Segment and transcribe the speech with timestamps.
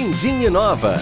[0.00, 0.94] Dindim Inova.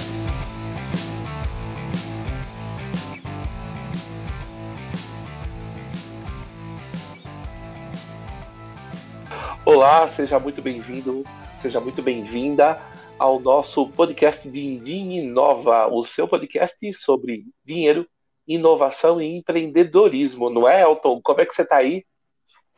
[9.64, 11.23] Olá, seja muito bem-vindo,
[11.61, 12.82] seja muito bem-vinda
[13.17, 18.05] ao nosso podcast Dindim Inova, o seu podcast sobre dinheiro,
[18.49, 21.21] inovação e empreendedorismo, não é, Elton?
[21.22, 22.05] Como é que você está aí?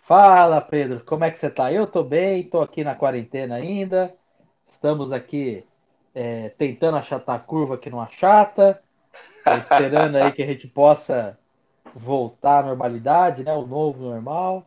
[0.07, 1.73] Fala, Pedro, como é que você está?
[1.73, 4.15] Eu estou bem, estou aqui na quarentena ainda.
[4.69, 5.65] Estamos aqui
[6.15, 8.83] é, tentando achatar a curva que não achata,
[9.59, 11.39] esperando aí que a gente possa
[11.95, 13.53] voltar à normalidade, né?
[13.53, 14.67] O novo normal.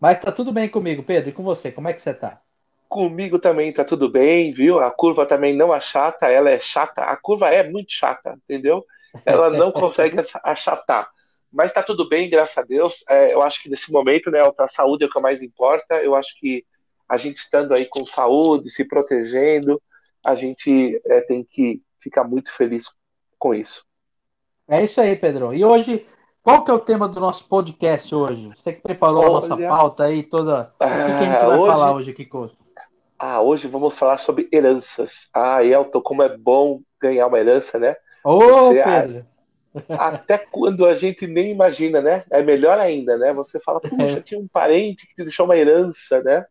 [0.00, 1.30] Mas tá tudo bem comigo, Pedro.
[1.30, 2.40] E com você, como é que você tá?
[2.88, 4.78] Comigo também tá tudo bem, viu?
[4.78, 7.02] A curva também não achata, ela é chata.
[7.02, 8.84] A curva é muito chata, entendeu?
[9.24, 11.08] Ela não consegue achatar.
[11.52, 13.04] Mas tá tudo bem, graças a Deus.
[13.08, 15.94] É, eu acho que nesse momento, né, a saúde é o que mais importa.
[16.02, 16.64] Eu acho que
[17.08, 19.80] a gente estando aí com saúde, se protegendo,
[20.24, 22.86] a gente é, tem que ficar muito feliz
[23.38, 23.84] com isso.
[24.66, 25.54] É isso aí, Pedro.
[25.54, 26.06] E hoje,
[26.42, 28.50] qual que é o tema do nosso podcast hoje?
[28.56, 29.28] Você que preparou Olha...
[29.28, 30.72] a nossa pauta aí toda.
[30.74, 31.70] o que, a gente vai hoje...
[31.70, 32.50] falar hoje, Kiko?
[33.18, 35.28] Ah, hoje vamos falar sobre heranças.
[35.34, 37.96] Ah, Elton, como é bom ganhar uma herança, né?
[38.24, 39.26] Ô, Você, Pedro!
[39.88, 42.24] Até quando a gente nem imagina, né?
[42.30, 43.32] É melhor ainda, né?
[43.32, 46.46] Você fala, puxa, tinha um parente que te deixou uma herança, né?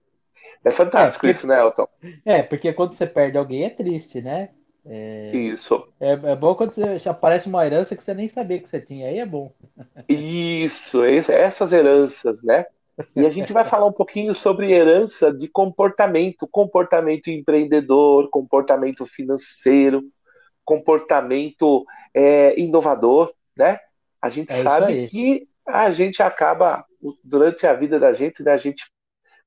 [0.64, 1.88] É fantástico é, porque, isso, né, Elton?
[2.26, 4.50] É, porque quando você perde alguém é triste, né?
[4.86, 5.88] É, isso.
[6.00, 9.08] É, é, bom quando você, aparece uma herança que você nem sabia que você tinha,
[9.08, 9.54] aí é bom.
[10.10, 12.66] Isso, essas heranças, né?
[13.16, 20.04] E a gente vai falar um pouquinho sobre herança de comportamento, comportamento empreendedor, comportamento financeiro,
[20.64, 23.80] comportamento é, inovador, né?
[24.22, 26.86] A gente é sabe que a gente acaba,
[27.24, 28.84] durante a vida da gente, né, a gente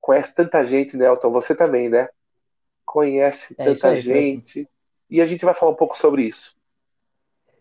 [0.06, 1.32] conhece tanta gente, né, Elton?
[1.32, 2.08] Você também, né?
[2.84, 4.68] Conhece é tanta gente.
[5.10, 6.56] E a gente vai falar um pouco sobre isso.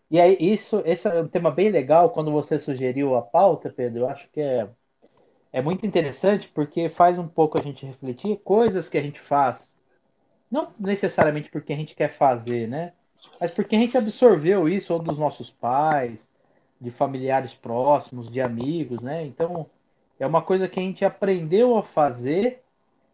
[0.08, 4.02] E aí, isso, esse é um tema bem legal quando você sugeriu a pauta, Pedro.
[4.02, 4.68] Eu acho que é,
[5.52, 9.74] é muito interessante porque faz um pouco a gente refletir coisas que a gente faz.
[10.48, 12.92] Não necessariamente porque a gente quer fazer, né?
[13.40, 16.28] mas porque a gente absorveu isso ou dos nossos pais,
[16.80, 19.24] de familiares próximos, de amigos, né?
[19.24, 19.66] Então
[20.18, 22.62] é uma coisa que a gente aprendeu a fazer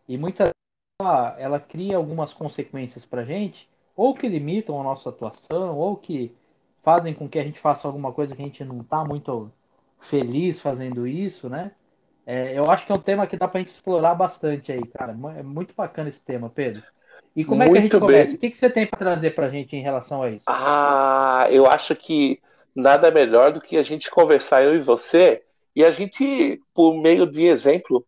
[0.08, 0.52] e muitas vezes
[1.00, 5.96] ela, ela cria algumas consequências para a gente, ou que limitam a nossa atuação, ou
[5.96, 6.34] que
[6.82, 9.50] fazem com que a gente faça alguma coisa que a gente não está muito
[10.00, 11.72] feliz fazendo isso, né?
[12.26, 14.86] É, eu acho que é um tema que dá para a gente explorar bastante aí,
[14.86, 15.16] cara.
[15.36, 16.82] É muito bacana esse tema, Pedro.
[17.34, 18.26] E como Muito é que a gente começa?
[18.28, 18.36] Bem.
[18.36, 20.44] O que, que você tem para trazer para a gente em relação a isso?
[20.46, 22.40] Ah, eu acho que
[22.74, 25.42] nada melhor do que a gente conversar, eu e você,
[25.74, 28.06] e a gente, por meio de exemplo,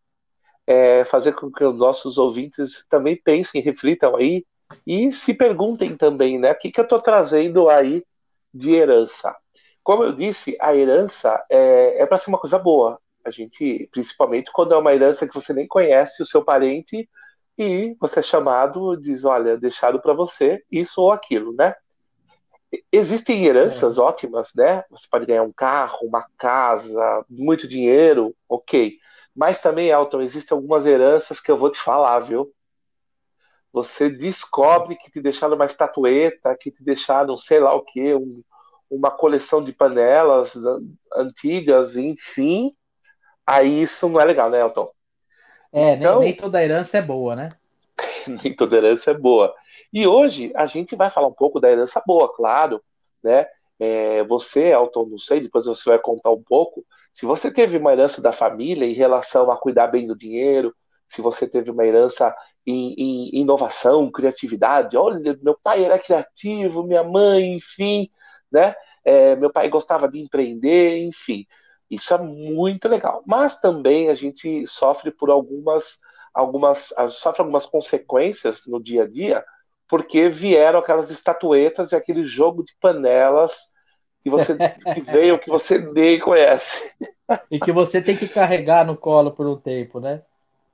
[0.67, 4.45] é, fazer com que os nossos ouvintes também pensem, reflitam aí
[4.87, 6.53] e se perguntem também, né?
[6.53, 8.05] O que, que eu estou trazendo aí
[8.53, 9.35] de herança?
[9.83, 12.99] Como eu disse, a herança é, é para ser uma coisa boa.
[13.25, 17.09] A gente, principalmente quando é uma herança que você nem conhece o seu parente
[17.59, 21.75] e você é chamado, diz, olha, deixado para você isso ou aquilo, né?
[22.93, 24.01] Existem heranças é.
[24.01, 24.85] ótimas, né?
[24.91, 28.97] Você pode ganhar um carro, uma casa, muito dinheiro, ok.
[29.35, 32.53] Mas também, Elton, existem algumas heranças que eu vou te falar, viu?
[33.73, 38.43] Você descobre que te deixaram uma estatueta, que te deixaram sei lá o quê, um,
[38.89, 40.55] uma coleção de panelas
[41.13, 42.73] antigas, enfim.
[43.45, 44.89] Aí isso não é legal, né, Elton?
[45.73, 47.51] É, então, nem, nem toda herança é boa, né?
[48.45, 49.53] nem toda herança é boa.
[49.95, 52.83] E hoje a gente vai falar um pouco da herança boa, claro,
[53.23, 53.47] né?
[53.79, 56.85] É, você, Elton, não sei, depois você vai contar um pouco.
[57.13, 60.75] Se você teve uma herança da família em relação a cuidar bem do dinheiro,
[61.09, 62.35] se você teve uma herança
[62.67, 68.11] em, em inovação, criatividade, olha, meu pai era criativo, minha mãe, enfim,
[68.51, 68.75] né?
[69.05, 71.47] É, meu pai gostava de empreender, enfim.
[71.89, 73.23] Isso é muito legal.
[73.27, 76.01] Mas também a gente sofre por algumas,
[76.33, 79.45] algumas, sofre algumas consequências no dia a dia,
[79.89, 83.73] porque vieram aquelas estatuetas e aquele jogo de panelas
[84.23, 84.57] que você
[84.95, 86.83] que veio, que você nem conhece.
[87.51, 90.23] E que você tem que carregar no colo por um tempo, né?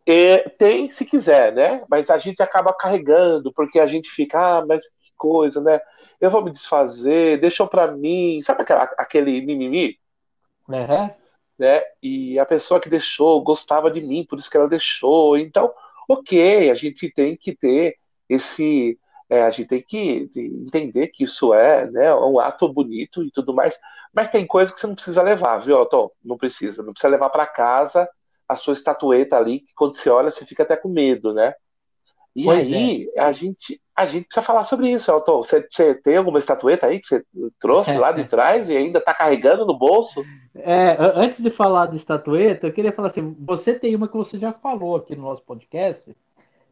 [0.07, 1.85] E, tem, se quiser, né?
[1.89, 5.81] Mas a gente acaba carregando, porque a gente fica, ah, mas que coisa, né?
[6.21, 8.41] Eu vou me desfazer, deixa para mim.
[8.43, 9.99] Sabe aquela, aquele mimimi?
[10.69, 11.11] Uhum.
[11.59, 11.83] Né?
[12.03, 15.37] E a pessoa que deixou gostava de mim, por isso que ela deixou.
[15.37, 15.73] Então,
[16.09, 17.97] ok, a gente tem que ter
[18.29, 18.99] esse.
[19.31, 23.55] É, a gente tem que entender que isso é né, um ato bonito e tudo
[23.55, 23.79] mais,
[24.13, 26.11] mas tem coisa que você não precisa levar, viu, Tom?
[26.23, 28.09] Não precisa, não precisa levar para casa
[28.49, 31.55] a sua estatueta ali, que quando você olha, você fica até com medo, né?
[32.35, 33.21] E pois aí é.
[33.21, 35.43] a, gente, a gente precisa falar sobre isso, Elton.
[35.43, 37.25] Você, você tem alguma estatueta aí que você
[37.61, 40.25] trouxe lá de trás e ainda está carregando no bolso?
[40.57, 44.39] É, antes de falar de estatueta, eu queria falar assim: você tem uma que você
[44.39, 46.17] já falou aqui no nosso podcast,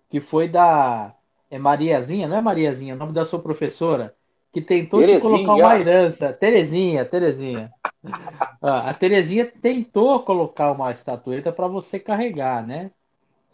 [0.09, 1.15] que foi da
[1.51, 4.15] é Mariazinha, não é Mariazinha, é o nome da sua professora,
[4.53, 6.33] que tentou te colocar uma herança.
[6.33, 7.71] Terezinha, Terezinha.
[8.63, 12.91] a Terezinha tentou colocar uma estatueta para você carregar, né?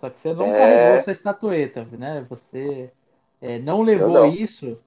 [0.01, 0.59] Só que você não é...
[0.59, 2.27] carregou essa estatueta, né?
[2.29, 2.91] Você
[3.41, 4.33] é, não levou não.
[4.33, 4.79] isso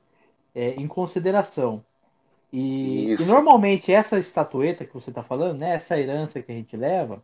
[0.54, 1.83] é, em consideração.
[2.51, 5.75] E, e, normalmente essa estatueta que você está falando, né?
[5.75, 7.21] Essa herança que a gente leva,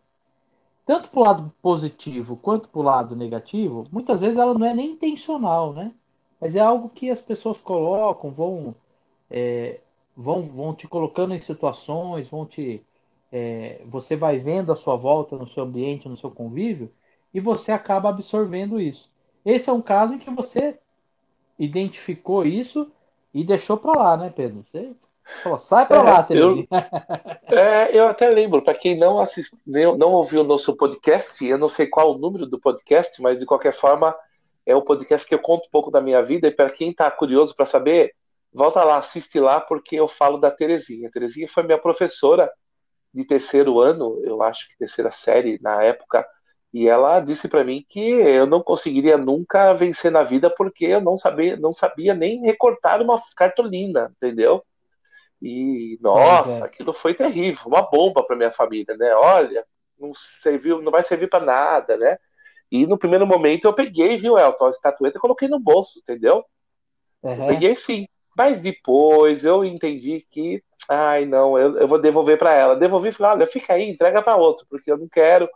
[0.85, 4.74] tanto para o lado positivo quanto para o lado negativo, muitas vezes ela não é
[4.74, 5.94] nem intencional, né?
[6.39, 8.75] Mas é algo que as pessoas colocam, vão,
[9.30, 9.80] é,
[10.15, 12.83] vão, vão te colocando em situações, vão te.
[13.31, 16.91] É, você vai vendo a sua volta no seu ambiente, no seu convívio,
[17.33, 19.09] e você acaba absorvendo isso.
[19.45, 20.77] Esse é um caso em que você
[21.57, 22.91] identificou isso
[23.33, 24.63] e deixou para lá, né, Pedro?
[24.69, 24.94] Você
[25.41, 26.67] falou, sai para é, lá, eu,
[27.57, 31.69] é, eu até lembro, para quem não assistiu, não ouviu o nosso podcast, eu não
[31.69, 34.15] sei qual o número do podcast, mas de qualquer forma
[34.65, 37.09] é um podcast que eu conto um pouco da minha vida e para quem está
[37.11, 38.13] curioso para saber,
[38.53, 41.09] volta lá, assiste lá, porque eu falo da Terezinha.
[41.09, 42.51] A Terezinha foi minha professora
[43.13, 46.25] de terceiro ano, eu acho que terceira série na época,
[46.73, 50.99] e ela disse para mim que eu não conseguiria nunca vencer na vida porque eu
[50.99, 54.63] não sabia, não sabia nem recortar uma cartolina, entendeu?
[55.44, 56.63] E nossa, é.
[56.63, 59.13] aquilo foi terrível, uma bomba para minha família, né?
[59.13, 59.66] Olha,
[60.00, 62.18] não serviu, não vai servir para nada, né?
[62.72, 66.45] E no primeiro momento eu peguei, viu, Elton, a estatueta e coloquei no bolso, entendeu?
[67.22, 67.48] Uhum.
[67.48, 68.07] peguei sim.
[68.36, 72.75] Mas depois eu entendi que, ai não, eu, eu vou devolver para ela.
[72.75, 75.48] Devolvi e falei, olha, fica aí, entrega para outro, porque eu não quero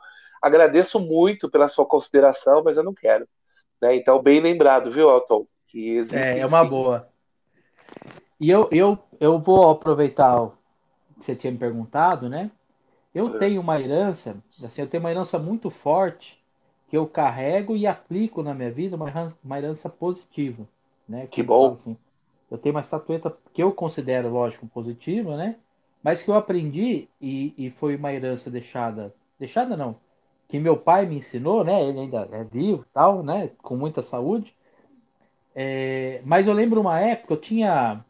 [0.41, 3.27] Agradeço muito pela sua consideração, mas eu não quero.
[3.81, 3.95] Né?
[3.95, 5.47] Então, bem lembrado, viu, Elton?
[5.65, 6.29] Que existe.
[6.29, 6.69] É, é uma sim.
[6.69, 7.09] boa.
[8.39, 10.53] E eu, eu, eu vou aproveitar o
[11.19, 12.51] que você tinha me perguntado, né?
[13.13, 13.39] Eu é.
[13.39, 16.37] tenho uma herança, assim, eu tenho uma herança muito forte
[16.89, 20.67] que eu carrego e aplico na minha vida, uma, uma herança positiva,
[21.07, 21.21] né?
[21.21, 21.73] Que, que bom.
[21.73, 21.97] Assim,
[22.49, 25.57] eu tenho uma estatueta que eu considero, lógico, positiva, né?
[26.01, 29.95] Mas que eu aprendi e, e foi uma herança deixada, deixada não,
[30.47, 31.83] que meu pai me ensinou, né?
[31.87, 33.51] Ele ainda é vivo, tal, né?
[33.61, 34.55] Com muita saúde.
[35.53, 38.05] É, mas eu lembro uma época, eu tinha,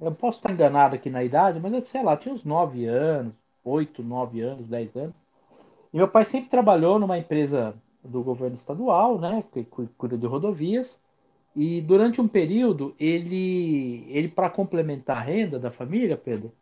[0.00, 3.34] eu posso estar enganado aqui na idade, mas eu sei lá, tinha uns 9 anos,
[3.64, 5.16] 8, 9 anos, 10 anos.
[5.92, 9.44] E meu pai sempre trabalhou numa empresa do governo estadual, né?
[9.52, 10.98] Que cuida de rodovias.
[11.54, 16.52] E durante um período, ele, ele para complementar a renda da família, Pedro,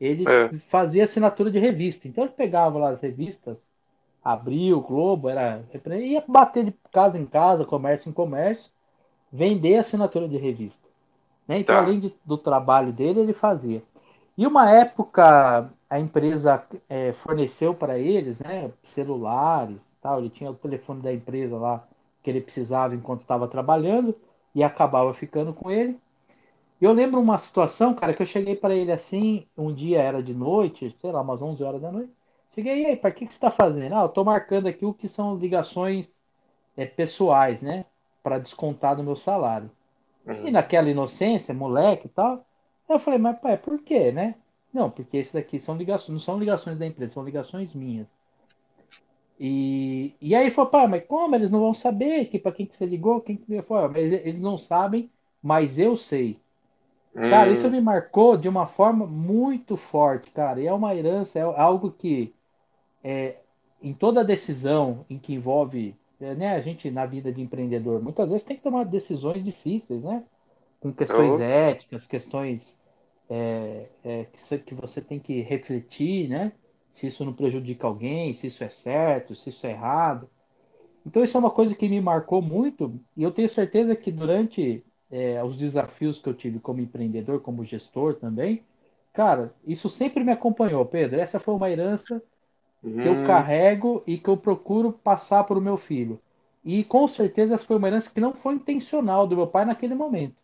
[0.00, 0.48] ele é.
[0.70, 2.08] fazia assinatura de revista.
[2.08, 3.58] Então ele pegava lá as revistas
[4.24, 5.62] Abril, Globo, era.
[6.00, 8.70] ia bater de casa em casa, comércio em comércio,
[9.30, 10.88] vender assinatura de revista.
[11.46, 11.58] Né?
[11.60, 11.82] Então, tá.
[11.82, 13.82] além de, do trabalho dele, ele fazia.
[14.36, 20.18] E uma época a empresa é, forneceu para eles né, celulares, tal.
[20.18, 21.86] ele tinha o telefone da empresa lá
[22.22, 24.14] que ele precisava enquanto estava trabalhando
[24.54, 25.98] e acabava ficando com ele.
[26.80, 30.22] E eu lembro uma situação, cara, que eu cheguei para ele assim, um dia era
[30.22, 32.12] de noite, sei lá, umas 11 horas da noite.
[32.54, 33.94] Cheguei aí, para que, que você está fazendo?
[33.94, 36.20] Ah, eu estou marcando aqui o que são ligações
[36.76, 37.84] é, pessoais, né?
[38.22, 39.70] Para descontar do meu salário.
[40.26, 40.48] Uhum.
[40.48, 42.44] E naquela inocência, moleque e tal,
[42.88, 44.34] eu falei, mas pai, por quê, né?
[44.72, 48.08] Não, porque esses daqui são ligações, não são ligações da empresa, são ligações minhas.
[49.38, 51.34] E, e aí falou, pai, mas como?
[51.34, 53.84] Eles não vão saber que para quem que você ligou, quem que foi?
[53.98, 55.10] Eles, eles não sabem,
[55.42, 56.38] mas eu sei.
[57.14, 57.70] Cara, isso hum.
[57.70, 60.60] me marcou de uma forma muito forte, cara.
[60.60, 62.34] E é uma herança, é algo que
[63.02, 63.36] é,
[63.80, 65.94] em toda decisão em que envolve
[66.34, 70.24] né, a gente na vida de empreendedor, muitas vezes tem que tomar decisões difíceis, né?
[70.80, 71.40] Com questões uhum.
[71.40, 72.78] éticas, questões
[73.28, 76.52] é, é, que, que você tem que refletir, né?
[76.94, 80.28] Se isso não prejudica alguém, se isso é certo, se isso é errado.
[81.04, 84.84] Então isso é uma coisa que me marcou muito e eu tenho certeza que durante
[85.10, 88.62] é, os desafios que eu tive como empreendedor, como gestor também,
[89.12, 91.20] cara, isso sempre me acompanhou, Pedro.
[91.20, 92.22] Essa foi uma herança
[92.84, 93.00] hum.
[93.00, 93.26] que eu hum.
[93.26, 96.20] carrego e que eu procuro passar para o meu filho.
[96.64, 100.36] E com certeza foi uma herança que não foi intencional do meu pai naquele momento.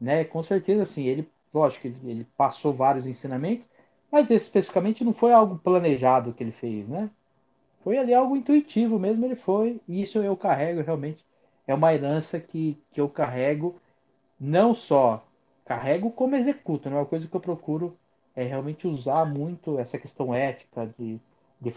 [0.00, 0.24] Né?
[0.24, 3.66] Com certeza, assim, ele, lógico, ele, passou vários ensinamentos,
[4.10, 7.10] mas especificamente não foi algo planejado que ele fez, né?
[7.84, 11.24] Foi ali algo intuitivo mesmo, ele foi, e isso eu carrego realmente.
[11.66, 13.78] É uma herança que, que eu carrego,
[14.40, 15.24] não só
[15.64, 17.96] carrego, como executo, não é uma coisa que eu procuro
[18.38, 21.20] é realmente usar muito essa questão ética de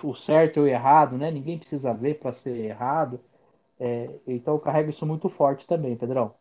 [0.03, 1.31] o certo e o errado, né?
[1.31, 3.19] Ninguém precisa ver para ser errado.
[3.79, 6.35] É, então eu carrego isso muito forte também, Pedrão.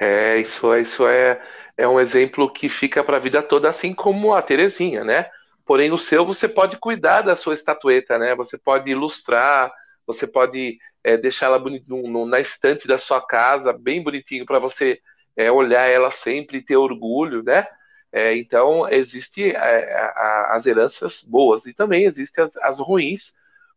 [0.00, 1.40] É, isso, isso é,
[1.76, 5.28] é um exemplo que fica para a vida toda, assim como a Terezinha, né?
[5.66, 8.34] Porém, o seu você pode cuidar da sua estatueta, né?
[8.34, 9.70] Você pode ilustrar,
[10.06, 14.98] você pode é, deixar ela no, na estante da sua casa, bem bonitinho, para você
[15.36, 17.66] é, olhar ela sempre e ter orgulho, né?
[18.12, 20.12] É, então, existe é,
[20.48, 23.34] as heranças boas e também existem as, as ruins,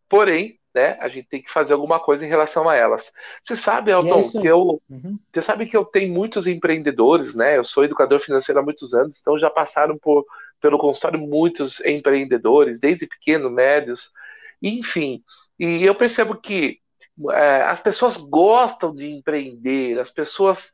[0.07, 3.11] porém, né, a gente tem que fazer alguma coisa em relação a elas.
[3.43, 5.19] Você sabe, Elton, é que eu, uhum.
[5.33, 7.57] você sabe que eu tenho muitos empreendedores, né?
[7.57, 10.25] Eu sou educador financeiro há muitos anos, então já passaram por,
[10.61, 14.13] pelo consultório muitos empreendedores, desde pequenos, médios,
[14.61, 15.21] enfim.
[15.59, 16.79] E eu percebo que
[17.31, 20.71] é, as pessoas gostam de empreender, as pessoas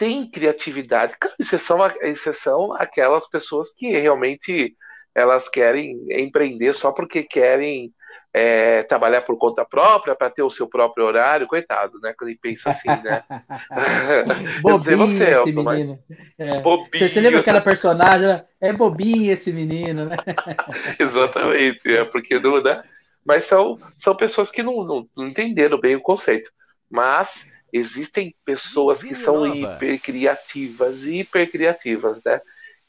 [0.00, 1.14] têm criatividade.
[1.20, 4.74] Claro, exceção, exceção aquelas pessoas que realmente
[5.14, 7.92] elas querem empreender só porque querem
[8.32, 12.14] é, trabalhar por conta própria para ter o seu próprio horário, coitado, né?
[12.16, 13.22] Quando ele pensa assim, né?
[14.62, 15.98] bobinho você, esse Elton, menino.
[16.38, 16.60] É.
[16.60, 17.08] Bobinho.
[17.08, 18.42] Você lembra aquela personagem?
[18.58, 20.16] É bobinho esse menino, né?
[20.98, 22.82] Exatamente, é porque não, né?
[23.22, 26.50] Mas são, são pessoas que não, não, não entenderam bem o conceito.
[26.88, 32.40] Mas existem pessoas que são hiper criativas, hiper criativas, né?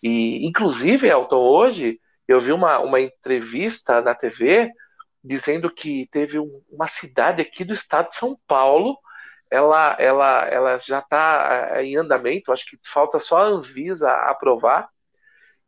[0.02, 4.72] E, inclusive, Elton, hoje eu vi uma, uma entrevista na TV
[5.24, 8.98] dizendo que teve um, uma cidade aqui do estado de São Paulo,
[9.52, 14.90] ela, ela, ela já está eh, em andamento, acho que falta só a Anvisa aprovar,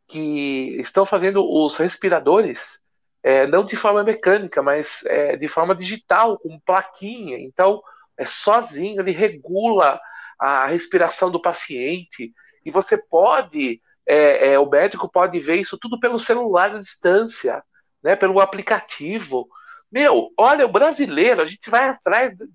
[0.08, 2.80] que estão fazendo os respiradores
[3.24, 7.38] é, não de forma mecânica, mas é, de forma digital, com plaquinha.
[7.38, 7.82] Então,
[8.18, 10.00] é sozinho, ele regula
[10.38, 12.32] a respiração do paciente
[12.64, 17.62] e você pode, é, é, o médico pode ver isso tudo pelo celular à distância
[18.04, 19.48] né, pelo aplicativo.
[19.90, 22.46] Meu, olha, o brasileiro, a gente vai atrás de,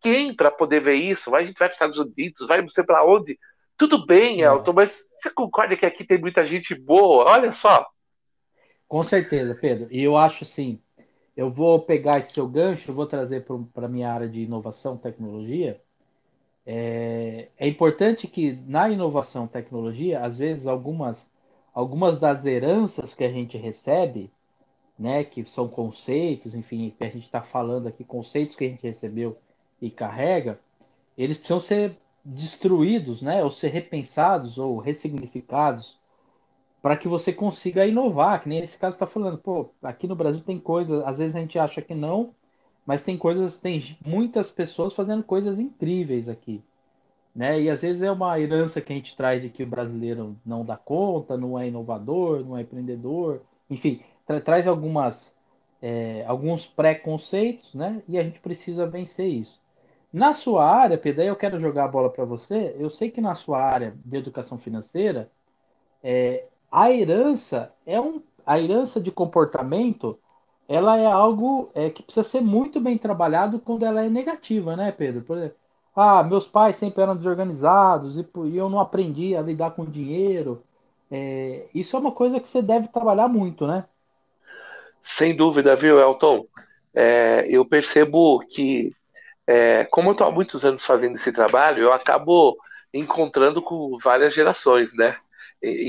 [0.00, 1.30] quem para poder ver isso?
[1.30, 3.38] Vai, a gente vai para os Estados Unidos, vai não sei para onde.
[3.76, 4.46] Tudo bem, é.
[4.46, 7.24] Elton, mas você concorda que aqui tem muita gente boa?
[7.24, 7.86] Olha só.
[8.86, 9.88] Com certeza, Pedro.
[9.90, 10.80] E eu acho assim,
[11.36, 15.80] eu vou pegar esse seu gancho, vou trazer para a minha área de inovação, tecnologia.
[16.66, 21.26] É, é, importante que na inovação, tecnologia, às vezes algumas,
[21.74, 24.30] algumas das heranças que a gente recebe,
[24.98, 28.86] né, que são conceitos, enfim, que a gente está falando aqui, conceitos que a gente
[28.86, 29.36] recebeu
[29.82, 30.58] e carrega,
[31.18, 35.98] eles precisam ser destruídos, né, ou ser repensados ou ressignificados
[36.84, 40.42] para que você consiga inovar, que nem esse caso está falando, pô, aqui no Brasil
[40.42, 42.34] tem coisas, às vezes a gente acha que não,
[42.84, 46.62] mas tem coisas, tem muitas pessoas fazendo coisas incríveis aqui,
[47.34, 47.58] né?
[47.58, 50.62] E às vezes é uma herança que a gente traz de que o brasileiro não
[50.62, 55.34] dá conta, não é inovador, não é empreendedor, enfim, tra traz algumas
[55.80, 58.02] é, alguns preconceitos, né?
[58.06, 59.58] E a gente precisa vencer isso.
[60.12, 62.76] Na sua área, Pedro, eu quero jogar a bola para você.
[62.78, 65.30] Eu sei que na sua área de educação financeira,
[66.02, 70.18] é, a herança é um, a herança de comportamento,
[70.68, 74.90] ela é algo é, que precisa ser muito bem trabalhado quando ela é negativa, né,
[74.90, 75.22] Pedro?
[75.22, 75.56] Por exemplo,
[75.94, 80.64] ah, meus pais sempre eram desorganizados e, e eu não aprendi a lidar com dinheiro.
[81.08, 83.84] É, isso é uma coisa que você deve trabalhar muito, né?
[85.00, 86.44] Sem dúvida, viu, Elton?
[86.92, 88.92] É, eu percebo que,
[89.46, 92.56] é, como eu estou há muitos anos fazendo esse trabalho, eu acabo
[92.92, 95.16] encontrando com várias gerações, né?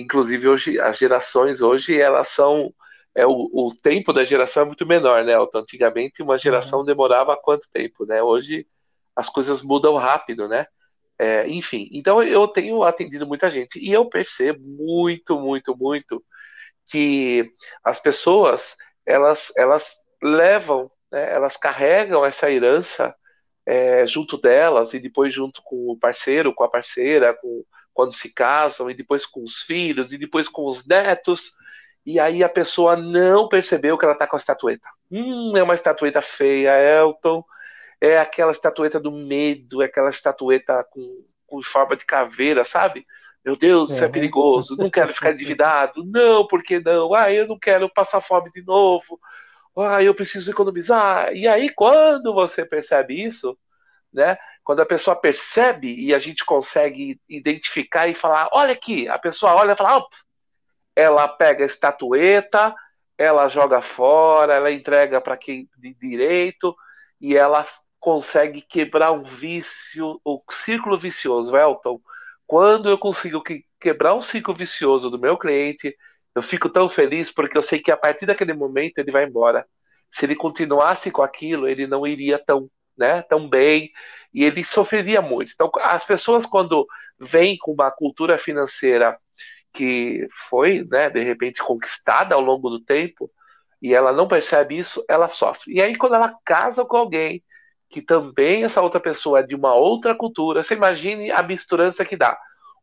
[0.01, 2.73] Inclusive hoje as gerações hoje elas são
[3.15, 5.33] é o, o tempo da geração é muito menor, né?
[5.33, 5.59] Elton?
[5.59, 6.85] Antigamente uma geração uhum.
[6.85, 8.21] demorava quanto tempo, né?
[8.21, 8.67] Hoje
[9.15, 10.67] as coisas mudam rápido, né?
[11.17, 16.21] É, enfim, então eu tenho atendido muita gente e eu percebo muito, muito, muito
[16.87, 17.49] que
[17.83, 23.15] as pessoas elas, elas levam, né, elas carregam essa herança
[23.65, 27.63] é, junto delas e depois junto com o parceiro, com a parceira, com,
[27.95, 31.53] quando se casam e depois com os filhos e depois com os netos.
[32.05, 34.87] E aí a pessoa não percebeu que ela está com a estatueta.
[35.09, 37.43] Hum, é uma estatueta feia, Elton.
[38.01, 43.07] É aquela estatueta do medo, é aquela estatueta com, com forma de caveira, sabe?
[43.43, 46.03] Meu Deus, isso é, é perigoso, não quero ficar endividado.
[46.05, 47.13] Não, por que não?
[47.13, 49.19] Ah, eu não quero passar fome de novo.
[49.77, 51.31] Ah, eu preciso economizar.
[51.33, 53.57] E aí, quando você percebe isso,
[54.15, 54.37] né?
[54.63, 59.53] Quando a pessoa percebe e a gente consegue identificar e falar, olha aqui, a pessoa
[59.53, 60.05] olha e fala,
[60.95, 62.73] ela pega a estatueta,
[63.17, 66.75] ela joga fora, ela entrega para quem de direito
[67.21, 67.67] e ela
[67.99, 71.99] consegue quebrar um vício, o um círculo vicioso, Elton
[72.47, 75.95] quando eu consigo que, quebrar um ciclo vicioso do meu cliente,
[76.33, 79.65] eu fico tão feliz porque eu sei que a partir daquele momento ele vai embora.
[80.11, 83.91] Se ele continuasse com aquilo, ele não iria tão né, tão bem,
[84.33, 85.51] e ele sofreria muito.
[85.53, 86.87] Então, as pessoas, quando
[87.19, 89.17] vêm com uma cultura financeira
[89.73, 93.29] que foi, né, de repente, conquistada ao longo do tempo,
[93.81, 95.73] e ela não percebe isso, ela sofre.
[95.73, 97.43] E aí, quando ela casa com alguém
[97.89, 102.17] que também essa outra pessoa é de uma outra cultura, você imagine a misturança que
[102.17, 102.37] dá.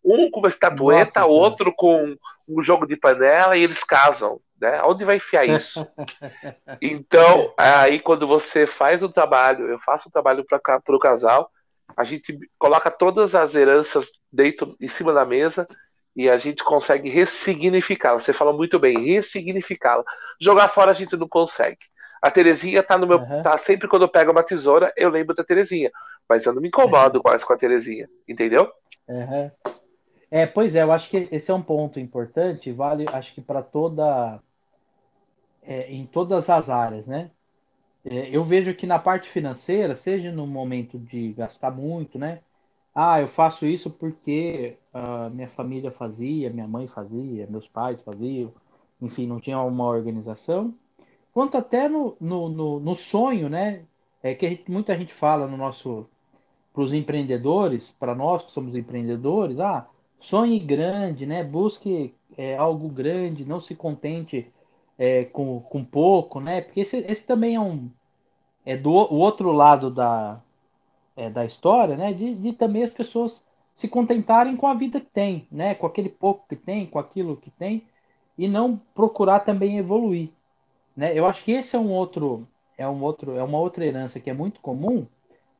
[0.04, 2.16] Um com uma estatueta, Nossa, outro com
[2.48, 4.40] um jogo de panela, e eles casam.
[4.60, 4.80] Né?
[4.84, 5.86] Onde vai enfiar isso?
[6.80, 11.50] então, aí quando você faz um trabalho, eu faço um trabalho para o casal,
[11.96, 15.66] a gente coloca todas as heranças dentro, em cima da mesa,
[16.14, 18.20] e a gente consegue ressignificá-la.
[18.20, 20.04] Você falou muito bem, ressignificá-la.
[20.40, 21.78] Jogar fora a gente não consegue.
[22.22, 23.18] A Terezinha tá no meu.
[23.18, 23.42] Uhum.
[23.42, 25.90] tá sempre quando eu pego uma tesoura, eu lembro da Terezinha.
[26.28, 27.22] Mas eu não me incomodo uhum.
[27.26, 28.70] mais com a Terezinha, entendeu?
[29.08, 29.50] Uhum.
[30.32, 33.62] É, pois é, eu acho que esse é um ponto importante, vale, acho que para
[33.62, 34.40] toda.
[35.62, 37.30] É, em todas as áreas, né?
[38.04, 42.40] É, eu vejo que na parte financeira, seja no momento de gastar muito, né?
[42.94, 48.52] Ah, eu faço isso porque uh, minha família fazia, minha mãe fazia, meus pais faziam,
[49.02, 50.74] enfim, não tinha uma organização.
[51.32, 53.84] Quanto até no, no, no, no sonho, né?
[54.22, 56.08] É que gente, muita gente fala no nosso
[56.72, 59.86] para os empreendedores, para nós que somos empreendedores, ah,
[60.22, 61.44] sonhe grande, né?
[61.44, 64.50] Busque é, algo grande, não se contente
[64.98, 66.62] é, com, com pouco, né?
[66.62, 67.90] Porque esse, esse também é um
[68.64, 70.40] é do o outro lado da,
[71.16, 72.12] é, da história, né?
[72.12, 73.44] De, de também as pessoas
[73.76, 75.74] se contentarem com a vida que tem, né?
[75.74, 77.84] Com aquele pouco que tem, com aquilo que tem,
[78.38, 80.30] e não procurar também evoluir,
[80.96, 81.18] né?
[81.18, 82.46] Eu acho que esse é um outro,
[82.78, 85.06] é um outro, é uma outra herança que é muito comum,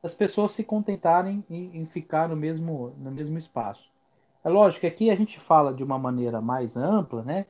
[0.01, 3.92] as pessoas se contentarem em, em ficar no mesmo, no mesmo espaço.
[4.43, 7.45] É lógico que aqui a gente fala de uma maneira mais ampla, né?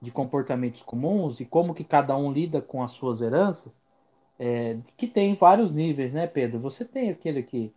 [0.00, 3.72] De comportamentos comuns e como que cada um lida com as suas heranças
[4.38, 6.58] é, que tem vários níveis, né, Pedro?
[6.60, 7.72] Você tem aquele que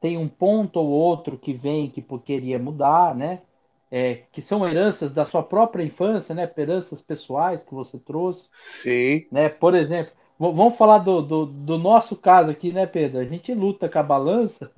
[0.00, 3.40] tem um ponto ou outro que vem que queria mudar, né?
[3.90, 6.50] É, que são heranças da sua própria infância, né?
[6.56, 8.48] Heranças pessoais que você trouxe.
[8.58, 9.26] Sim.
[9.30, 9.48] Né?
[9.48, 13.20] Por exemplo, vamos falar do, do, do, nosso caso aqui, né, Pedro?
[13.20, 14.70] A gente luta com a balança.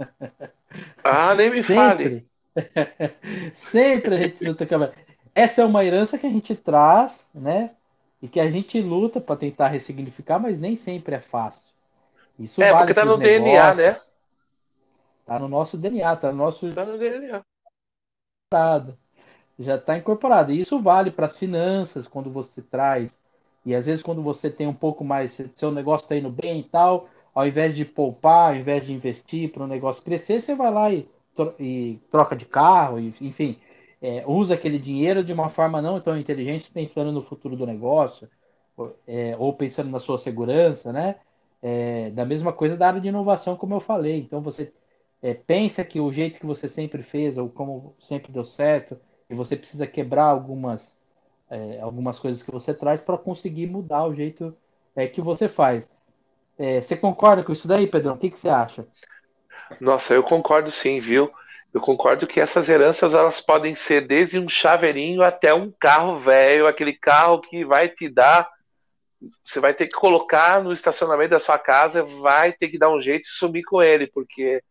[1.02, 1.76] Ah, nem me Sempre.
[1.76, 2.26] fale.
[3.54, 4.92] Sempre a gente luta com a.
[5.34, 7.70] Essa é uma herança que a gente traz, né?
[8.24, 11.62] e que a gente luta para tentar ressignificar, mas nem sempre é fácil.
[12.38, 14.00] Isso é, vale porque tá no negócios, DNA, né?
[15.26, 16.72] Tá no nosso DNA, tá no nosso.
[16.72, 17.42] Tá no DNA.
[19.58, 20.52] Já está incorporado.
[20.52, 23.14] E isso vale para as finanças, quando você traz.
[23.62, 26.64] E às vezes, quando você tem um pouco mais, seu negócio está indo bem e
[26.64, 30.72] tal, ao invés de poupar, ao invés de investir para o negócio crescer, você vai
[30.72, 31.06] lá e,
[31.58, 33.58] e troca de carro, e, enfim
[34.04, 38.28] é, usa aquele dinheiro de uma forma não tão inteligente, pensando no futuro do negócio,
[39.06, 41.16] é, ou pensando na sua segurança, né?
[41.62, 44.18] É, da mesma coisa da área de inovação, como eu falei.
[44.18, 44.70] Então você
[45.22, 48.98] é, pensa que o jeito que você sempre fez, ou como sempre deu certo,
[49.30, 50.94] e você precisa quebrar algumas,
[51.48, 54.54] é, algumas coisas que você traz para conseguir mudar o jeito
[54.94, 55.88] é, que você faz.
[56.82, 58.16] você concorda com isso daí, Pedrão?
[58.16, 58.86] O que, que você acha?
[59.80, 61.32] Nossa, eu concordo sim, viu?
[61.72, 66.66] Eu concordo que essas heranças elas podem ser desde um chaveirinho até um carro velho,
[66.66, 68.48] aquele carro que vai te dar,
[69.44, 73.00] você vai ter que colocar no estacionamento da sua casa, vai ter que dar um
[73.00, 74.62] jeito de sumir com ele, porque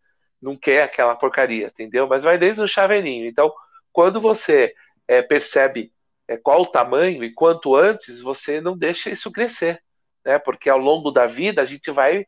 [0.41, 2.07] não quer aquela porcaria, entendeu?
[2.07, 3.25] Mas vai desde o chaveirinho.
[3.25, 3.51] Então,
[3.91, 4.73] quando você
[5.07, 5.91] é, percebe
[6.27, 9.81] é, qual o tamanho e quanto antes, você não deixa isso crescer,
[10.25, 10.39] né?
[10.39, 12.25] Porque ao longo da vida a gente vai,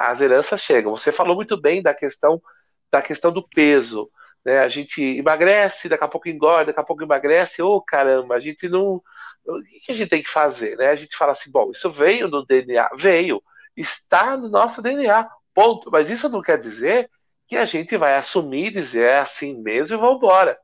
[0.00, 0.96] as heranças chegam.
[0.96, 2.40] Você falou muito bem da questão
[2.90, 4.10] da questão do peso.
[4.44, 4.60] Né?
[4.60, 7.62] A gente emagrece, daqui a pouco engorda, daqui a pouco emagrece.
[7.62, 9.02] Ô, oh, caramba, a gente não.
[9.44, 10.76] O que a gente tem que fazer?
[10.76, 10.88] Né?
[10.88, 13.42] A gente fala assim: bom, isso veio no DNA, veio,
[13.76, 15.90] está no nosso DNA, ponto.
[15.90, 17.10] Mas isso não quer dizer
[17.46, 20.58] que a gente vai assumir, dizer é assim mesmo e vamos embora.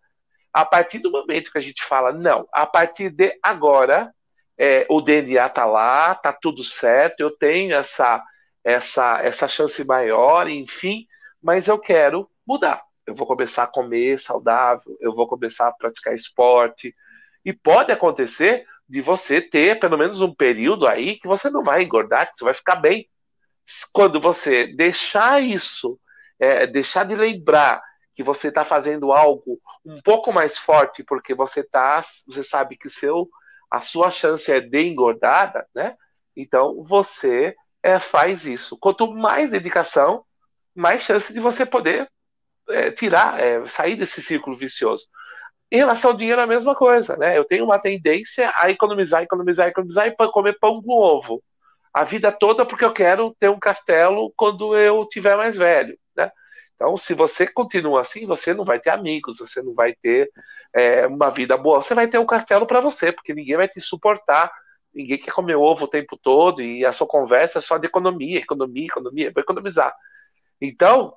[0.53, 4.12] A partir do momento que a gente fala, não, a partir de agora,
[4.59, 8.23] é, o DNA tá lá, tá tudo certo, eu tenho essa,
[8.64, 11.07] essa, essa chance maior, enfim,
[11.42, 12.83] mas eu quero mudar.
[13.07, 16.94] Eu vou começar a comer saudável, eu vou começar a praticar esporte.
[17.44, 21.83] E pode acontecer de você ter pelo menos um período aí que você não vai
[21.83, 23.09] engordar, que você vai ficar bem.
[23.92, 25.98] Quando você deixar isso,
[26.38, 27.83] é, deixar de lembrar
[28.14, 32.90] que você está fazendo algo um pouco mais forte, porque você tá, você sabe que
[32.90, 33.29] seu,
[33.70, 35.96] a sua chance é de engordada, né?
[36.37, 38.77] Então você é, faz isso.
[38.79, 40.25] Quanto mais dedicação,
[40.75, 42.09] mais chance de você poder
[42.68, 45.05] é, tirar, é, sair desse círculo vicioso.
[45.71, 47.37] Em relação ao dinheiro, a mesma coisa, né?
[47.37, 51.42] Eu tenho uma tendência a economizar, economizar, economizar e comer pão com ovo.
[51.95, 56.31] a vida toda porque eu quero ter um castelo quando eu tiver mais velho, né?
[56.75, 60.31] Então, se você continua assim, você não vai ter amigos, você não vai ter
[60.75, 61.83] é, uma vida boa.
[61.83, 64.53] Você vai ter um castelo para você, porque ninguém vai te suportar,
[64.95, 68.39] ninguém quer comer ovo o tempo todo e a sua conversa é só de economia,
[68.39, 69.95] economia, economia, vou economizar.
[70.61, 71.15] Então,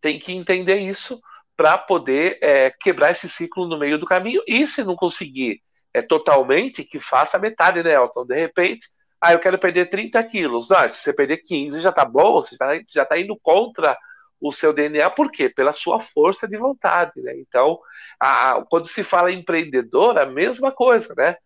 [0.00, 1.20] tem que entender isso
[1.56, 4.42] para poder é, quebrar esse ciclo no meio do caminho.
[4.46, 8.24] E se não conseguir é, totalmente, que faça metade, né, Elton?
[8.24, 8.86] De repente,
[9.20, 10.70] ah, eu quero perder 30 quilos.
[10.70, 13.96] Ah, se você perder 15 já tá bom, você já, já tá indo contra
[14.40, 15.50] o seu DNA, por quê?
[15.50, 17.36] Pela sua força de vontade, né?
[17.36, 17.78] Então,
[18.18, 21.36] a, quando se fala empreendedor, a mesma coisa, né?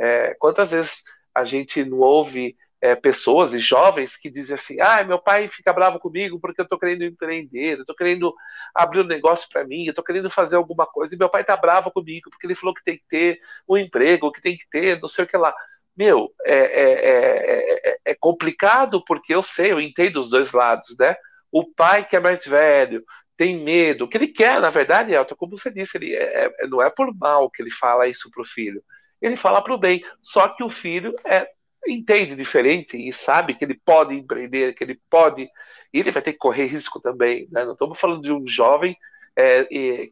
[0.00, 1.02] É, quantas vezes
[1.34, 5.72] a gente não ouve é, pessoas e jovens que dizem assim: ah, meu pai fica
[5.72, 8.34] bravo comigo porque eu estou querendo empreender, eu estou querendo
[8.74, 11.56] abrir um negócio para mim, eu estou querendo fazer alguma coisa, e meu pai está
[11.56, 14.98] bravo comigo porque ele falou que tem que ter um emprego, que tem que ter
[15.00, 15.54] não sei o que lá.
[15.96, 21.14] Meu, é, é, é, é complicado porque eu sei, eu entendo os dois lados, né?
[21.52, 23.04] O pai que é mais velho
[23.36, 24.04] tem medo.
[24.04, 26.88] O que ele quer, na verdade, Elton, como você disse, ele é, é, não é
[26.90, 28.82] por mal que ele fala isso para o filho.
[29.20, 30.02] Ele fala para o bem.
[30.22, 31.48] Só que o filho é,
[31.86, 35.48] entende diferente e sabe que ele pode empreender, que ele pode.
[35.92, 37.48] E ele vai ter que correr risco também.
[37.50, 37.64] Né?
[37.64, 38.96] Não estamos falando de um jovem
[39.36, 39.64] é,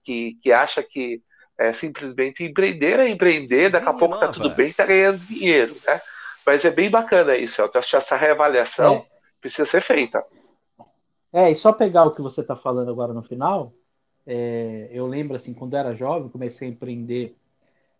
[0.02, 1.22] que, que acha que
[1.58, 5.72] é, simplesmente empreender é empreender, daqui a pouco está tudo bem, está ganhando dinheiro.
[5.86, 6.00] Né?
[6.46, 7.60] Mas é bem bacana isso.
[7.60, 9.06] Eu acho que essa reavaliação é.
[9.40, 10.22] precisa ser feita.
[11.32, 13.72] É, e só pegar o que você está falando agora no final,
[14.26, 17.36] é, eu lembro assim, quando eu era jovem, comecei a empreender,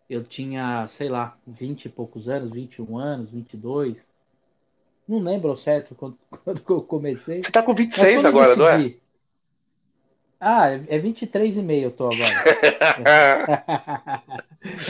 [0.09, 3.97] eu tinha, sei lá, 20 e poucos anos, 21 anos, 22.
[5.07, 7.41] Não lembro certo quando, quando eu comecei.
[7.41, 8.95] Você está com 26 agora, decidi, não é?
[10.41, 12.33] Ah, é 23 e meio eu tô agora.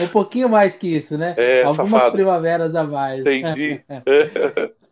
[0.00, 1.34] um pouquinho mais que isso, né?
[1.36, 2.12] É, Algumas safado.
[2.12, 3.20] primaveras a mais.
[3.26, 3.82] Entendi.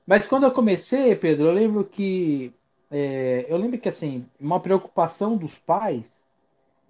[0.05, 2.53] Mas quando eu comecei, Pedro, eu lembro que
[2.91, 6.07] é, eu lembro que assim, uma preocupação dos pais,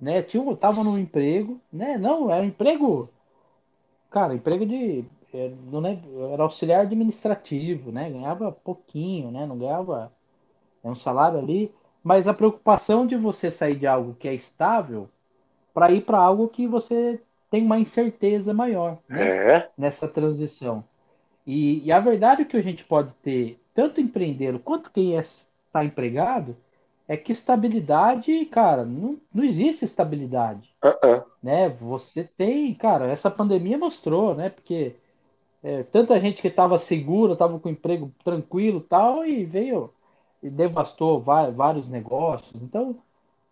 [0.00, 0.22] né?
[0.22, 1.98] Tinha, tava num emprego, né?
[1.98, 3.10] Não, era um emprego,
[4.10, 8.10] cara, emprego de, é, não lembro, era auxiliar administrativo, né?
[8.10, 9.46] Ganhava pouquinho, né?
[9.46, 10.12] Não ganhava
[10.82, 15.08] é um salário ali, mas a preocupação de você sair de algo que é estável
[15.74, 19.56] para ir para algo que você tem uma incerteza maior né?
[19.56, 19.70] é.
[19.76, 20.84] nessa transição.
[21.46, 25.20] E, e, a verdade é que a gente pode ter, tanto empreender quanto quem é
[25.20, 26.56] está empregado,
[27.08, 30.70] é que estabilidade, cara, não, não existe estabilidade.
[30.84, 31.24] Uh -uh.
[31.42, 31.70] Né?
[31.70, 34.50] Você tem, cara, essa pandemia mostrou, né?
[34.50, 34.94] Porque
[35.62, 39.90] é, tanta gente que estava segura, estava com emprego tranquilo tal, e veio
[40.42, 42.54] e devastou vários negócios.
[42.62, 42.96] Então,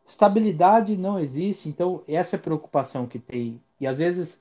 [0.07, 1.69] estabilidade não existe.
[1.69, 3.61] Então, essa é a preocupação que tem.
[3.81, 4.41] E às vezes,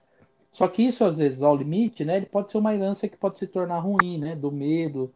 [0.52, 2.18] só que isso às vezes ao limite, né?
[2.18, 4.36] Ele pode ser uma herança que pode se tornar ruim, né?
[4.36, 5.12] Do medo,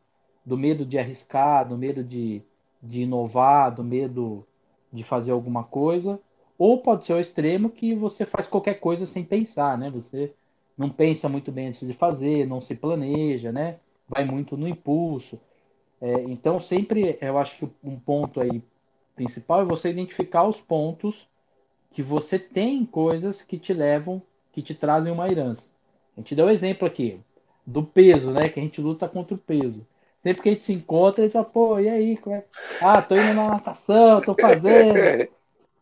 [0.45, 2.41] do medo de arriscar, do medo de,
[2.81, 4.45] de inovar, do medo
[4.91, 6.19] de fazer alguma coisa,
[6.57, 9.89] ou pode ser o extremo que você faz qualquer coisa sem pensar, né?
[9.89, 10.33] Você
[10.77, 13.77] não pensa muito bem antes de fazer, não se planeja, né?
[14.07, 15.39] Vai muito no impulso.
[16.01, 18.63] É, então, sempre eu acho que um ponto aí
[19.15, 21.27] principal é você identificar os pontos
[21.91, 24.21] que você tem coisas que te levam,
[24.53, 25.67] que te trazem uma herança.
[26.15, 27.19] A gente deu um exemplo aqui
[27.65, 28.49] do peso, né?
[28.49, 29.85] Que a gente luta contra o peso.
[30.21, 32.17] Sempre que a gente se encontra, a gente fala, pô, e aí?
[32.17, 32.45] Como é?
[32.82, 35.29] Ah, tô indo na natação, tô fazendo.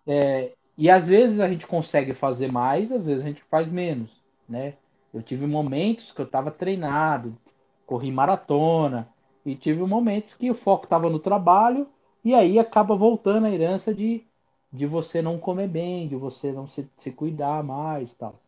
[0.08, 4.10] É, e às vezes a gente consegue fazer mais, às vezes a gente faz menos,
[4.48, 4.76] né?
[5.14, 7.38] Eu tive momentos que eu estava treinado,
[7.86, 9.10] corri maratona,
[9.46, 11.88] e tive momentos que o foco estava no trabalho,
[12.24, 14.24] e aí acaba voltando a herança de,
[14.72, 18.40] de você não comer bem, de você não se, se cuidar mais tal.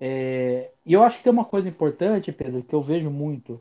[0.00, 3.60] É, e eu acho que tem uma coisa importante, Pedro, que eu vejo muito.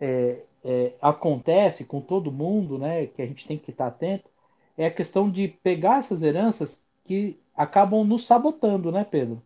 [0.00, 4.28] É, é, acontece com todo mundo, né, que a gente tem que estar atento,
[4.76, 9.42] é a questão de pegar essas heranças que acabam nos sabotando, né, Pedro?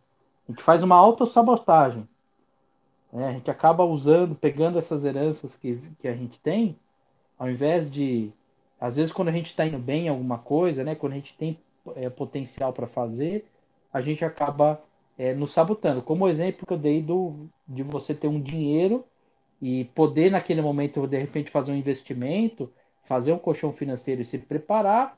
[0.48, 2.06] A gente faz uma autossabotagem.
[3.12, 3.28] Né?
[3.28, 6.76] A gente acaba usando, pegando essas heranças que, que a gente tem,
[7.38, 8.30] ao invés de.
[8.80, 11.34] Às vezes, quando a gente está indo bem em alguma coisa, né, quando a gente
[11.36, 11.58] tem
[11.96, 13.46] é, potencial para fazer,
[13.92, 14.80] a gente acaba
[15.16, 16.02] é, nos sabotando.
[16.02, 19.04] Como o exemplo que eu dei do, de você ter um dinheiro
[19.60, 22.70] e poder naquele momento de repente fazer um investimento,
[23.04, 25.16] fazer um colchão financeiro e se preparar,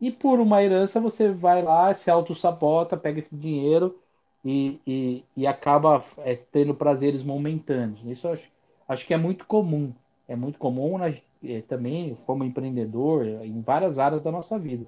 [0.00, 3.98] e por uma herança você vai lá, se auto-sabota, pega esse dinheiro
[4.44, 8.00] e, e, e acaba é, tendo prazeres momentâneos.
[8.04, 8.50] Isso acho,
[8.88, 9.92] acho que é muito comum.
[10.26, 14.86] É muito comum é, também como empreendedor em várias áreas da nossa vida.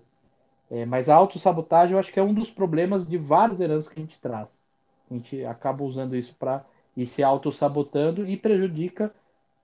[0.70, 4.00] É, mas a autossabotagem eu acho que é um dos problemas de várias heranças que
[4.00, 4.48] a gente traz.
[5.08, 6.64] A gente acaba usando isso para
[6.96, 9.12] e se auto-sabotando e prejudica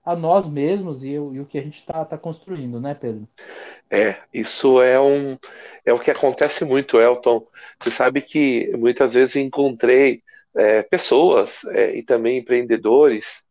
[0.03, 3.27] a nós mesmos e, e o que a gente está tá construindo, né, Pedro?
[3.89, 5.37] É, isso é um
[5.85, 7.45] é o que acontece muito, Elton.
[7.79, 10.23] Você sabe que muitas vezes encontrei
[10.55, 13.45] é, pessoas é, e também empreendedores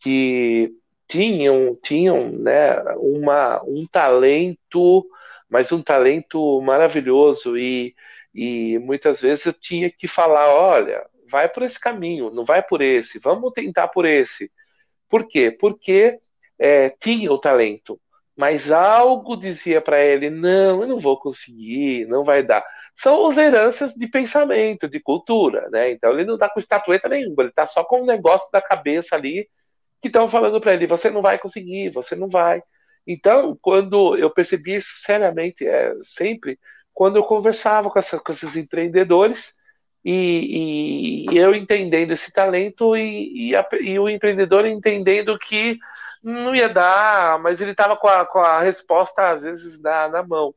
[0.00, 0.72] que
[1.08, 5.06] tinham tinham né, uma, um talento,
[5.48, 7.94] mas um talento maravilhoso e,
[8.34, 12.80] e muitas vezes eu tinha que falar, olha, vai por esse caminho, não vai por
[12.82, 14.50] esse, vamos tentar por esse.
[15.08, 15.50] Por quê?
[15.50, 16.18] Porque
[16.58, 18.00] é, tinha o talento,
[18.36, 22.64] mas algo dizia para ele: não, eu não vou conseguir, não vai dar.
[22.96, 25.90] São as heranças de pensamento, de cultura, né?
[25.90, 29.16] Então ele não está com estatueta nenhuma, ele está só com um negócio da cabeça
[29.16, 29.48] ali
[30.00, 32.62] que estão falando para ele: você não vai conseguir, você não vai.
[33.06, 36.58] Então, quando eu percebi isso seriamente, é, sempre,
[36.92, 39.54] quando eu conversava com, essa, com esses empreendedores,
[40.10, 45.78] e, e, eu entendendo esse talento e, e, a, e, o empreendedor entendendo que
[46.22, 50.54] não ia dar, mas ele estava com, com a, resposta às vezes na, na mão.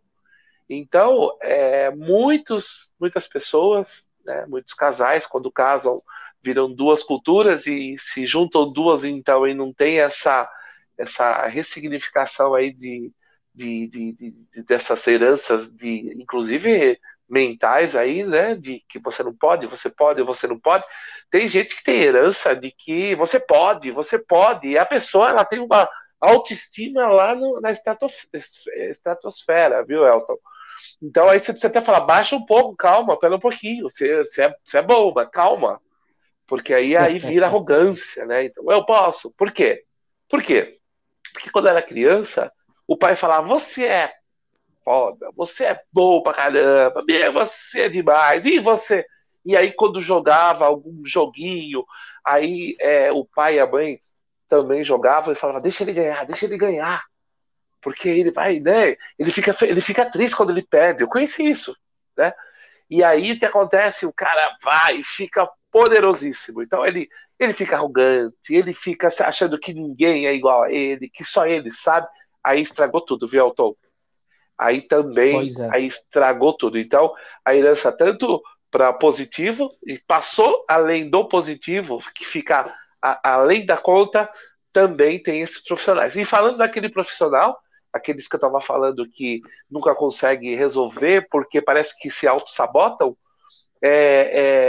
[0.70, 6.02] Então, é, muitos, muitas pessoas, né, muitos casais, quando casam,
[6.42, 10.50] viram duas culturas e se juntam duas, então, e não tem essa,
[10.98, 13.12] essa ressignificação aí de,
[13.54, 16.98] de, de, de dessas heranças, de inclusive
[17.32, 20.84] mentais aí, né, de que você não pode, você pode, você não pode.
[21.32, 25.46] Tem gente que tem herança de que você pode, você pode, e a pessoa ela
[25.46, 25.90] tem uma
[26.20, 30.36] autoestima lá no, na estratosfera, viu, Elton?
[31.02, 34.44] Então aí você precisa até falar, baixa um pouco, calma, pera um pouquinho, você, você,
[34.44, 35.82] é, você é boba, calma.
[36.46, 38.44] Porque aí, aí vira arrogância, né?
[38.46, 39.32] Então, eu posso.
[39.32, 39.86] Por quê?
[40.28, 40.78] Por quê?
[41.32, 42.52] Porque quando eu era criança,
[42.86, 44.14] o pai falava, você é
[44.84, 49.06] foda, você é bom pra caramba, você é demais, e você?
[49.44, 51.84] E aí, quando jogava algum joguinho,
[52.24, 54.00] aí é, o pai e a mãe
[54.48, 57.04] também jogavam e falavam: deixa ele ganhar, deixa ele ganhar.
[57.82, 58.96] Porque ele vai, né?
[59.18, 61.04] Ele fica, ele fica triste quando ele perde.
[61.04, 61.76] Eu conheci isso,
[62.16, 62.32] né?
[62.90, 64.06] E aí o que acontece?
[64.06, 66.62] O cara vai e fica poderosíssimo.
[66.62, 71.24] Então ele, ele fica arrogante, ele fica achando que ninguém é igual a ele, que
[71.24, 72.08] só ele sabe.
[72.44, 73.76] Aí estragou tudo, viu, Elton?
[74.62, 75.70] Aí também é.
[75.76, 76.78] aí estragou tudo.
[76.78, 77.12] Então,
[77.44, 82.72] a herança tanto para positivo e passou além do positivo, que fica
[83.02, 84.30] a, além da conta,
[84.72, 86.16] também tem esses profissionais.
[86.16, 87.60] E falando daquele profissional,
[87.92, 93.18] aqueles que eu estava falando que nunca consegue resolver porque parece que se auto-sabotam,
[93.82, 93.90] é,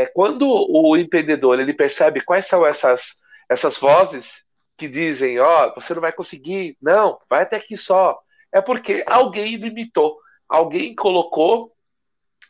[0.03, 4.43] é, quando o empreendedor ele percebe quais são essas, essas vozes
[4.79, 8.19] que dizem, ó, oh, você não vai conseguir, não, vai até aqui só,
[8.53, 11.73] é porque alguém limitou, alguém colocou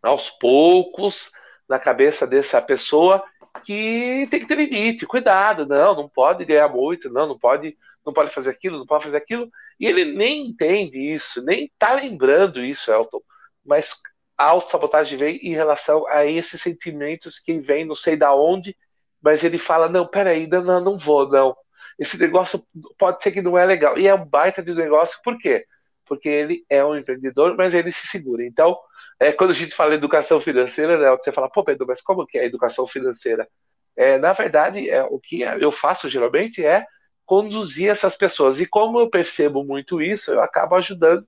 [0.02, 1.30] aos poucos
[1.68, 3.24] na cabeça dessa pessoa
[3.64, 8.12] que tem que ter limite, cuidado, não, não pode ganhar muito, não, não pode, não
[8.12, 12.64] pode fazer aquilo, não pode fazer aquilo, e ele nem entende isso, nem tá lembrando
[12.64, 13.20] isso, Elton,
[13.64, 13.94] mas
[14.36, 18.76] a autossabotagem vem em relação a esses sentimentos que vem não sei da onde,
[19.20, 21.56] mas ele fala, não, peraí, não, não, não vou, não,
[21.98, 22.64] esse negócio
[22.98, 25.66] pode ser que não é legal, e é um baita de negócio, por quê?
[26.12, 28.44] Porque ele é um empreendedor, mas ele se segura.
[28.44, 28.78] Então,
[29.18, 32.36] é, quando a gente fala educação financeira, né, você fala, pô, Pedro, mas como que
[32.36, 33.48] é a educação financeira?
[33.96, 36.84] É, na verdade, é, o que eu faço geralmente é
[37.24, 38.60] conduzir essas pessoas.
[38.60, 41.26] E como eu percebo muito isso, eu acabo ajudando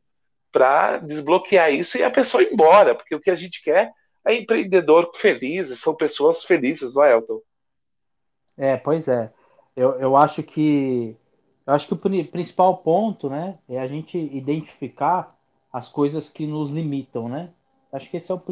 [0.53, 3.90] para desbloquear isso e a pessoa ir embora, porque o que a gente quer
[4.23, 7.40] é empreendedor feliz, são pessoas felizes, não é, Elton?
[8.59, 9.33] É, pois é.
[9.75, 11.16] Eu, eu acho que
[11.66, 15.35] eu acho que o principal ponto, né, é a gente identificar
[15.72, 17.50] as coisas que nos limitam, né?
[17.92, 18.42] Acho que esse é o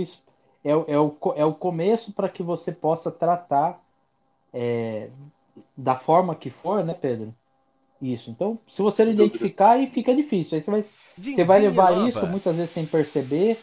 [0.64, 3.81] é, é o, é o começo para que você possa tratar
[4.53, 5.09] é,
[5.77, 7.35] da forma que for, né, Pedro?
[8.01, 8.31] Isso.
[8.31, 10.57] Então, se você não identificar, aí fica difícil.
[10.57, 13.57] Aí você vai, você vai levar isso muitas vezes sem perceber,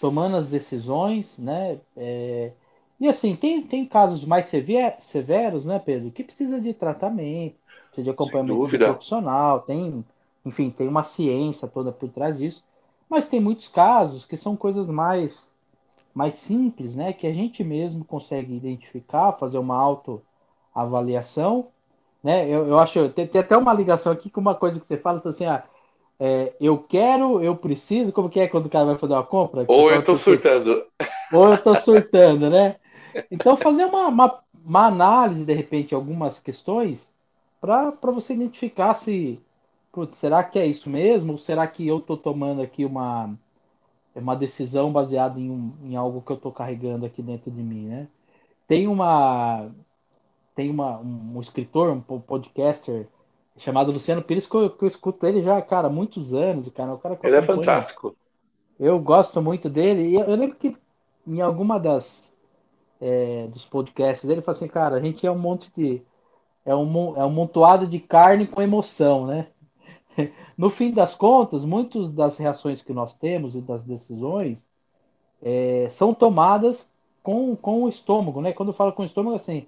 [0.00, 1.78] tomando as decisões, né?
[1.96, 2.52] É,
[2.98, 7.56] e assim, tem, tem casos mais severos, né, Pedro, que precisa de tratamento,
[7.92, 10.04] precisa de acompanhamento profissional, tem,
[10.44, 12.62] enfim, tem uma ciência toda por trás disso.
[13.08, 15.46] Mas tem muitos casos que são coisas mais,
[16.14, 17.12] mais simples, né?
[17.12, 21.66] Que a gente mesmo consegue identificar, fazer uma autoavaliação.
[22.24, 22.48] Né?
[22.48, 25.20] Eu, eu acho, tem, tem até uma ligação aqui com uma coisa que você fala,
[25.22, 25.62] assim, ah,
[26.18, 29.64] é, eu quero, eu preciso, como que é quando o cara vai fazer uma compra?
[29.68, 30.84] Ou eu tô surtando.
[31.32, 32.76] Ou eu tô surtando, né?
[33.30, 37.11] Então fazer uma, uma, uma análise, de repente, algumas questões
[37.62, 39.40] para você identificar se
[39.92, 41.32] putz, será que é isso mesmo?
[41.32, 43.32] Ou será que eu estou tomando aqui uma,
[44.14, 47.86] uma decisão baseada em, um, em algo que eu estou carregando aqui dentro de mim,
[47.86, 48.08] né?
[48.66, 49.70] Tem uma
[50.54, 53.06] tem uma, um, escritor, um podcaster
[53.56, 56.92] chamado Luciano Pires, que eu, que eu escuto ele já, cara, há muitos anos, cara.
[56.92, 58.14] O cara ele é fantástico.
[58.78, 60.10] Eu gosto muito dele.
[60.10, 60.76] E eu, eu lembro que
[61.26, 62.32] em alguma das
[63.00, 66.02] é, dos podcasts dele, ele fala assim, cara, a gente é um monte de.
[66.64, 69.48] É um, é um montoado de carne com emoção, né?
[70.56, 74.58] No fim das contas, muitas das reações que nós temos e das decisões
[75.42, 76.88] é, são tomadas
[77.22, 78.52] com, com o estômago, né?
[78.52, 79.66] Quando eu falo com o estômago, assim,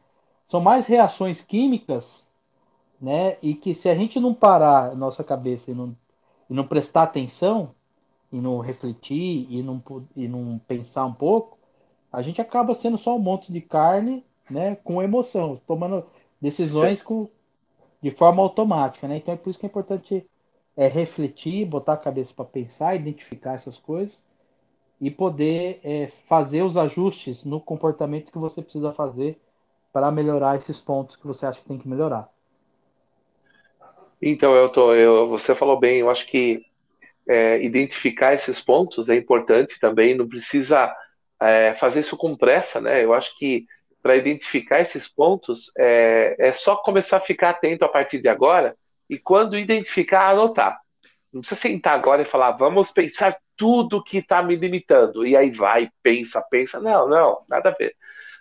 [0.49, 2.25] são mais reações químicas,
[3.01, 3.37] né?
[3.43, 5.97] E que se a gente não parar a nossa cabeça e não,
[6.49, 7.75] e não prestar atenção,
[8.33, 9.83] e não refletir, e não,
[10.17, 11.59] e não pensar um pouco,
[12.13, 14.77] a gente acaba sendo só um monte de carne, né?
[14.77, 16.05] Com emoção, tomando
[16.45, 17.27] decisões com,
[18.03, 19.17] de forma automática, né?
[19.17, 20.27] Então é por isso que é importante
[20.77, 24.23] é, refletir, botar a cabeça para pensar, identificar essas coisas
[25.01, 29.41] e poder é, fazer os ajustes no comportamento que você precisa fazer
[29.91, 32.29] para melhorar esses pontos que você acha que tem que melhorar.
[34.21, 36.65] Então, eu tô, eu, você falou bem, eu acho que
[37.27, 40.95] é, identificar esses pontos é importante também, não precisa
[41.41, 43.03] é, fazer isso com pressa, né?
[43.03, 43.67] Eu acho que
[44.05, 48.77] para identificar esses pontos é, é só começar a ficar atento a partir de agora
[49.09, 50.79] e quando identificar, anotar.
[51.33, 55.27] Não precisa sentar agora e falar, vamos pensar tudo que está me limitando.
[55.27, 56.79] E aí vai, pensa, pensa.
[56.81, 57.97] Não, não, nada a ver.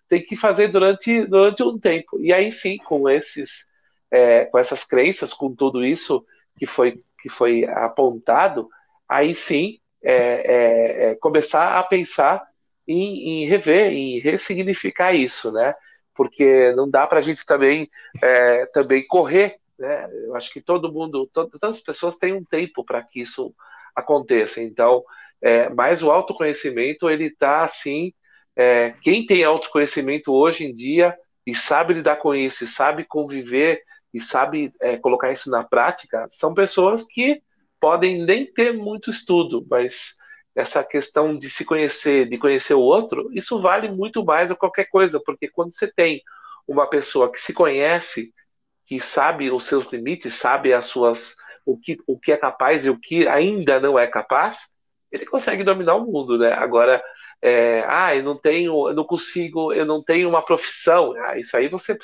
[0.10, 2.20] Tem que fazer durante, durante um tempo.
[2.20, 3.66] E aí sim, com esses,
[4.12, 6.26] é, com essas crenças, com tudo isso
[6.60, 8.68] que foi, que foi apontado,
[9.08, 12.46] aí sim é, é, é começar a pensar
[12.88, 15.74] em, em, rever, em ressignificar isso, né?
[16.16, 17.90] Porque não dá para a gente também,
[18.22, 20.08] é, também correr né?
[20.26, 23.54] Eu acho que todo mundo, todas as pessoas têm um tempo para que isso
[23.96, 24.62] aconteça.
[24.62, 25.04] Então,
[25.42, 28.14] é, mas o autoconhecimento ele está assim.
[28.56, 33.82] É, quem tem autoconhecimento hoje em dia e sabe lidar com isso, sabe conviver
[34.14, 37.42] e sabe é, colocar isso na prática, são pessoas que
[37.80, 40.16] podem nem ter muito estudo, mas
[40.56, 44.60] essa questão de se conhecer, de conhecer o outro, isso vale muito mais do que
[44.60, 46.22] qualquer coisa, porque quando você tem
[46.68, 48.34] uma pessoa que se conhece
[48.86, 51.36] que sabe os seus limites, sabe as suas
[51.66, 54.72] o que, o que é capaz e o que ainda não é capaz,
[55.12, 56.52] ele consegue dominar o mundo, né?
[56.54, 57.02] Agora,
[57.42, 61.14] é, ah, eu não tenho, eu não consigo, eu não tenho uma profissão.
[61.26, 61.98] Ah, isso aí você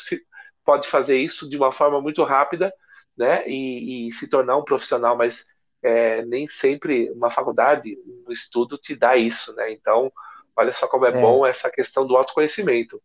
[0.63, 2.73] pode fazer isso de uma forma muito rápida,
[3.17, 3.47] né?
[3.47, 5.45] E, e se tornar um profissional, mas
[5.81, 9.71] é, nem sempre uma faculdade, um estudo te dá isso, né?
[9.71, 10.11] Então,
[10.55, 11.21] olha só como é, é.
[11.21, 13.01] bom essa questão do autoconhecimento.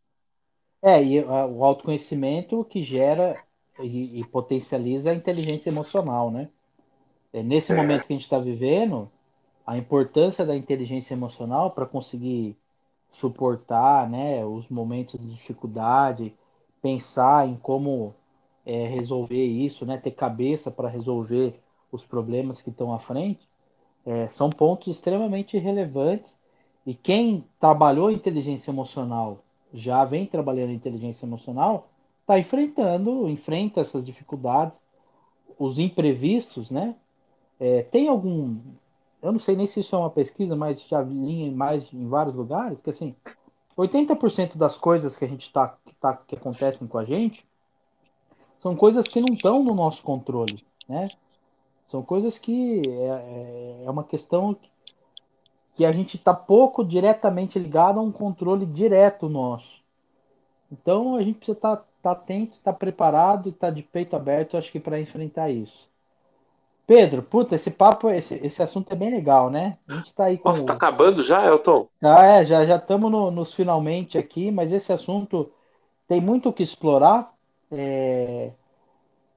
[0.82, 3.42] É, e o autoconhecimento que gera
[3.80, 6.48] e, e potencializa a inteligência emocional, né?
[7.32, 7.74] É, nesse é.
[7.74, 9.10] momento que a gente está vivendo,
[9.66, 12.56] a importância da inteligência emocional para conseguir
[13.12, 16.34] suportar né, os momentos de dificuldade,
[16.82, 18.14] pensar em como
[18.66, 21.58] é, resolver isso, né, ter cabeça para resolver
[21.94, 23.48] os problemas que estão à frente,
[24.04, 26.36] é, são pontos extremamente relevantes.
[26.86, 31.88] E quem trabalhou inteligência emocional, já vem trabalhando inteligência emocional,
[32.20, 34.84] está enfrentando, enfrenta essas dificuldades,
[35.58, 36.96] os imprevistos, né?
[37.58, 38.58] É, tem algum,
[39.22, 42.34] eu não sei nem se isso é uma pesquisa, mas já li mais em vários
[42.34, 43.14] lugares que assim,
[43.76, 47.44] 80% das coisas que a gente tá, que, tá, que acontecem com a gente
[48.60, 51.08] são coisas que não estão no nosso controle, né?
[51.94, 54.56] São coisas que é, é, é uma questão
[55.76, 59.80] que a gente está pouco diretamente ligado a um controle direto nosso.
[60.72, 64.56] Então a gente precisa estar tá tá atento, tá preparado e tá de peito aberto,
[64.56, 65.88] acho que para enfrentar isso.
[66.84, 69.78] Pedro, puta, esse papo, esse, esse assunto é bem legal, né?
[69.86, 70.48] A gente tá aí com.
[70.48, 71.86] Nossa, tá acabando já, Elton?
[72.02, 75.48] Ah, é, já já estamos no, nos finalmente aqui, mas esse assunto
[76.08, 77.32] tem muito o que explorar.
[77.70, 78.50] É...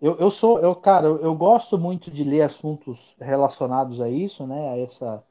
[0.01, 4.45] Eu, eu sou, eu, cara, eu, eu gosto muito de ler assuntos relacionados a isso,
[4.45, 4.69] né?
[4.69, 5.23] A essa,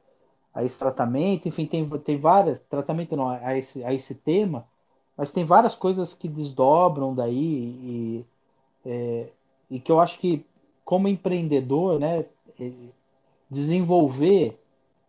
[0.53, 4.67] a esse tratamento, enfim, tem, tem várias tratamento não, a esse, a esse tema
[5.17, 8.25] mas tem várias coisas que desdobram daí e,
[8.85, 9.29] é,
[9.69, 10.45] e que eu acho que
[10.85, 12.25] como empreendedor, né,
[12.59, 12.71] é,
[13.49, 14.59] desenvolver,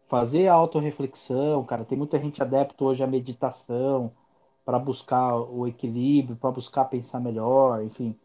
[0.08, 4.10] fazer a autorreflexão, cara, tem muita gente adepta hoje à meditação
[4.64, 8.16] para buscar o equilíbrio, para buscar pensar melhor, enfim,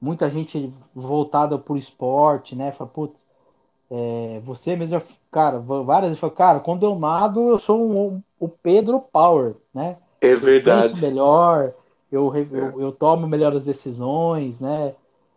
[0.00, 3.20] muita gente voltada para o esporte, né, fala, putz,
[3.90, 8.48] é, você mesmo, cara, várias vezes fala, cara, quando eu nado, eu sou um, o
[8.48, 9.98] Pedro Power, né?
[10.20, 10.94] É verdade.
[10.94, 11.74] Eu melhor,
[12.10, 14.94] eu, eu, eu tomo melhores decisões, né?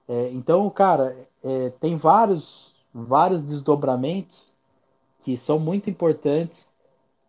[0.07, 4.53] É, então, cara, é, tem vários, vários desdobramentos
[5.23, 6.71] que são muito importantes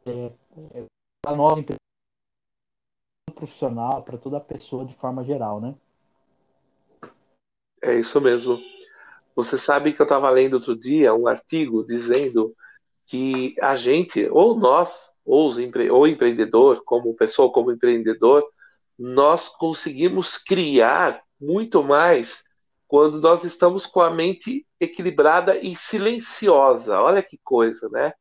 [0.04, 0.30] é,
[0.74, 0.84] é
[1.22, 1.64] para nós,
[3.34, 5.74] profissional, para toda pessoa de forma geral, né?
[7.84, 8.58] É isso mesmo.
[9.36, 12.54] Você sabe que eu estava lendo outro dia um artigo dizendo
[13.06, 18.42] que a gente, ou nós, ou, os empre ou empreendedor, como pessoa, como empreendedor,
[18.98, 22.44] nós conseguimos criar muito mais
[22.88, 26.98] quando nós estamos com a mente equilibrada e silenciosa.
[27.02, 28.14] Olha que coisa, né?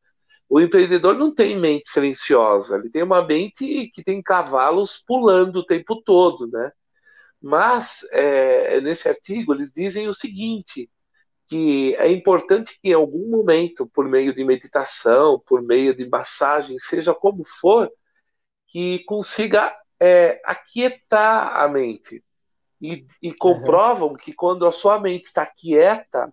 [0.46, 5.66] O empreendedor não tem mente silenciosa, ele tem uma mente que tem cavalos pulando o
[5.66, 6.70] tempo todo, né?
[7.44, 10.90] Mas é, nesse artigo eles dizem o seguinte:
[11.46, 16.78] que é importante que em algum momento, por meio de meditação, por meio de massagem,
[16.78, 17.92] seja como for,
[18.66, 22.24] que consiga é, aquietar a mente.
[22.80, 24.16] E, e comprovam uhum.
[24.16, 26.32] que quando a sua mente está quieta,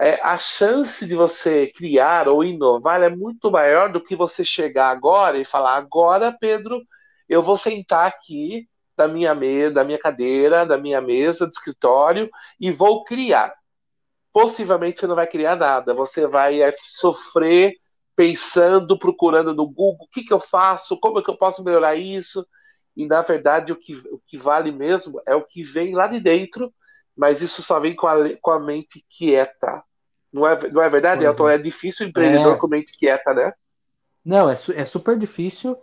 [0.00, 4.90] é, a chance de você criar ou inovar é muito maior do que você chegar
[4.90, 6.82] agora e falar: agora, Pedro,
[7.28, 8.68] eu vou sentar aqui
[9.00, 13.54] da minha mesa, da minha cadeira, da minha mesa de escritório e vou criar
[14.32, 15.94] possivelmente você não vai criar nada.
[15.94, 17.74] Você vai é, sofrer
[18.16, 21.96] pensando, procurando no Google o que, que eu faço, como é que eu posso melhorar
[21.96, 22.46] isso.
[22.96, 26.20] E na verdade o que, o que vale mesmo é o que vem lá de
[26.20, 26.72] dentro,
[27.16, 29.82] mas isso só vem com a, com a mente quieta.
[30.32, 31.48] Não é, não é verdade, Elton?
[31.48, 31.54] É.
[31.54, 32.58] é difícil o empreendedor é.
[32.58, 33.52] com mente quieta, né?
[34.24, 35.76] Não, é, é super difícil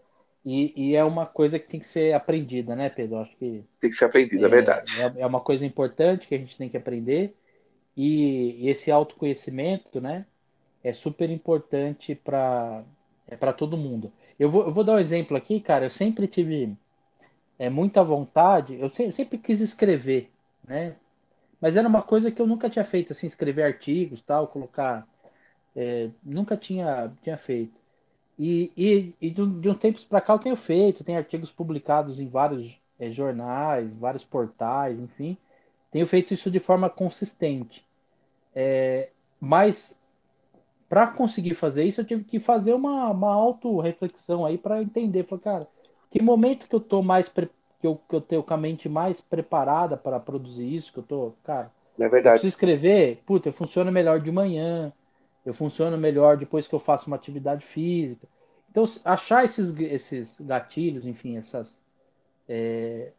[0.48, 3.20] e, e, é uma coisa que tem que ser aprendida, né, Pedro?
[3.20, 5.02] Acho que tem que ser aprendida, é, é verdade.
[5.02, 7.36] É, é uma coisa importante que a gente tem que aprender
[7.96, 10.26] e, e esse autoconhecimento, né,
[10.84, 12.84] é super importante para
[13.28, 14.12] é para todo mundo.
[14.40, 15.86] Eu vou, eu vou dar um exemplo aqui, cara.
[15.86, 16.76] Eu sempre tive
[17.60, 20.32] é, muita vontade, eu sempre, sempre quis escrever,
[20.66, 20.96] né?
[21.60, 25.08] Mas era uma coisa que eu nunca tinha feito, assim, escrever artigos, tal, colocar.
[25.76, 27.78] É, nunca tinha, tinha feito.
[28.38, 31.52] E, e, e de, um, de um tempos para cá eu tenho feito, tem artigos
[31.52, 35.38] publicados em vários é, jornais, vários portais, enfim.
[35.92, 37.84] Tenho feito isso de forma consistente.
[38.56, 39.10] É,
[39.40, 39.98] mas
[40.90, 45.26] para conseguir fazer isso, eu tive que fazer uma, uma auto-reflexão aí para entender.
[45.26, 45.68] Falei, cara,
[46.10, 49.22] que momento que eu tô mais que eu, que eu tenho com a mente mais
[49.22, 51.72] preparada para produzir isso, que eu tô, cara.
[52.00, 52.42] É verdade.
[52.42, 54.94] Se escrever, puta, eu funciono melhor de manhã,
[55.48, 58.28] eu funciono melhor depois que eu faço uma atividade física.
[58.70, 61.80] Então, achar esses, esses gatilhos, enfim, essas,
[62.48, 63.12] é,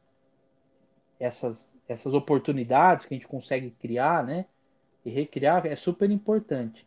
[1.19, 4.45] essas, essas oportunidades que a gente consegue criar, né?
[5.05, 6.87] e recriar é super importante.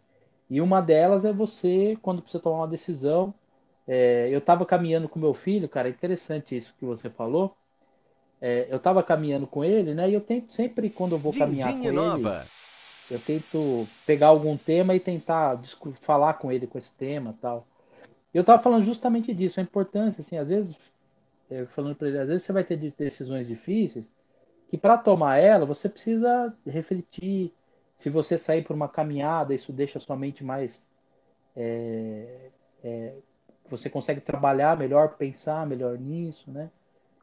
[0.50, 3.34] E uma delas é você, quando precisa tomar uma decisão.
[3.88, 7.56] É, eu estava caminhando com meu filho, cara, é interessante isso que você falou.
[8.40, 10.10] É, eu estava caminhando com ele, né?
[10.10, 12.38] E eu tento sempre, quando eu vou caminhar com nova.
[12.38, 12.71] ele,
[13.12, 15.60] eu tento pegar algum tema e tentar
[16.02, 17.68] falar com ele com esse tema tal.
[18.34, 20.76] Eu estava falando justamente disso, a importância, assim, às vezes,
[21.50, 24.06] é, falando para ele, às vezes você vai ter decisões difíceis
[24.72, 27.54] que para tomar ela você precisa refletir,
[27.98, 30.80] se você sair por uma caminhada, isso deixa a sua mente mais.
[31.54, 32.50] É,
[32.82, 33.16] é,
[33.70, 36.72] você consegue trabalhar melhor, pensar melhor nisso, né?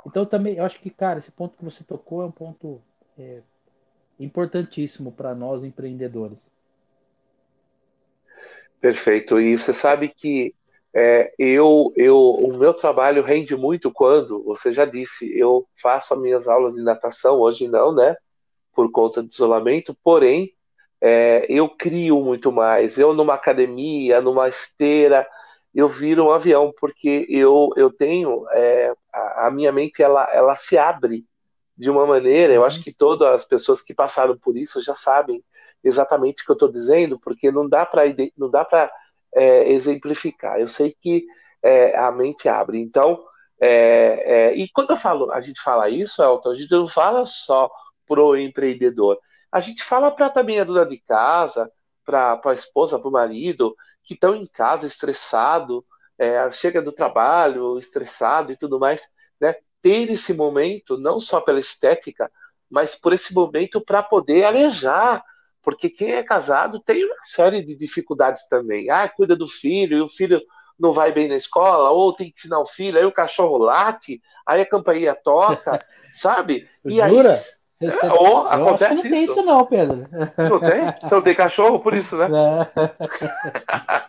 [0.07, 2.83] Então também, eu acho que, cara, esse ponto que você tocou é um ponto
[3.19, 3.41] é,
[4.19, 6.39] importantíssimo para nós empreendedores.
[8.81, 9.41] Perfeito.
[9.41, 10.55] E você sabe que
[10.95, 16.21] é, eu, eu, o meu trabalho rende muito quando, você já disse, eu faço as
[16.21, 18.17] minhas aulas de natação, hoje não, né?
[18.73, 20.53] Por conta do isolamento, porém,
[21.01, 22.99] é, eu crio muito mais.
[22.99, 25.27] Eu, numa academia, numa esteira,
[25.75, 28.47] eu viro um avião, porque eu, eu tenho.
[28.51, 31.25] É, a, a, minha mente ela, ela se abre
[31.79, 32.53] de uma maneira.
[32.53, 35.43] Eu acho que todas as pessoas que passaram por isso já sabem
[35.83, 38.03] exatamente o que eu estou dizendo, porque não dá para
[38.37, 38.91] não dá para
[39.35, 40.61] é, exemplificar.
[40.61, 41.25] Eu sei que
[41.63, 42.81] é, a mente abre.
[42.81, 43.25] Então,
[43.61, 47.25] é, é, e quando eu falo, a gente fala isso, Elton, a gente não fala
[47.27, 47.71] só
[48.07, 49.19] pro empreendedor
[49.51, 51.71] a gente fala para também a dona de casa,
[52.05, 55.85] para a esposa, para o marido, que estão em casa estressado,
[56.19, 59.03] é, chega do trabalho estressado e tudo mais,
[59.41, 59.55] né?
[59.83, 62.31] Ter esse momento, não só pela estética,
[62.71, 65.25] mas por esse momento para poder alejar.
[65.63, 68.91] Porque quem é casado tem uma série de dificuldades também.
[68.91, 70.41] Ah, cuida do filho, e o filho
[70.79, 74.23] não vai bem na escola, ou tem que ensinar o filho, aí o cachorro late,
[74.47, 75.79] aí a campainha toca,
[76.13, 76.69] sabe?
[76.87, 77.33] E Jura?
[77.33, 79.11] aí é, ou acontece não isso.
[79.11, 80.09] tem isso não, Pedro.
[80.37, 80.95] Não tem?
[81.01, 82.29] Você não tem cachorro por isso, né?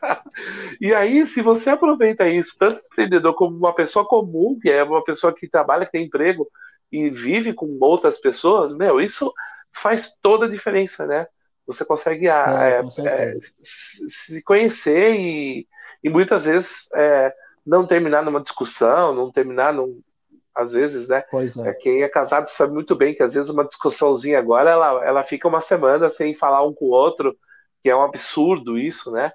[0.82, 5.04] e aí, se você aproveita isso, tanto empreendedor como uma pessoa comum, que é uma
[5.04, 6.48] pessoa que trabalha, que tem emprego
[6.92, 9.32] e vive com outras pessoas, meu, isso
[9.72, 11.28] faz toda a diferença, né?
[11.68, 13.38] Você consegue é, é,
[13.70, 15.68] se conhecer e,
[16.04, 17.32] e muitas vezes é,
[17.64, 20.02] não terminar numa discussão, não terminar num,
[20.60, 21.24] às vezes, né?
[21.30, 21.74] Pois é.
[21.74, 25.48] Quem é casado sabe muito bem que às vezes uma discussãozinha agora, ela, ela fica
[25.48, 27.38] uma semana sem falar um com o outro,
[27.84, 29.32] que é um absurdo isso, né?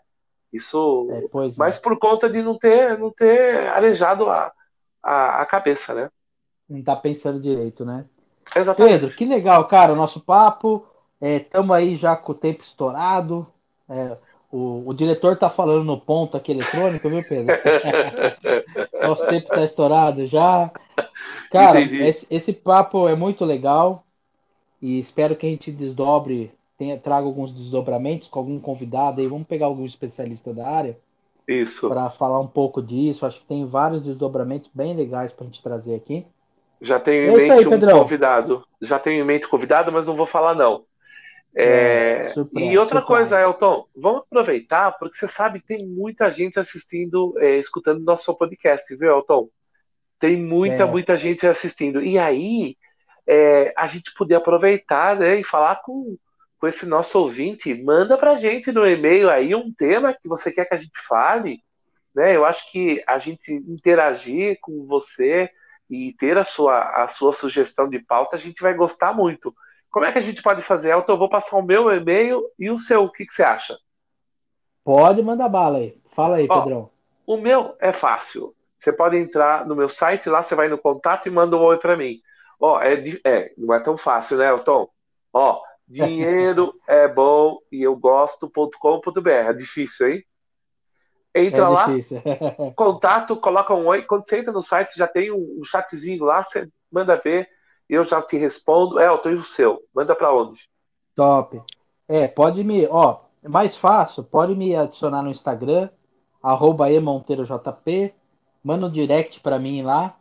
[0.53, 1.55] Isso, É, pois é.
[1.57, 4.53] mas por conta de não ter, não ter arejado a,
[5.03, 6.11] a, a cabeça, né?
[6.69, 8.05] Não tá pensando direito, né?
[8.55, 9.01] Exatamente.
[9.01, 10.87] Pedro, que legal, cara, o nosso papo.
[11.21, 13.47] Estamos aí já com o tempo estourado.
[13.89, 14.17] É,
[14.53, 17.55] o, o diretor tá falando no ponto aqui eletrônico, viu, Pedro?
[19.03, 20.71] Nosso tempo tá estourado já.
[21.51, 24.05] Cara, esse, esse papo é muito legal
[24.81, 29.27] e espero que a gente desdobre, tenha, traga alguns desdobramentos com algum convidado aí.
[29.27, 30.99] Vamos pegar algum especialista da área
[31.47, 31.89] Isso.
[31.89, 33.25] para falar um pouco disso.
[33.25, 36.27] Acho que tem vários desdobramentos bem legais para a gente trazer aqui.
[36.81, 37.99] Já tenho em É isso aí, mente um Pedrão.
[37.99, 38.65] convidado.
[38.83, 40.85] Já tenho em mente convidado, mas não vou falar não.
[41.57, 43.37] É, surpresa, e outra surpresa.
[43.37, 48.37] coisa, Elton, vamos aproveitar, porque você sabe que tem muita gente assistindo, é, escutando nosso
[48.37, 49.49] podcast, viu, Elton?
[50.19, 50.87] Tem muita, É.
[50.87, 52.03] muita gente assistindo.
[52.03, 52.77] E aí,
[53.27, 56.17] é, a gente poder aproveitar, né, e falar com,
[56.59, 57.75] com esse nosso ouvinte.
[57.75, 61.61] Manda pra gente no e-mail aí um tema que você quer que a gente fale,
[62.15, 62.37] né?
[62.37, 65.51] Eu acho que a gente interagir com você
[65.91, 69.55] e ter a sua, a sua sugestão de pauta, a gente vai gostar muito.
[69.91, 71.13] Como é que a gente pode fazer, Elton?
[71.13, 73.77] Eu vou passar o meu e-mail e o seu, o que, que você acha?
[74.83, 75.97] Pode mandar bala aí.
[76.15, 76.91] Fala aí, Ó, Pedrão.
[77.27, 78.55] O meu é fácil.
[78.85, 81.79] Você pode entrar no meu site, lá você vai no contato e manda um oi
[81.79, 82.21] para mim.
[82.61, 84.87] Ó, é, é, não é tão fácil, né, Elton?
[85.33, 89.31] Ó, dinheiro é bom e eu gosto.com.br.
[89.31, 90.25] É difícil, hein?
[91.35, 91.87] Entra É lá,
[92.77, 94.03] contato, coloca um oi.
[94.03, 97.49] Quando você entra no site, já tem um, um chatzinho lá, você manda ver,
[97.89, 98.99] eu já te respondo.
[98.99, 99.81] É, Elton, e o seu?
[99.95, 100.61] Manda para onde?
[101.17, 101.59] Top.
[102.07, 105.89] É, pode me, ó, mais fácil, pode me adicionar no Instagram,
[106.43, 108.13] arroba emonteirojp,
[108.65, 110.17] manda um direct pra mim lá,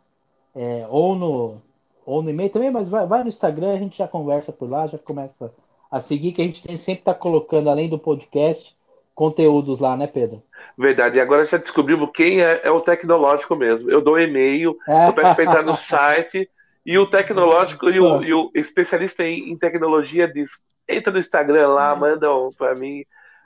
[0.54, 1.62] é, ou no,
[2.04, 4.86] ou no e-mail também, mas vai, vai no Instagram, a gente já conversa por lá,
[4.86, 5.52] já começa
[5.90, 8.74] a seguir, que a gente tem sempre tá colocando, além do podcast,
[9.14, 10.42] conteúdos lá, né, Pedro?
[10.76, 13.90] Verdade, e agora já descobrimos quem é, é o tecnológico mesmo.
[13.90, 15.08] Eu dou e-mail, É.
[15.08, 16.50] eu peço para entrar no site,
[16.84, 20.50] e o tecnológico e o, e o especialista em, em tecnologia diz:
[20.88, 23.04] entra no Instagram lá, manda um para mim.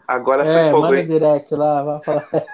[0.08, 2.28] Agora foi É, fogo, manda direct lá, vai falar.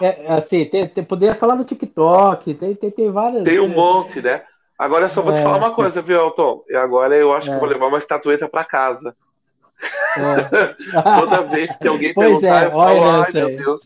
[0.00, 3.44] É, é, assim, tem, tem, poderia falar no TikTok, tem, tem, tem várias.
[3.44, 4.42] Tem um monte, né?
[4.78, 5.42] Agora eu só vou te É.
[5.42, 6.62] falar uma coisa, viu, Elton?
[6.70, 7.58] E agora eu acho que É.
[7.58, 9.14] vou levar uma estatueta para casa.
[10.16, 10.74] É.
[11.20, 13.48] Toda vez que alguém Pois perguntar, é, eu falo, ai meu.
[13.56, 13.80] Deus.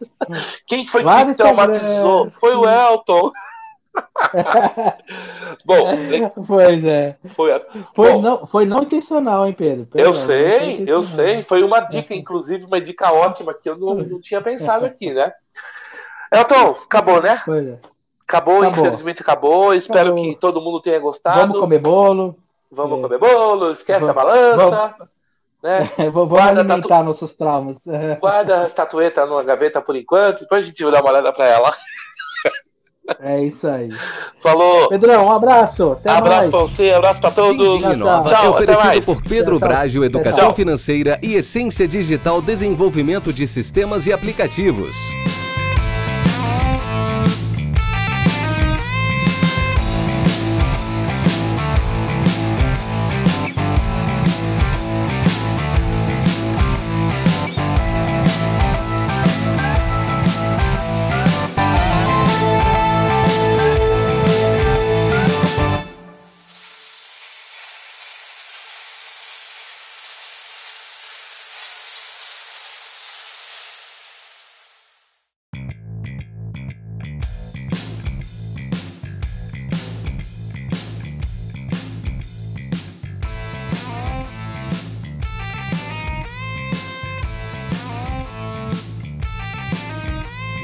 [0.68, 2.30] Quem foi Vai que no traumatizou?
[2.38, 3.32] Foi o Elton.
[5.64, 5.90] Bom,
[6.46, 7.16] Pois é.
[7.34, 7.60] foi a...
[7.94, 9.82] Foi, Bom, não, foi não intencional, hein, Pedro?
[9.94, 11.42] Eu Perdão, foi sei, eu sei.
[11.42, 15.32] Foi uma dica, inclusive, uma dica ótima que eu não, não tinha pensado aqui, né?
[16.32, 17.30] Elton, acabou, né?
[17.48, 17.78] É.
[18.26, 18.68] Acabou, Acabou.
[18.70, 19.74] infelizmente acabou.
[19.74, 20.24] Espero Acabou.
[20.24, 21.40] que todo mundo tenha gostado.
[21.40, 22.36] Vamos comer bolo.
[22.70, 23.02] Vamos É.
[23.02, 24.94] comer bolo, esquece a Vamos- balança,
[25.60, 25.90] né?
[26.12, 27.80] Vamos Guarda, alimentar nossos traumas.
[28.20, 31.46] Guarda a estatueta numa gaveta por enquanto, depois a gente vai dar uma olhada pra
[31.46, 31.74] ela.
[33.18, 33.90] É isso aí.
[34.40, 34.88] Falou.
[34.88, 35.92] Pedrão, um abraço.
[35.92, 36.50] Até abraço mais.
[36.50, 37.80] pra você, abraço pra todos.
[37.80, 39.68] Din Nova Tchau, é oferecido por Pedro Tchau, tchau.
[39.68, 40.54] Brágio Educação Tchau.
[40.54, 44.96] Financeira e Essência Digital Desenvolvimento de Sistemas e Aplicativos.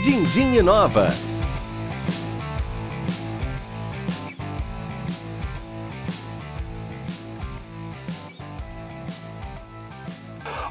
[0.07, 1.09] Din Din Nova.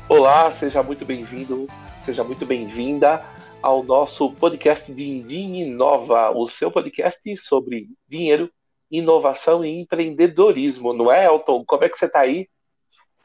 [0.08, 1.68] Olá, seja muito bem-vindo,
[2.02, 3.26] seja muito bem-vinda
[3.62, 8.50] ao nosso podcast Dindim Inova, o seu podcast sobre dinheiro,
[8.90, 11.66] inovação e empreendedorismo, não é, Elton?
[11.66, 12.48] Como é que você tá aí?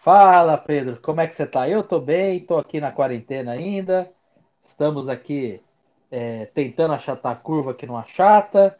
[0.03, 0.99] Fala, Pedro.
[1.01, 1.69] Como é que você tá?
[1.69, 4.11] Eu tô bem, tô aqui na quarentena ainda.
[4.67, 5.61] Estamos aqui
[6.11, 8.77] é, tentando achatar a curva que não achata.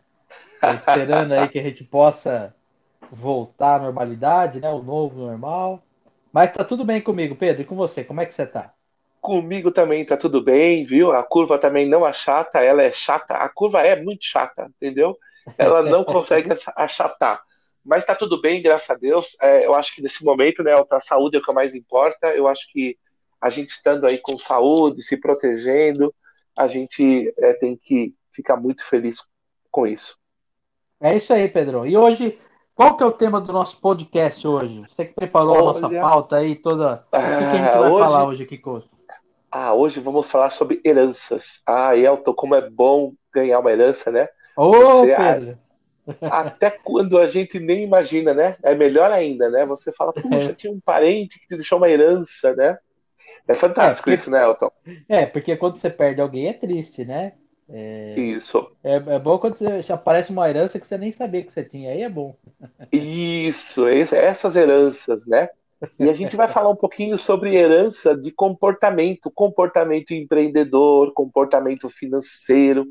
[0.61, 2.55] Tô esperando aí que a gente possa
[3.11, 4.69] voltar à normalidade, né?
[4.71, 5.83] O novo normal.
[6.33, 7.63] Mas tá tudo bem comigo, Pedro.
[7.63, 8.05] E com você?
[8.05, 8.73] Como é que você tá?
[9.21, 11.13] Comigo também tá tudo bem, viu?
[11.13, 13.35] A curva também não é chata, ela é chata.
[13.35, 15.19] A curva é muito chata, entendeu?
[15.59, 17.43] ela não consegue achatar.
[17.85, 19.37] Mas está tudo bem, graças a Deus.
[19.41, 22.29] É, eu acho que nesse momento, né, a saúde é o que mais importa.
[22.29, 22.97] Eu acho que
[23.41, 26.15] a gente estando aí com saúde, se protegendo,
[26.57, 29.19] a gente é, tem que ficar muito feliz
[29.71, 30.17] com isso.
[31.01, 31.87] É isso aí, Pedro.
[31.87, 32.39] E hoje,
[32.75, 34.83] qual que é o tema do nosso podcast hoje?
[34.89, 35.61] Você que preparou Olha...
[35.61, 37.05] a nossa pauta aí toda.
[37.07, 38.03] o que, a gente vai hoje...
[38.03, 38.83] falar hoje, Kiko?
[39.51, 41.63] Ah, hoje vamos falar sobre heranças.
[41.67, 44.29] Ah, Elton, como é bom ganhar uma herança, né?
[44.57, 45.59] Ô, Você, Pedro!
[46.23, 48.57] Até quando a gente nem imagina, né?
[48.63, 49.65] É melhor ainda, né?
[49.67, 50.55] Você fala, puxa, é.
[50.55, 52.79] tinha um parente que te deixou uma herança, né?
[53.51, 54.71] É fantástico é, porque, isso, né, Elton?
[55.09, 57.33] É, porque quando você perde alguém é triste, né?
[57.69, 58.71] É, isso.
[58.83, 61.91] É, é bom quando você, aparece uma herança que você nem sabia que você tinha,
[61.91, 62.37] aí é bom.
[62.93, 65.49] Isso, essas heranças, né?
[65.99, 72.87] E a gente vai falar um pouquinho sobre herança de comportamento, comportamento empreendedor, comportamento financeiro,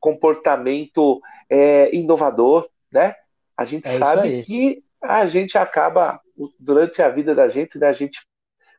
[0.00, 3.14] comportamento é, inovador, né?
[3.56, 6.20] A gente é sabe que a gente acaba,
[6.58, 7.86] durante a vida da gente, né?
[7.86, 8.20] A gente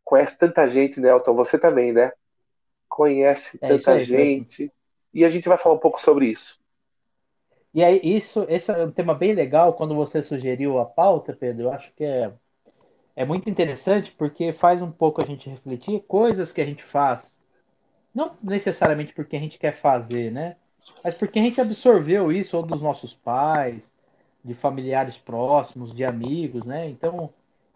[0.03, 1.33] conhece tanta gente, né, Elton?
[1.35, 2.11] Você também, né?
[2.87, 4.71] Conhece é tanta gente.
[5.13, 6.61] E a gente vai falar um pouco sobre isso.
[7.73, 11.63] E aí, isso, esse é um tema bem legal quando você sugeriu a pauta, Pedro.
[11.63, 12.31] Eu acho que é,
[13.15, 17.35] é muito interessante porque faz um pouco a gente refletir coisas que a gente faz.
[18.13, 20.55] Não necessariamente porque a gente quer fazer, né?
[21.03, 23.91] Mas porque a gente absorveu isso ou dos nossos pais,
[24.43, 26.87] de familiares próximos, de amigos, né?
[26.89, 27.33] Então,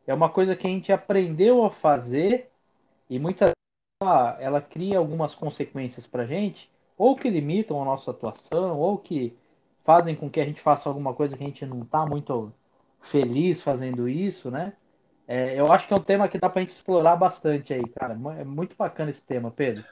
[0.07, 2.49] é uma coisa que a gente aprendeu a fazer
[3.09, 7.85] e muitas vezes ela, ela cria algumas consequências para a gente, ou que limitam a
[7.85, 9.37] nossa atuação, ou que
[9.83, 12.51] fazem com que a gente faça alguma coisa que a gente não está muito
[13.03, 14.73] feliz fazendo isso, né?
[15.27, 17.83] É, eu acho que é um tema que dá para a gente explorar bastante aí,
[17.89, 18.17] cara.
[18.39, 19.83] É muito bacana esse tema, Pedro.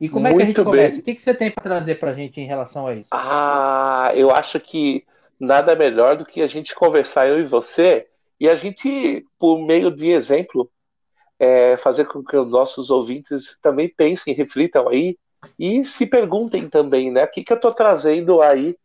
[0.00, 0.92] E como muito é que a gente começa?
[0.92, 1.00] Bem.
[1.00, 3.08] O que, que você tem para trazer para a gente em relação a isso?
[3.12, 5.04] Ah, eu acho que
[5.38, 8.08] nada melhor do que a gente conversar eu e você
[8.40, 10.70] e a gente, por meio de exemplo,
[11.38, 15.18] é, fazer com que os nossos ouvintes também pensem, reflitam aí
[15.58, 17.24] e se perguntem também, né?
[17.24, 18.76] O que, que eu estou trazendo aí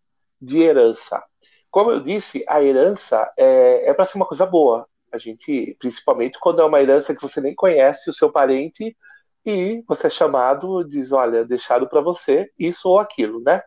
[0.42, 1.24] de herança?
[1.72, 4.88] Como eu disse, a herança é, é para ser uma coisa boa.
[5.12, 8.96] A gente, principalmente quando é uma herança que você nem conhece o seu parente
[9.46, 13.62] e você é chamado, diz, olha, deixado para você isso ou aquilo, né?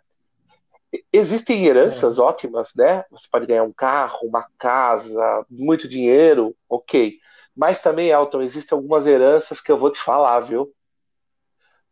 [1.13, 2.21] Existem heranças é.
[2.21, 3.05] ótimas, né?
[3.11, 7.19] Você pode ganhar um carro, uma casa, muito dinheiro, ok.
[7.55, 10.73] Mas também, Elton, existem algumas heranças que eu vou te falar, viu?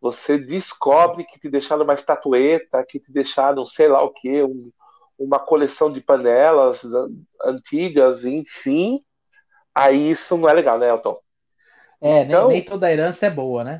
[0.01, 4.71] Você descobre que te deixaram uma estatueta, que te deixaram sei lá o que, um,
[5.19, 6.83] uma coleção de panelas
[7.43, 9.03] antigas, enfim.
[9.75, 11.19] Aí isso não é legal, né, Elton?
[12.01, 13.79] É, então, nem, nem toda herança é boa, né?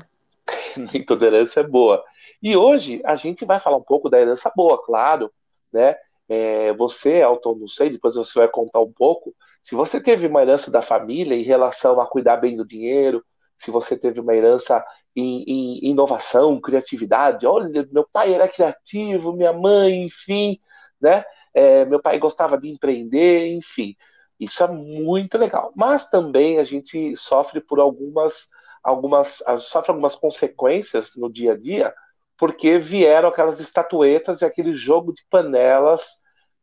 [0.77, 2.03] Nem toda herança é boa.
[2.41, 5.31] E hoje a gente vai falar um pouco da herança boa, claro,
[5.71, 5.95] né?
[6.29, 9.33] É, você, Elton, não sei, depois você vai contar um pouco.
[9.63, 13.23] Se você teve uma herança da família em relação a cuidar bem do dinheiro,
[13.57, 14.83] se você teve uma herança
[15.15, 20.59] em, em inovação, criatividade, olha, meu pai era criativo, minha mãe, enfim,
[21.01, 21.23] né?
[21.53, 23.95] É, meu pai gostava de empreender, enfim.
[24.39, 25.71] Isso é muito legal.
[25.75, 28.47] Mas também a gente sofre por algumas,
[28.87, 31.93] algumas, sofre algumas consequências no dia a dia
[32.37, 36.05] porque vieram aquelas estatuetas e aquele jogo de panelas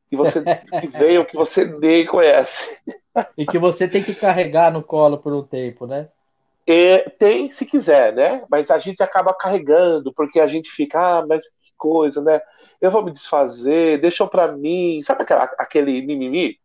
[0.08, 0.42] que você
[0.80, 2.78] que veio que você nem conhece.
[3.36, 6.08] E que você tem que carregar no colo por um tempo, né?
[6.66, 8.42] E, tem, se quiser, né?
[8.48, 12.40] Mas a gente acaba carregando, porque a gente fica, ah, mas que coisa, né?
[12.80, 16.58] Eu vou me desfazer, deixam para mim, sabe aquela, aquele mimimi?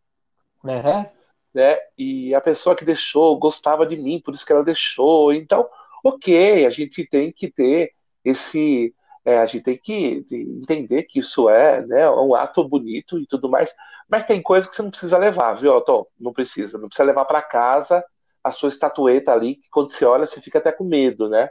[0.63, 1.05] Uhum.
[1.53, 1.77] Né?
[1.97, 5.33] E a pessoa que deixou gostava de mim, por isso que ela deixou.
[5.33, 5.67] Então,
[6.03, 7.93] ok, a gente tem que ter
[8.23, 8.93] esse
[9.25, 13.49] é, a gente tem que entender que isso é né, um ato bonito e tudo
[13.49, 13.75] mais,
[14.07, 16.07] mas tem coisa que você não precisa levar, viu, Otto?
[16.19, 18.03] Não precisa, não precisa levar para casa
[18.43, 21.49] a sua estatueta ali, que quando você olha, você fica até com medo, né?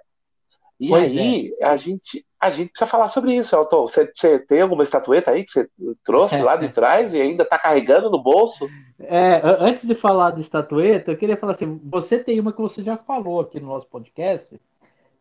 [0.81, 1.67] E pois aí, é.
[1.67, 3.89] a, gente, a gente precisa falar sobre isso, Elton.
[3.89, 5.69] Você, você, tem alguma estatueta aí que você
[6.05, 8.69] trouxe lá de trás e ainda está carregando no bolso?
[9.01, 12.83] É, antes de falar de estatueta, eu queria falar assim: você tem uma que você
[12.83, 14.61] já falou aqui no nosso podcast,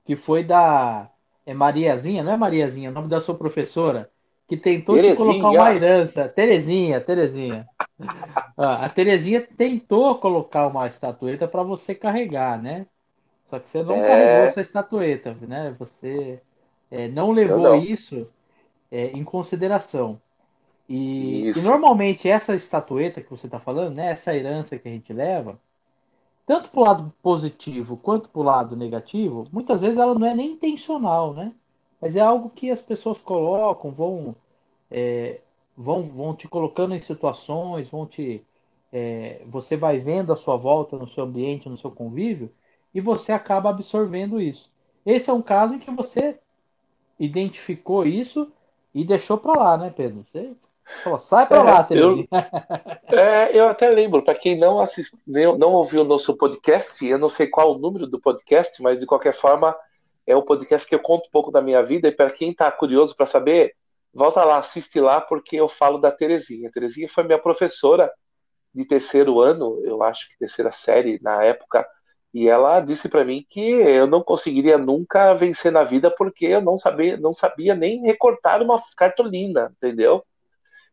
[0.05, 1.09] que foi da
[1.47, 4.11] é Mariazinha, não é Mariazinha, é o nome da sua professora,
[4.47, 5.15] que tentou Terezinha.
[5.15, 6.27] te colocar uma herança.
[6.27, 7.67] Terezinha, Terezinha.
[8.59, 12.87] Ah, a Terezinha tentou colocar uma estatueta para você carregar, né?
[13.49, 14.07] Só que você não é...
[14.07, 15.75] carregou essa estatueta, né?
[15.79, 16.41] Você
[16.91, 17.77] é, não levou não.
[17.77, 18.27] isso
[18.91, 20.19] é, em consideração.
[20.89, 24.11] E, e, normalmente essa estatueta que você está falando, né?
[24.11, 25.59] Essa herança que a gente leva,
[26.45, 30.33] tanto para o lado positivo quanto para o lado negativo, muitas vezes ela não é
[30.33, 31.53] nem intencional, né?
[31.99, 34.35] Mas é algo que as pessoas colocam, vão
[34.89, 35.41] é,
[35.77, 38.43] vão, vão te colocando em situações, vão te.
[38.91, 42.51] É, você vai vendo a sua volta no seu ambiente, no seu convívio,
[42.97, 44.71] e você acaba absorvendo isso.
[45.05, 46.39] Esse é um caso em que você
[47.19, 48.51] identificou isso
[48.91, 50.25] e deixou para lá, né, Pedro?
[50.25, 50.55] Você
[51.03, 52.27] falou, sai para é, lá, Pedro.
[52.31, 52.37] Eu,
[53.15, 57.29] é, eu até lembro, para quem não assistiu, não ouviu o nosso podcast, eu não
[57.29, 59.77] sei qual o número do podcast, mas de qualquer forma
[60.25, 62.71] é um podcast que eu conto um pouco da minha vida e para quem está
[62.71, 63.75] curioso para saber,
[64.11, 66.67] volta lá, assiste lá, porque eu falo da Terezinha.
[66.67, 68.11] A Terezinha foi minha professora
[68.73, 71.87] de terceiro ano, eu acho que terceira série na época,
[72.37, 76.61] e ela disse para mim que eu não conseguiria nunca vencer na vida porque eu
[76.61, 80.23] não sabia, não sabia nem recortar uma cartolina, entendeu?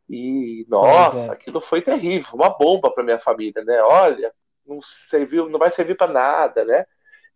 [0.09, 1.30] E nossa, é.
[1.30, 3.78] aquilo foi terrível, uma bomba para minha família, né?
[3.82, 4.32] Olha,
[4.66, 6.86] não serviu, não vai servir para nada, né?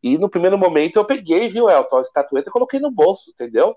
[0.03, 3.77] E no primeiro momento eu peguei, viu, Elton, a estatueta e coloquei no bolso, entendeu?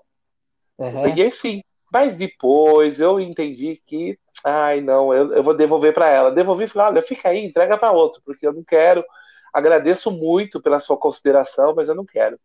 [0.78, 1.02] Uhum.
[1.02, 1.62] Peguei sim.
[1.92, 6.32] Mas depois eu entendi que, ai não, eu, eu vou devolver para ela.
[6.32, 9.04] Devolvi e falei, olha, fica aí, entrega para outro, porque eu não quero.
[9.52, 12.38] Agradeço muito pela sua consideração, mas eu não quero.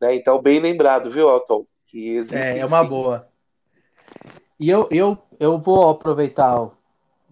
[0.00, 0.14] Né?
[0.14, 1.66] Então, bem lembrado, viu, Elton?
[1.86, 2.36] Que existe.
[2.36, 2.88] É, é uma sim.
[2.88, 3.28] boa.
[4.58, 6.72] E eu, eu, eu vou aproveitar o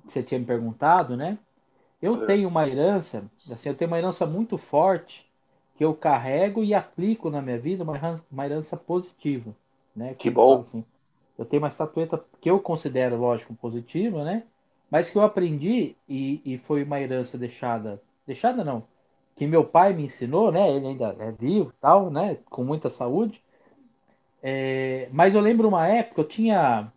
[0.06, 1.38] que você tinha me perguntado, né?
[2.00, 2.26] Eu é.
[2.26, 5.28] tenho uma herança, assim, eu tenho uma herança muito forte
[5.76, 9.54] que eu carrego e aplico na minha vida uma, uma herança positiva,
[9.94, 10.10] né?
[10.10, 10.60] Que, que bom.
[10.60, 10.84] Assim,
[11.36, 14.44] eu tenho uma estatueta que eu considero, lógico, positiva, né?
[14.90, 18.82] Mas que eu aprendi e, e foi uma herança deixada, deixada não,
[19.38, 20.74] que meu pai me ensinou, né?
[20.74, 22.38] Ele ainda é vivo, tal, né?
[22.50, 23.40] Com muita saúde.
[24.42, 26.92] É, mas eu lembro uma época, eu tinha,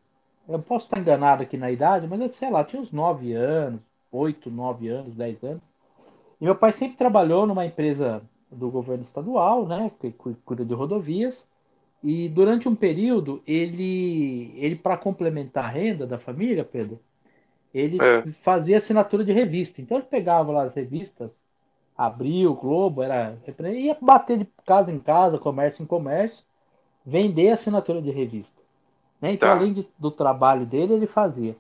[0.50, 3.80] eu posso estar enganado aqui na idade, mas eu sei lá, tinha uns 9 anos,
[4.12, 5.64] 8, 9 anos, 10 anos.
[6.40, 10.12] E meu pai sempre trabalhou numa empresa do governo estadual, né, que
[10.44, 11.48] cuida de rodovias.
[12.04, 17.00] E durante um período, ele, ele para complementar a renda da família, Pedro,
[17.72, 18.24] ele é.
[18.44, 19.80] fazia assinatura de revista.
[19.80, 21.41] Então ele pegava lá as revistas,
[22.06, 23.38] Abril, Globo, era
[23.74, 26.44] ia bater de casa em casa, comércio em comércio,
[27.06, 28.62] vender assinatura de revista.
[29.22, 29.34] Né?
[29.34, 29.56] Então, tá.
[29.56, 31.56] além de, do trabalho dele, ele fazia.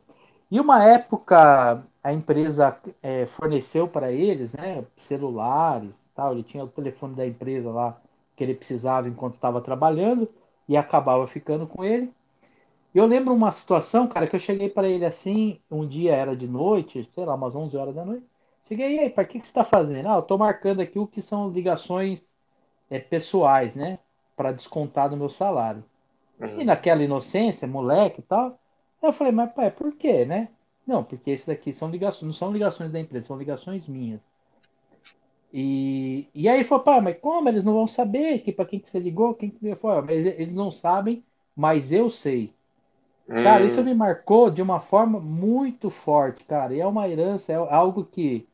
[0.49, 6.33] E uma época a empresa é, forneceu para eles né, celulares, tal.
[6.33, 7.97] Ele tinha o telefone da empresa lá
[8.35, 10.27] que ele precisava enquanto estava trabalhando
[10.67, 12.11] e acabava ficando com ele.
[12.93, 16.47] Eu lembro uma situação, cara, que eu cheguei para ele assim, um dia era de
[16.47, 18.25] noite, sei lá, umas 11 horas da noite.
[18.71, 20.07] Cheguei, e aí, para que, que você está fazendo?
[20.07, 22.33] Ah, eu estou marcando aqui o que são ligações
[22.89, 23.99] é, pessoais, né?
[24.33, 25.83] Para descontar do meu salário.
[26.39, 26.61] Uhum.
[26.61, 28.57] E naquela inocência, moleque e tal,
[29.03, 30.47] eu falei, mas pai, por quê, né?
[30.87, 34.25] Não, porque esses daqui são ligações, não são ligações da empresa, são ligações minhas.
[35.53, 37.49] E, e aí falou, pá, mas como?
[37.49, 40.01] Eles não vão saber que para quem que você ligou, quem que foi?
[40.01, 41.21] Mas eles não sabem,
[41.53, 42.53] mas eu sei.
[43.27, 43.43] Hum.
[43.43, 43.83] Cara, isso hum.
[43.83, 46.73] me marcou de uma forma muito forte, cara.
[46.73, 48.47] E é uma herança, é algo que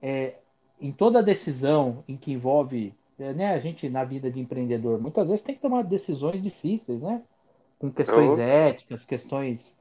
[0.00, 0.34] é,
[0.80, 5.28] em toda decisão em que envolve é, né, a gente na vida de empreendedor, muitas
[5.28, 7.22] vezes tem que tomar decisões difíceis, né?
[7.78, 8.40] Com questões oh.
[8.40, 9.76] éticas, questões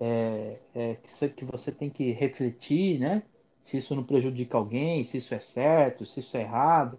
[0.00, 3.22] é, é, que, que você tem que refletir, né?
[3.68, 6.98] se isso não prejudica alguém, se isso é certo, se isso é errado.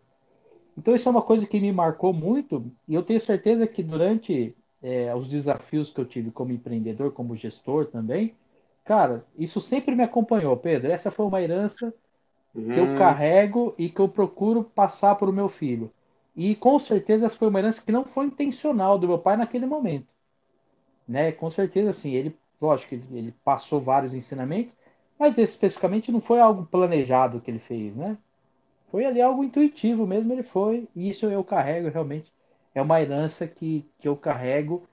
[0.77, 4.55] Então, isso é uma coisa que me marcou muito e eu tenho certeza que durante
[4.81, 8.35] é, os desafios que eu tive como empreendedor, como gestor também,
[8.85, 10.91] cara, isso sempre me acompanhou, Pedro.
[10.91, 11.91] Essa foi uma herança
[12.53, 12.97] que eu uhum.
[12.97, 15.91] carrego e que eu procuro passar para o meu filho.
[16.35, 20.07] E com certeza foi uma herança que não foi intencional do meu pai naquele momento.
[21.07, 21.31] Né?
[21.31, 24.73] Com certeza, assim, ele, lógico, ele passou vários ensinamentos,
[25.17, 28.17] mas especificamente não foi algo planejado que ele fez, né?
[28.89, 32.31] Foi ali algo intuitivo mesmo, ele foi, e isso eu carrego realmente.
[32.73, 34.83] É uma herança que, que eu carrego,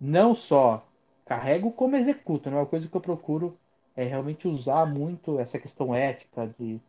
[0.00, 0.86] não só
[1.24, 3.56] carrego como executo, não é uma coisa que eu procuro
[3.96, 6.80] é realmente usar muito essa questão ética de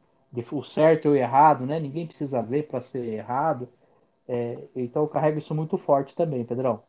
[0.51, 1.79] o certo e o errado, né?
[1.79, 3.69] Ninguém precisa ver para ser errado.
[4.27, 6.83] É, então eu carrego isso muito forte também, Pedrão.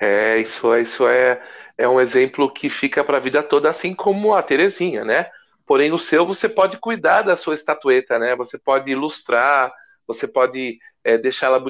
[0.00, 1.40] É, isso, é, isso é,
[1.78, 5.30] é um exemplo que fica para a vida toda, assim como a Terezinha, né?
[5.64, 8.34] Porém, o seu você pode cuidar da sua estatueta, né?
[8.34, 9.72] Você pode ilustrar,
[10.06, 11.62] você pode é, deixá-la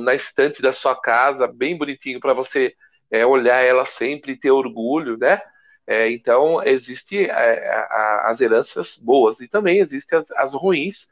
[0.00, 2.74] na estante da sua casa, bem bonitinho, para você
[3.10, 5.40] é, olhar ela sempre e ter orgulho, né?
[5.86, 7.86] É, então, existe é,
[8.24, 11.08] as heranças boas e também existem as, as ruins,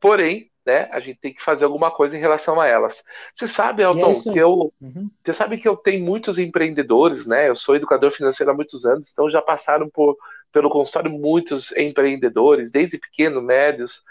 [0.00, 0.88] porém, né?
[0.90, 3.04] A gente tem que fazer alguma coisa em relação a elas.
[3.32, 5.08] Você sabe, Elton, que eu, uhum.
[5.24, 7.48] você sabe que eu tenho muitos empreendedores, né?
[7.48, 10.16] Eu sou educador financeiro há muitos anos, então já passaram por,
[10.52, 14.02] pelo consultório muitos empreendedores, desde pequenos, médios,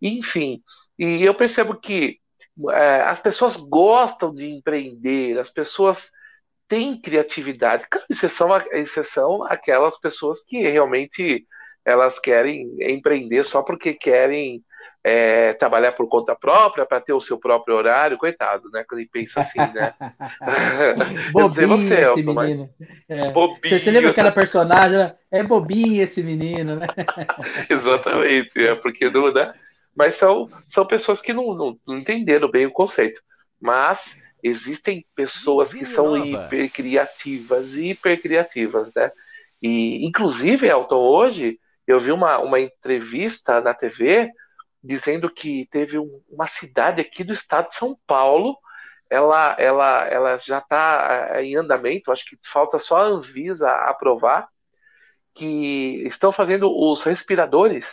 [0.00, 0.62] enfim.
[0.96, 2.20] E eu percebo que
[2.70, 6.12] é, as pessoas gostam de empreender, as pessoas
[6.68, 7.86] tem criatividade.
[8.08, 11.46] Exceção, exceção aquelas pessoas que realmente
[11.84, 14.62] elas querem empreender só porque querem
[15.02, 18.82] é, trabalhar por conta própria para ter o seu próprio horário, coitado, né?
[18.88, 19.92] Quando ele pensa assim, né?
[21.30, 22.70] bobinho você, esse Elton, menino.
[23.06, 23.30] É.
[23.30, 23.78] Bobinho.
[23.78, 25.12] Você, lembra aquela personagem?
[25.30, 26.86] É bobinho esse menino, né?
[27.68, 29.52] Exatamente, é porque não, né?
[29.94, 33.20] Mas são, são pessoas que não, não, não entenderam bem o conceito.
[33.60, 39.10] Mas existem pessoas que são hiper criativas, hiper criativas, né?
[39.62, 44.30] E, inclusive, Elton, hoje eu vi uma, uma entrevista na TV
[44.82, 48.54] dizendo que teve um, uma cidade aqui do estado de São Paulo,
[49.08, 54.46] ela, ela, ela já está eh, em andamento, acho que falta só a Anvisa aprovar,
[55.34, 57.86] que estão fazendo os respiradores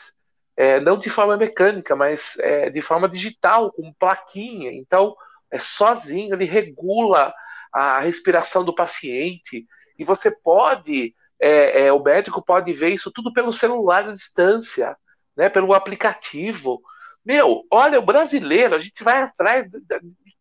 [0.58, 4.72] é, não de forma mecânica, mas é, de forma digital, com plaquinha.
[4.74, 5.16] Então,
[5.52, 7.34] é sozinho, ele regula
[7.74, 9.66] a respiração do paciente
[9.97, 14.95] e você pode, é, é, o médico pode ver isso tudo pelo celular à distância
[15.36, 16.82] né, pelo aplicativo.
[17.26, 19.80] Meu, olha, o brasileiro, a gente vai atrás de,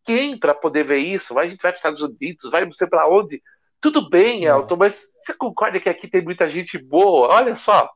[0.03, 1.37] quem para poder ver isso?
[1.37, 3.41] A gente vai para os Estados Unidos, vai não sei para onde.
[3.79, 4.49] Tudo bem, é.
[4.49, 7.33] Elton, mas você concorda que aqui tem muita gente boa?
[7.33, 7.89] Olha só.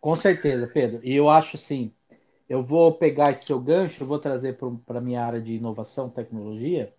[0.00, 1.00] Com certeza, Pedro.
[1.02, 1.92] E eu acho assim,
[2.50, 6.10] eu vou pegar esse seu gancho, eu vou trazer para a minha área de inovação,
[6.10, 6.92] tecnologia.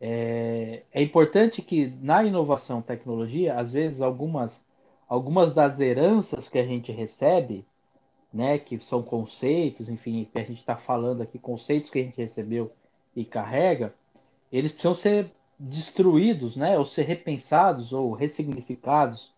[0.00, 4.58] É, é, importante que na inovação, tecnologia, às vezes algumas,
[5.06, 7.66] algumas das heranças que a gente recebe,
[8.32, 12.16] né, que são conceitos, enfim, que a gente está falando aqui, conceitos que a gente
[12.16, 12.72] recebeu
[13.14, 13.92] e carrega,
[14.50, 19.30] eles precisam ser destruídos, né, ou ser repensados ou ressignificados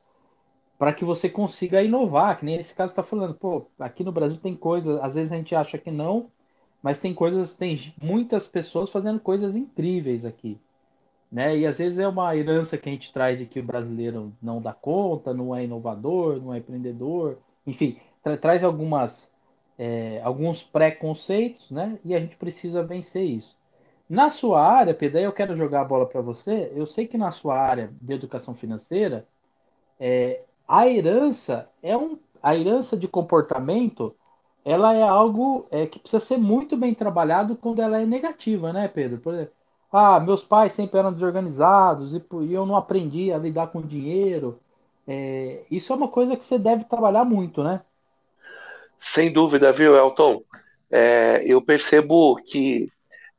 [0.78, 4.38] para que você consiga inovar, que nem esse caso está falando, pô, aqui no Brasil
[4.38, 6.30] tem coisas, às vezes a gente acha que não,
[6.82, 10.60] mas tem coisas, tem muitas pessoas fazendo coisas incríveis aqui,
[11.30, 11.56] né?
[11.56, 14.60] E às vezes é uma herança que a gente traz de que o brasileiro não
[14.60, 19.30] dá conta, não é inovador, não é empreendedor, enfim, tra traz algumas,
[19.78, 21.98] é, alguns preconceitos, né?
[22.04, 23.56] E a gente precisa vencer isso.
[24.08, 26.70] Na sua área, Pedro, eu quero jogar a bola para você.
[26.74, 29.26] Eu sei que na sua área de educação financeira,
[29.98, 34.14] é, a herança é um, a herança de comportamento,
[34.64, 38.88] ela é algo é, que precisa ser muito bem trabalhado quando ela é negativa, né,
[38.88, 39.18] Pedro?
[39.18, 39.52] Por exemplo,
[39.92, 44.58] ah, meus pais sempre eram desorganizados e, e eu não aprendi a lidar com dinheiro.
[45.06, 47.82] É, isso é uma coisa que você deve trabalhar muito, né?
[48.98, 50.42] Sem dúvida, viu, Elton?
[50.90, 52.90] É, eu percebo que,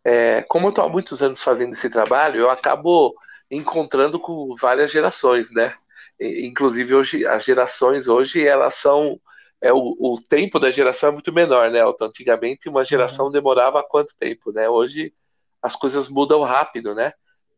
[0.04, 3.16] é, como eu estou há muitos anos fazendo esse trabalho, eu acabo
[3.50, 5.74] encontrando com várias gerações, né?
[6.20, 9.20] Inclusive hoje as gerações hoje elas são
[9.62, 11.80] é o, o tempo da geração é muito menor, né?
[11.80, 12.06] Elton?
[12.06, 13.32] Antigamente uma geração uhum.
[13.32, 14.70] demorava quanto tempo, né?
[14.70, 15.14] Hoje
[15.62, 17.14] as coisas mudam rápido, né?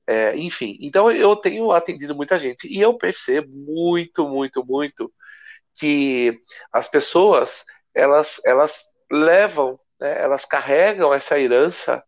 [0.08, 5.12] É, enfim, então eu tenho atendido muita gente e eu percebo muito, muito, muito
[5.76, 6.40] que
[6.72, 12.04] as pessoas elas, elas levam, né, elas carregam essa herança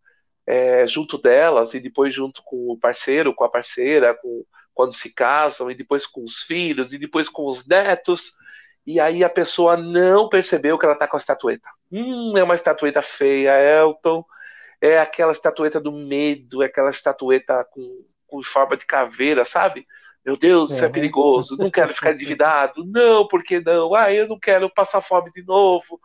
[0.48, 4.46] é, junto delas e depois junto com o parceiro, com a parceira, com,
[4.80, 8.32] quando se casam e depois com os filhos e depois com os netos.
[8.88, 11.68] E aí a pessoa não percebeu que ela está com a estatueta.
[11.92, 14.24] Hum, é uma estatueta feia, Elton.
[14.80, 19.86] É aquela estatueta do medo, é aquela estatueta com, com forma de caveira, sabe?
[20.26, 22.82] Meu Deus, isso é, é perigoso, não quero ficar endividado.
[22.88, 23.94] Não, por que não?
[23.94, 26.00] Ah, eu não quero passar fome de novo.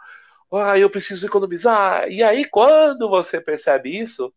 [0.53, 2.09] Ah, eu preciso economizar.
[2.09, 4.35] E aí, quando você percebe isso,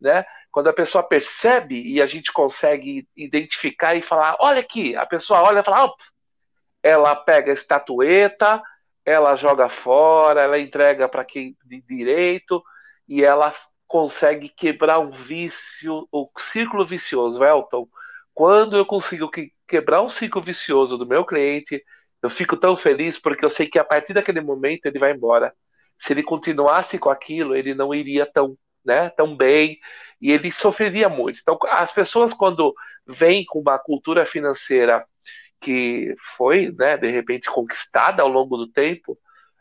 [0.00, 0.24] né?
[0.56, 5.42] Quando a pessoa percebe e a gente consegue identificar e falar, olha aqui, a pessoa
[5.42, 5.94] olha e fala, oh,
[6.82, 8.62] ela pega a estatueta,
[9.04, 12.64] ela joga fora, ela entrega para quem de direito
[13.06, 13.54] e ela
[13.86, 17.86] consegue quebrar um vício, o um círculo vicioso, Elton
[18.32, 21.84] quando eu consigo que, quebrar um ciclo vicioso do meu cliente,
[22.22, 25.54] eu fico tão feliz porque eu sei que a partir daquele momento ele vai embora.
[25.98, 28.56] Se ele continuasse com aquilo, ele não iria tão,
[28.86, 29.78] né, tão bem
[30.20, 31.40] e ele sofreria muito.
[31.40, 32.74] Então, as pessoas quando
[33.06, 35.04] vêm com uma cultura financeira
[35.60, 39.18] que foi, né, de repente conquistada ao longo do tempo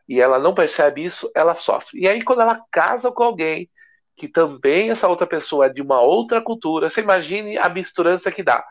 [0.08, 2.00] e ela não percebe isso, ela sofre.
[2.00, 3.70] E aí quando ela casa com alguém
[4.16, 6.90] que também essa outra pessoa é de uma outra cultura.
[6.90, 8.64] Você imagine a misturança que dá.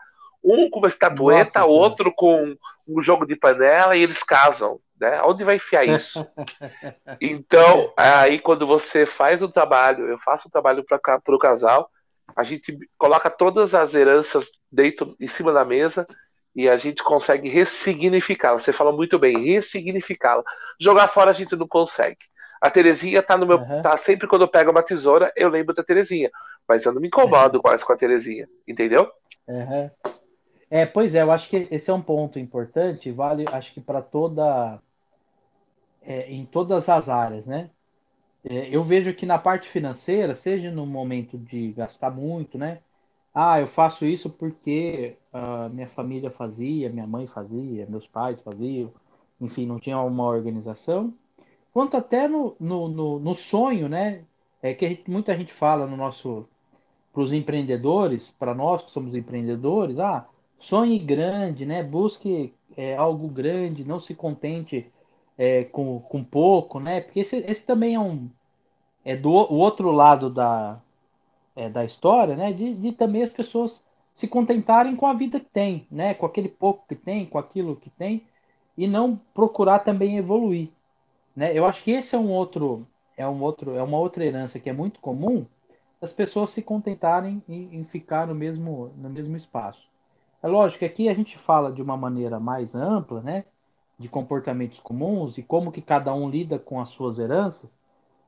[0.43, 2.55] Um com uma estatueta, Nossa, outro com
[2.87, 4.79] um jogo de panela e eles casam.
[4.99, 5.21] Né?
[5.23, 6.25] Onde vai enfiar isso?
[7.19, 11.89] então, aí quando você faz um trabalho, eu faço um trabalho para o casal,
[12.35, 16.07] a gente coloca todas as heranças dentro, em cima da mesa
[16.55, 18.57] e a gente consegue ressignificá-la.
[18.57, 20.43] Você fala muito bem, ressignificá-la.
[20.79, 22.17] Jogar fora a gente não consegue.
[22.61, 23.57] A Terezinha tá no meu.
[23.57, 23.81] Uhum.
[23.81, 26.31] tá sempre quando eu pego uma tesoura, eu lembro da Terezinha.
[26.67, 29.11] Mas eu não me incomodo quase com a Terezinha, entendeu?
[29.47, 29.91] Uhum.
[30.69, 34.01] É, pois é, eu acho que esse é um ponto importante, vale, acho que para
[34.01, 34.79] toda,
[36.05, 37.69] é, em todas as áreas, né?
[38.43, 42.79] É, eu vejo que na parte financeira, seja no momento de gastar muito, né?
[43.33, 48.93] Ah, eu faço isso porque uh, minha família fazia, minha mãe fazia, meus pais faziam,
[49.41, 51.13] enfim, não tinha uma organização.
[51.73, 54.23] Quanto até no, no, no, no sonho, né?
[54.61, 56.47] É que gente, muita gente fala no nosso
[57.13, 60.27] para os empreendedores, para nós que somos empreendedores, ah,
[60.59, 61.83] sonhe grande, né?
[61.83, 64.91] Busque é, algo grande, não se contente
[65.37, 67.01] é, com, com pouco, né?
[67.01, 68.29] Porque esse, esse também é um
[69.03, 70.79] é do o outro lado da,
[71.55, 72.53] é, da história, né?
[72.53, 73.83] De, de também as pessoas
[74.15, 76.13] se contentarem com a vida que tem, né?
[76.13, 78.23] Com aquele pouco que tem, com aquilo que tem,
[78.77, 80.69] e não procurar também evoluir,
[81.35, 81.57] né?
[81.57, 84.69] Eu acho que esse é um outro é um outro é uma outra herança que
[84.69, 85.45] é muito comum
[86.01, 89.87] as pessoas se contentarem em, em ficar no mesmo no mesmo espaço.
[90.43, 93.45] É lógico que aqui a gente fala de uma maneira mais ampla, né?
[93.97, 97.69] De comportamentos comuns e como que cada um lida com as suas heranças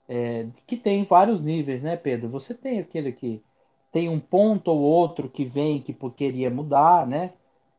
[0.07, 2.29] é, que tem vários níveis, né, Pedro?
[2.29, 3.43] Você tem aquele que
[3.91, 7.33] tem um ponto ou outro que vem que queria mudar, né?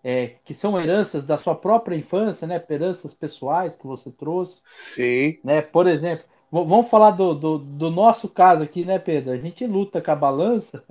[0.05, 2.63] É, que são heranças da sua própria infância, né?
[2.69, 4.61] Heranças pessoais que você trouxe.
[4.95, 5.39] Sim.
[5.43, 5.61] Né?
[5.63, 9.33] Por exemplo, vamos falar do, do, do, nosso caso aqui, né, Pedro?
[9.33, 10.85] A gente luta com a balança.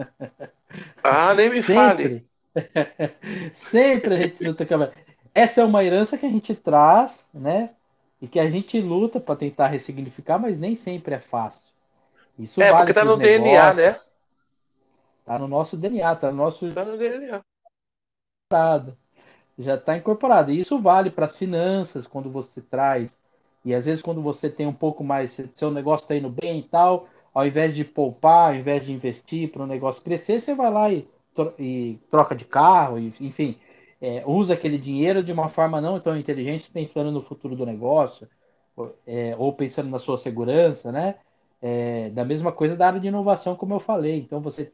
[1.04, 1.74] Ah, nem me Sempre.
[1.74, 2.26] fale.
[3.54, 5.07] Sempre a gente luta com a balança.
[5.42, 7.70] Essa é uma herança que a gente traz, né?
[8.22, 11.62] e que a gente luta para tentar ressignificar, mas nem sempre é fácil.
[12.38, 14.00] Isso é, vale porque tá no negócios, DNA, né?
[15.26, 16.72] Tá no nosso DNA, tá no nosso.
[16.74, 17.42] Tá no DNA.
[19.60, 20.52] Já está incorporado.
[20.52, 23.18] E isso vale para as finanças, quando você traz.
[23.66, 26.64] E às vezes, quando você tem um pouco mais, seu negócio está indo bem e
[26.64, 30.72] tal, ao invés de poupar, ao invés de investir para o negócio crescer, você vai
[30.72, 31.08] lá e,
[31.60, 33.58] e troca de carro, e, enfim,
[34.02, 38.28] é, usa aquele dinheiro de uma forma não tão inteligente, pensando no futuro do negócio,
[39.06, 41.16] é, ou pensando na sua segurança, né?
[41.60, 44.20] É, da mesma coisa da área de inovação, como eu falei.
[44.20, 44.72] Então você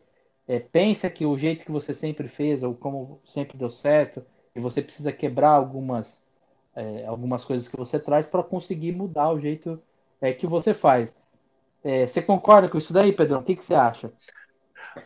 [0.47, 4.59] é, pensa que o jeito que você sempre fez, ou como sempre deu certo, e
[4.59, 6.21] você precisa quebrar algumas,
[6.76, 9.82] é, algumas coisas que você traz para conseguir mudar o jeito
[10.21, 11.13] é, que você faz.
[12.07, 13.39] você concorda com isso daí, Pedrão?
[13.39, 14.11] O que, que você acha?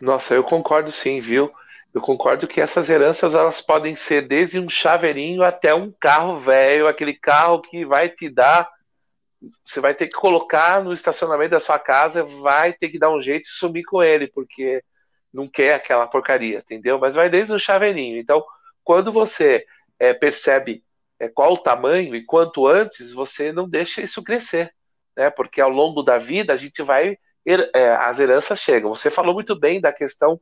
[0.00, 1.50] Nossa, eu concordo sim, viu?
[1.98, 6.86] Eu concordo que essas heranças elas podem ser desde um chaveirinho até um carro velho,
[6.86, 8.70] aquele carro que vai te dar.
[9.64, 13.20] Você vai ter que colocar no estacionamento da sua casa, vai ter que dar um
[13.20, 14.80] jeito de sumir com ele, porque
[15.34, 17.00] não quer aquela porcaria, entendeu?
[17.00, 18.16] Mas vai desde o chaveirinho.
[18.16, 18.44] Então,
[18.84, 19.66] quando você
[19.98, 20.84] é, percebe
[21.18, 24.72] é, qual o tamanho e quanto antes, você não deixa isso crescer,
[25.16, 25.30] né?
[25.30, 27.18] Porque ao longo da vida a gente vai.
[27.74, 28.94] É, as heranças chegam.
[28.94, 30.38] Você falou muito bem da questão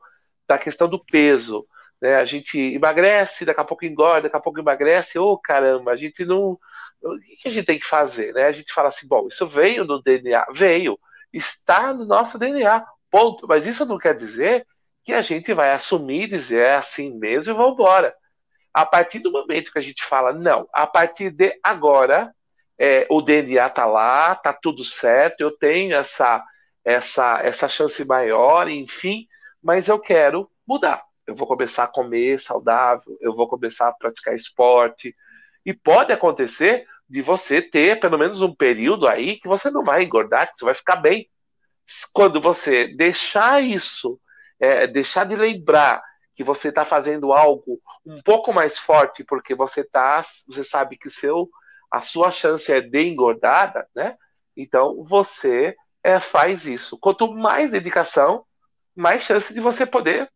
[0.49, 1.67] da questão do peso.
[2.01, 2.17] Né?
[2.17, 5.19] A gente emagrece, daqui a pouco engorda, daqui a pouco emagrece.
[5.19, 6.59] Ô, oh, caramba, a gente não.
[7.03, 8.33] O que a gente tem que fazer?
[8.33, 8.45] Né?
[8.45, 10.99] A gente fala assim: bom, isso veio no DNA, veio,
[11.33, 13.47] está no nosso DNA, ponto.
[13.49, 14.67] Mas isso não quer dizer
[15.05, 18.15] que a gente vai assumir dizer é assim mesmo e vamos embora.
[18.75, 22.35] A partir do momento que a gente fala, não, a partir de agora,
[22.79, 26.45] é, o DNA tá lá, tá tudo certo, eu tenho essa,
[26.85, 29.27] essa, essa chance maior, enfim,
[29.67, 31.03] mas eu quero mudar.
[31.27, 35.13] Eu vou começar a comer saudável, eu vou começar a praticar esporte.
[35.65, 40.05] E pode acontecer de você ter pelo menos um período aí que você não vai
[40.05, 41.29] engordar, que você vai ficar bem.
[42.13, 44.21] Quando você deixar isso,
[44.61, 46.01] é, deixar de lembrar
[46.33, 51.11] que você está fazendo algo um pouco mais forte, porque você tá, você sabe que
[51.11, 51.51] seu,
[51.91, 54.17] a sua chance é de engordada, né?
[54.57, 56.97] Então você é, faz isso.
[57.01, 58.45] Quanto mais dedicação,
[58.97, 60.29] mais chance de você poder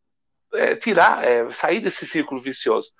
[0.55, 2.91] é, tirar, é, sair desse círculo vicioso.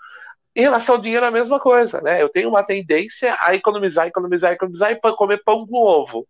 [0.55, 2.21] Em relação ao dinheiro, é a mesma coisa, né?
[2.21, 6.27] Eu tenho uma tendência a economizar, economizar, economizar e comer pão com ovo.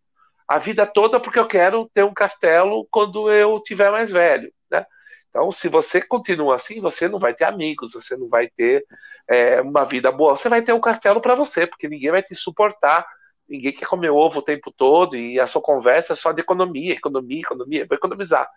[0.47, 4.85] A vida toda porque eu quero ter um castelo quando eu tiver mais velho, né?
[5.31, 8.85] Então, se você continua assim, você não vai ter amigos, você não vai ter
[9.29, 10.37] é, uma vida boa.
[10.37, 13.07] Você vai ter um castelo para você, porque ninguém vai te suportar.
[13.49, 16.93] Ninguém quer comer ovo o tempo todo e a sua conversa é só de economia,
[16.93, 17.87] economia, economia.
[17.89, 18.49] Vou economizar.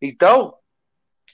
[0.00, 0.54] Então,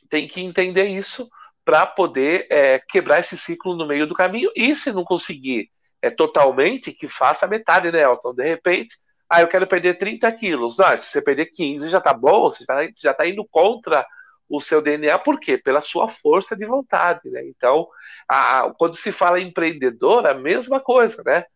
[0.09, 1.29] tem que entender isso
[1.65, 4.51] para poder é, quebrar esse ciclo no meio do caminho.
[4.55, 8.35] E se não conseguir é, totalmente, que faça metade, né, Elton?
[8.35, 8.97] De repente,
[9.29, 10.77] ah, eu quero perder 30 quilos.
[10.77, 12.65] Não, se você perder 15 já tá bom, você
[12.99, 14.07] já está indo contra
[14.49, 15.57] o seu DNA, por quê?
[15.57, 17.43] Pela sua força de vontade, né?
[17.47, 17.89] Então,
[18.29, 21.47] a, a, quando se fala empreendedor, a mesma coisa, né?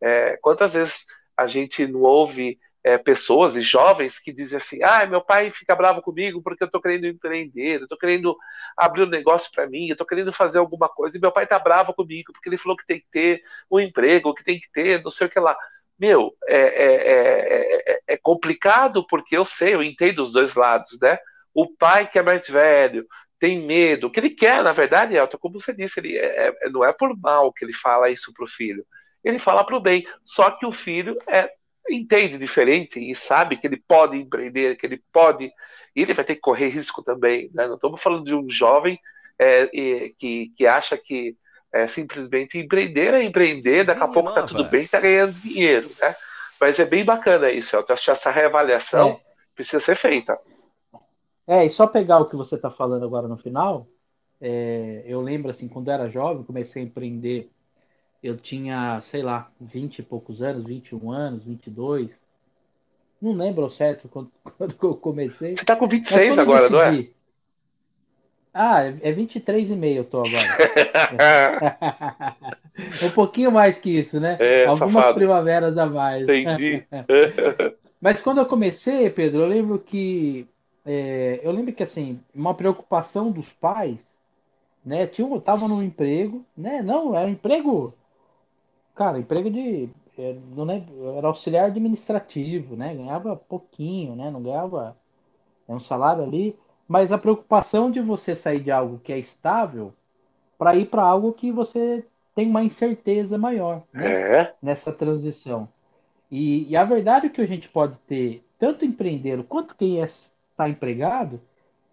[0.00, 1.04] É, quantas vezes
[1.36, 5.74] a gente não ouve é, pessoas e jovens que dizem assim: ah, meu pai fica
[5.74, 8.36] bravo comigo porque eu estou querendo empreender, eu estou querendo
[8.76, 11.58] abrir um negócio para mim, eu estou querendo fazer alguma coisa, e meu pai está
[11.58, 15.02] bravo comigo porque ele falou que tem que ter um emprego, que tem que ter
[15.02, 15.56] não sei o que lá.
[15.98, 21.18] Meu, é, é, é, é complicado porque eu sei, eu entendo os dois lados, né?
[21.52, 23.04] O pai que é mais velho
[23.40, 26.84] tem medo, o que ele quer, na verdade, Elton, como você disse, ele é, não
[26.84, 28.86] é por mal que ele fala isso pro filho
[29.24, 30.06] ele fala para o bem.
[30.24, 31.50] Só que o filho é
[31.90, 35.50] entende diferente e sabe que ele pode empreender, que ele pode.
[35.94, 37.50] E ele vai ter que correr risco também.
[37.54, 37.66] Né?
[37.66, 38.98] Não estamos falando de um jovem
[39.38, 39.66] é,
[40.18, 41.36] que, que acha que
[41.72, 45.86] é, simplesmente empreender é empreender, daqui a pouco está tudo bem, está ganhando dinheiro.
[46.00, 46.14] Né?
[46.60, 47.76] Mas é bem bacana isso.
[47.76, 49.20] Eu acho que essa reavaliação é.
[49.54, 50.38] precisa ser feita.
[51.46, 53.86] É, e só pegar o que você está falando agora no final,
[54.40, 57.50] é, eu lembro assim, quando eu era jovem, comecei a empreender
[58.22, 62.10] eu tinha, sei lá, 20 e poucos anos, 21 anos, 22.
[63.20, 65.56] Não lembro ao certo quando, quando eu comecei.
[65.56, 66.74] Você tá com 26 agora, decidi...
[66.74, 67.08] não é?
[68.58, 70.32] Ah, é 23 e meio eu tô agora.
[73.04, 74.38] um pouquinho mais que isso, né?
[74.40, 75.14] É, Algumas safado.
[75.14, 76.22] primaveras a mais.
[76.22, 76.82] Entendi.
[78.00, 80.48] Mas quando eu comecei, Pedro, eu lembro que
[80.86, 84.00] é, eu lembro que assim, uma preocupação dos pais,
[84.84, 85.06] né?
[85.06, 86.80] Tinha, tava num emprego, né?
[86.80, 87.92] Não, era um emprego
[88.96, 89.88] Cara, emprego de.
[90.18, 90.34] É,
[91.18, 92.94] era auxiliar administrativo, né?
[92.94, 94.30] Ganhava pouquinho, né?
[94.30, 94.96] Não ganhava
[95.68, 96.58] é um salário ali.
[96.88, 99.92] Mas a preocupação de você sair de algo que é estável
[100.56, 104.40] para ir para algo que você tem uma incerteza maior né?
[104.40, 104.54] é.
[104.62, 105.68] nessa transição.
[106.30, 110.66] E, e, a verdade é que a gente pode ter, tanto empreender quanto quem está
[110.66, 111.40] é, empregado,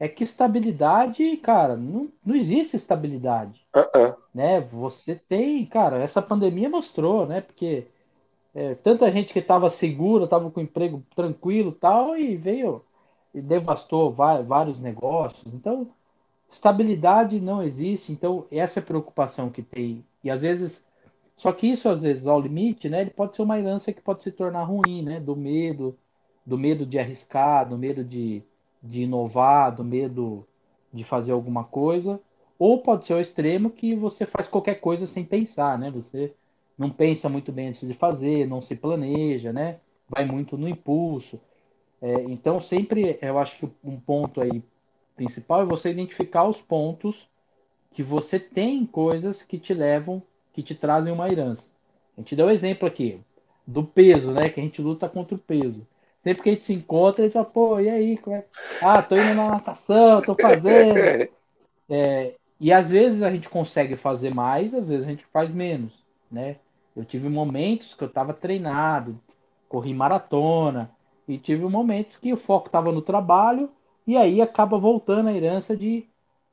[0.04, 3.66] é que estabilidade, cara, não, não existe estabilidade.
[3.74, 4.18] Uh -uh.
[4.36, 4.60] Né?
[4.60, 7.39] Você tem, cara, essa pandemia mostrou, né?
[7.39, 7.88] Porque
[8.54, 12.84] é, tanta gente que estava segura, estava com emprego tranquilo tal, e veio
[13.34, 15.47] e devastou vários negócios.
[15.54, 15.88] Então,
[16.51, 18.12] estabilidade não existe.
[18.12, 20.04] Então, essa é a preocupação que tem.
[20.22, 20.86] E às vezes,
[21.38, 22.99] só que isso às vezes ao limite, né?
[22.99, 25.22] Ele pode ser uma herança que pode se tornar ruim, né?
[25.22, 25.97] Do medo,
[26.45, 28.43] do medo de arriscar, do medo de
[28.84, 30.46] de inovar, do medo
[30.92, 32.20] de fazer alguma coisa,
[32.60, 35.90] ou pode ser o extremo que você faz qualquer coisa sem pensar, né?
[35.92, 36.34] Você
[36.78, 39.80] não pensa muito bem antes de fazer, não se planeja, né?
[40.08, 41.40] Vai muito no impulso.
[42.02, 44.62] É, então, sempre eu acho que um ponto aí
[45.16, 47.28] principal é você identificar os pontos
[47.92, 50.22] que você tem coisas que te levam,
[50.52, 51.66] que te trazem uma herança.
[52.18, 53.20] A gente deu um exemplo aqui
[53.66, 54.50] do peso, né?
[54.50, 55.88] Que a gente luta contra o peso.
[56.24, 58.17] Sempre que a gente se encontra, a gente fala, pô, e aí?
[58.17, 58.45] Como é?
[58.82, 61.34] Ah, tô indo na natação, tô fazendo.
[61.89, 65.93] É, e às vezes a gente consegue fazer mais, às vezes a gente faz menos,
[66.32, 66.55] né?
[66.95, 69.19] Eu tive momentos que eu estava treinado,
[69.67, 70.89] corri maratona,
[71.28, 73.69] e tive momentos que o foco estava no trabalho,
[74.07, 76.05] e aí acaba voltando a herança de,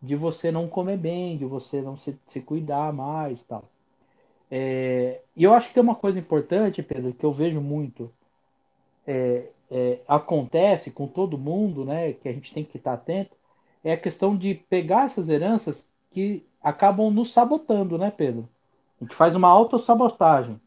[0.03, 3.65] de você não comer bem, de você não se, se cuidar mais tal.
[4.51, 8.11] É, e eu acho que tem uma coisa importante, Pedro, que eu vejo muito.
[9.07, 13.37] É, é, acontece com todo mundo, né, que a gente tem que estar atento,
[13.85, 18.49] é a questão de pegar essas heranças que acabam nos sabotando, né, Pedro?
[19.01, 20.61] A gente faz uma autossabotagem.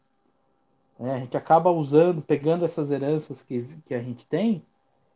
[0.98, 1.14] Né?
[1.14, 4.62] A gente acaba usando, pegando essas heranças que, que a gente tem,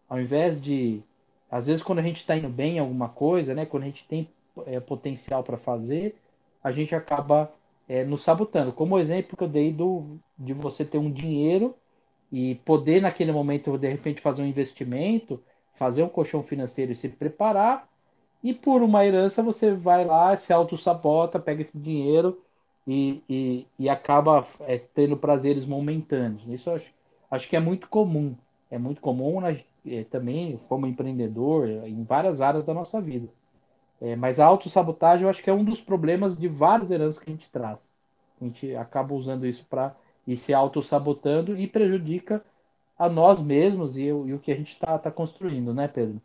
[0.09, 1.03] ao invés de.
[1.51, 4.07] Às vezes, quando a gente está indo bem em alguma coisa, né, quando a gente
[4.07, 4.29] tem
[4.67, 6.15] é, potencial para fazer,
[6.63, 7.51] a gente acaba
[7.89, 8.73] é, nos sabotando.
[8.73, 11.75] Como o exemplo que eu dei do, de você ter um dinheiro
[12.31, 15.43] e poder naquele momento de repente fazer um investimento,
[15.77, 17.89] fazer um colchão financeiro e se preparar,
[18.43, 22.41] e por uma herança você vai lá, se auto-sabota, pega esse dinheiro
[22.87, 26.43] e, e, e acaba é, tendo prazeres momentâneos.
[26.47, 26.87] Isso acho,
[27.31, 28.37] acho que é muito comum.
[28.71, 33.29] É muito comum né, é, também como empreendedor em várias áreas da nossa vida.
[34.01, 37.29] É, mas a autossabotagem eu acho que é um dos problemas de várias heranças que
[37.29, 37.81] a gente traz.
[38.41, 39.95] A gente acaba usando isso para
[40.29, 42.45] e se auto-sabotando e prejudica
[42.99, 46.21] a nós mesmos e, e o que a gente está tá construindo, né, Pedro?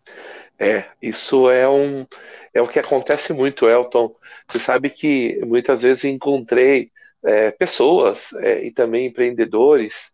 [0.59, 2.05] É, isso é um
[2.53, 4.13] é o que acontece muito, Elton.
[4.47, 6.91] Você sabe que muitas vezes encontrei
[7.23, 10.13] é, pessoas é, e também empreendedores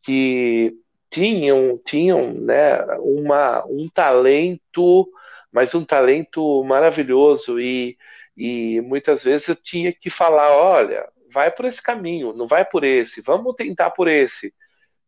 [0.00, 0.72] que
[1.10, 5.10] tinham tinham né, uma, um talento,
[5.50, 7.98] mas um talento maravilhoso e,
[8.36, 12.84] e muitas vezes eu tinha que falar, olha, vai por esse caminho, não vai por
[12.84, 14.54] esse, vamos tentar por esse.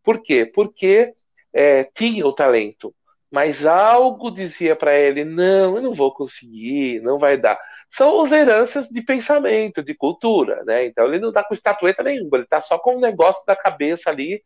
[0.03, 0.45] Por quê?
[0.45, 1.15] Porque
[1.53, 2.95] é, tinha o talento,
[3.31, 7.59] mas algo dizia para ele: não, eu não vou conseguir, não vai dar.
[7.91, 10.85] São as heranças de pensamento, de cultura, né?
[10.87, 14.11] Então ele não está com estatueta nenhuma, ele está só com um negócio da cabeça
[14.11, 14.43] ali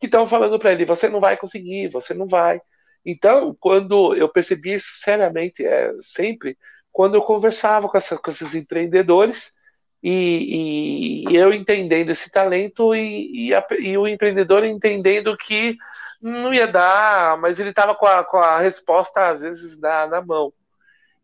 [0.00, 2.60] que estão falando para ele: você não vai conseguir, você não vai.
[3.04, 6.58] Então, quando eu percebi seriamente, é, sempre,
[6.92, 9.54] quando eu conversava com, essa, com esses empreendedores,
[10.02, 15.76] e, e, eu entendendo esse talento e, e, a, e, o empreendedor entendendo que
[16.20, 20.52] não ia dar, mas ele estava com, com a, resposta às vezes na, na mão.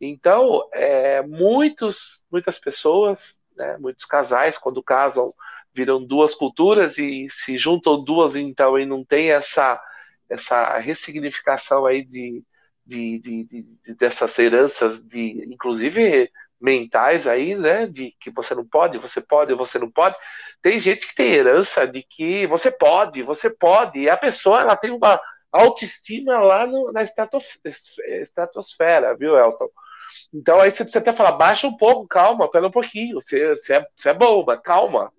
[0.00, 5.32] Então, é, muitos, muitas pessoas, né, muitos casais, quando casam,
[5.72, 9.80] viram duas culturas e se juntam duas, então, e não tem essa,
[10.28, 12.42] essa ressignificação aí de,
[12.84, 16.30] de, de, de dessas heranças, de inclusive
[16.60, 20.16] mentais aí, né, de que você não pode, você pode, você não pode.
[20.62, 24.76] Tem gente que tem herança de que você pode, você pode, e a pessoa ela
[24.76, 25.20] tem uma
[25.52, 29.68] autoestima lá no, na estratosfera, viu, Elton?
[30.32, 33.74] Então aí você precisa até falar, baixa um pouco, calma, pera um pouquinho, você, você,
[33.74, 35.12] é, você é bom, mas calma.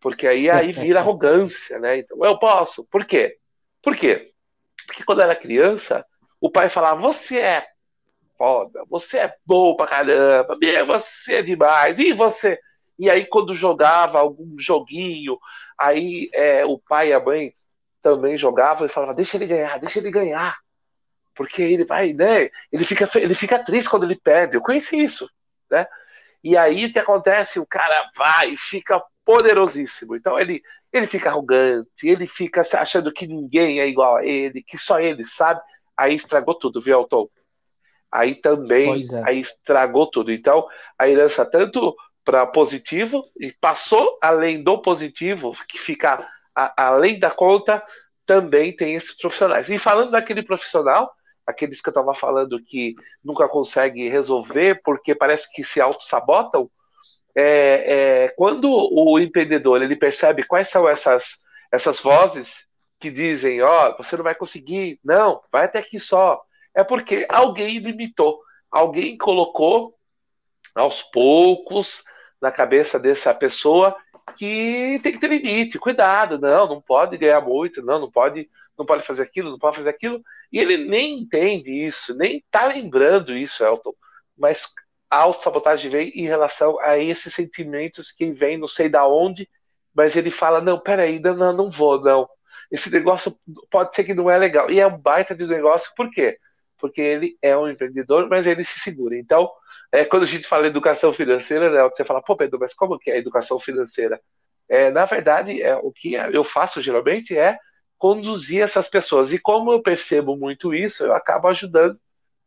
[0.00, 1.98] Porque aí, aí vira arrogância, né?
[1.98, 2.84] Então, eu posso.
[2.84, 3.36] Por quê?
[3.82, 4.32] Por quê?
[4.86, 6.06] Porque quando eu era criança,
[6.40, 7.66] o pai falava, você é
[8.38, 10.56] foda, você é bom pra caramba,
[10.86, 12.58] você é demais, e você?
[12.98, 15.38] E aí, quando jogava algum joguinho,
[15.76, 17.52] aí é, o pai e a mãe
[18.02, 20.56] também jogavam e falavam, deixa ele ganhar, deixa ele ganhar.
[21.34, 22.50] Porque ele vai, né?
[22.72, 24.56] Ele fica, ele fica triste quando ele perde.
[24.56, 25.30] Eu conheci isso,
[25.70, 25.86] né?
[26.42, 27.60] E aí o que acontece?
[27.60, 30.16] O cara vai e fica poderosíssimo.
[30.16, 30.62] Então ele,
[30.92, 35.24] ele fica arrogante, ele fica achando que ninguém é igual a ele, que só ele
[35.24, 35.60] sabe.
[35.96, 37.28] Aí estragou tudo, viu, Elton?
[38.10, 39.22] Aí também é.
[39.24, 40.32] aí estragou tudo.
[40.32, 40.66] Então,
[40.98, 41.94] a herança tanto
[42.24, 47.82] para positivo e passou além do positivo, que fica a, além da conta,
[48.26, 49.70] também tem esses profissionais.
[49.70, 51.10] E falando daquele profissional,
[51.46, 52.94] aqueles que eu estava falando que
[53.24, 56.70] nunca consegue resolver porque parece que se auto-sabotam,
[57.34, 61.38] é, é, quando o empreendedor ele percebe quais são essas,
[61.72, 62.66] essas vozes
[63.00, 66.42] que dizem, ó, oh, você não vai conseguir, não, vai até aqui só,
[66.78, 68.40] é porque alguém limitou,
[68.70, 69.96] alguém colocou
[70.72, 72.04] aos poucos
[72.40, 73.96] na cabeça dessa pessoa
[74.36, 78.48] que tem que ter limite, cuidado, não, não pode ganhar muito, não, não pode,
[78.78, 80.22] não pode fazer aquilo, não pode fazer aquilo,
[80.52, 83.92] e ele nem entende isso, nem tá lembrando isso, Elton,
[84.36, 84.62] mas
[85.10, 89.48] a autossabotagem vem em relação a esses sentimentos que vem não sei da onde,
[89.92, 92.28] mas ele fala, não, peraí, não, não vou, não,
[92.70, 93.36] esse negócio
[93.68, 96.38] pode ser que não é legal, e é um baita de negócio, por quê?
[96.78, 99.16] Porque ele é um empreendedor, mas ele se segura.
[99.16, 99.50] Então,
[99.92, 103.10] é, quando a gente fala educação financeira, né, você fala, pô, Pedro, mas como que
[103.10, 104.20] é a educação financeira?
[104.68, 107.58] É, na verdade, é, o que eu faço geralmente é
[107.96, 109.32] conduzir essas pessoas.
[109.32, 111.98] E como eu percebo muito isso, eu acabo ajudando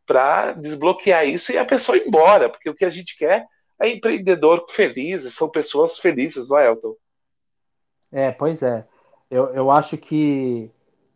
[0.06, 3.46] para desbloquear isso e a pessoa ir embora, porque o que a gente quer
[3.80, 6.94] é empreendedor feliz, são pessoas felizes, não é, Elton?
[8.12, 8.86] É, pois é.
[9.30, 10.70] Eu, eu acho que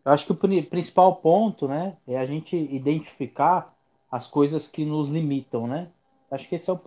[0.06, 3.74] eu acho que o principal ponto, né, é a gente identificar
[4.10, 5.88] as coisas que nos limitam, né?
[6.30, 6.80] Acho que esse é o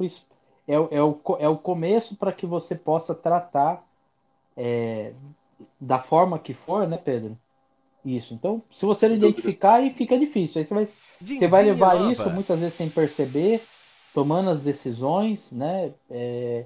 [0.66, 3.86] é, é o, é o começo para que você possa tratar
[4.56, 5.12] é,
[5.78, 7.38] da forma que for, né, Pedro?
[8.06, 8.34] Isso.
[8.34, 10.62] Então, se você não identificar, aí fica difícil.
[10.62, 13.60] Aí você vai, você vai levar isso muitas vezes sem perceber,
[14.14, 15.92] tomando as decisões, né?
[16.10, 16.64] É,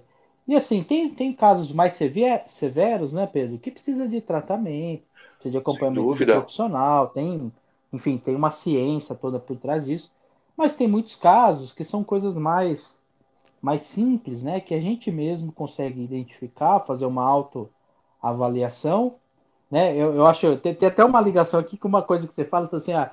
[0.47, 5.03] e assim, tem, tem casos mais severos, né, Pedro, que precisa de tratamento
[5.49, 7.51] de acompanhamento profissional, tem,
[7.91, 10.11] enfim, tem uma ciência toda por trás disso.
[10.55, 12.95] Mas tem muitos casos que são coisas mais
[13.61, 19.15] mais simples, né, que a gente mesmo consegue identificar, fazer uma autoavaliação,
[19.71, 19.95] né?
[19.95, 22.69] Eu, eu acho tem, tem, até uma ligação aqui com uma coisa que você fala
[22.73, 23.09] assim, ah,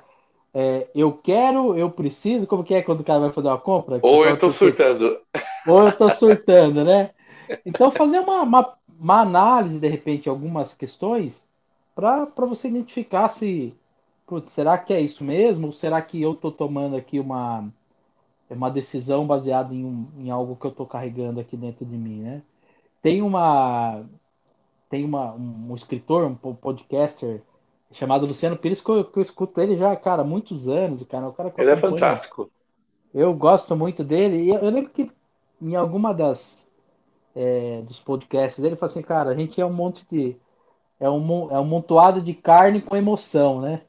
[0.53, 4.01] é, eu quero, eu preciso, como que é quando o cara vai fazer uma compra?
[4.03, 5.21] Ou eu tô surtando.
[5.69, 7.11] Ou eu tô surtando, né?
[7.65, 11.41] Então fazer uma, uma, uma análise de repente algumas questões
[11.95, 13.75] para você identificar se
[14.27, 15.67] putz, será que é isso mesmo?
[15.67, 17.69] Ou será que eu estou tomando aqui uma,
[18.49, 22.21] uma decisão baseada em, um, em algo que eu estou carregando aqui dentro de mim,
[22.21, 22.43] né?
[23.03, 24.05] Tem uma
[24.89, 27.43] tem uma, um, um escritor, um podcaster
[27.93, 31.29] chamado Luciano Pires que eu, que eu escuto ele já, cara, há muitos anos, cara,
[31.29, 32.51] o cara Ele é fantástico.
[33.13, 35.11] Eu gosto muito dele e eu lembro que
[35.61, 36.67] em alguma das
[37.35, 40.37] é, dos podcasts dele, ele falou assim, cara, a gente é um monte de
[41.01, 43.83] é um, é um montoado de carne com emoção, né?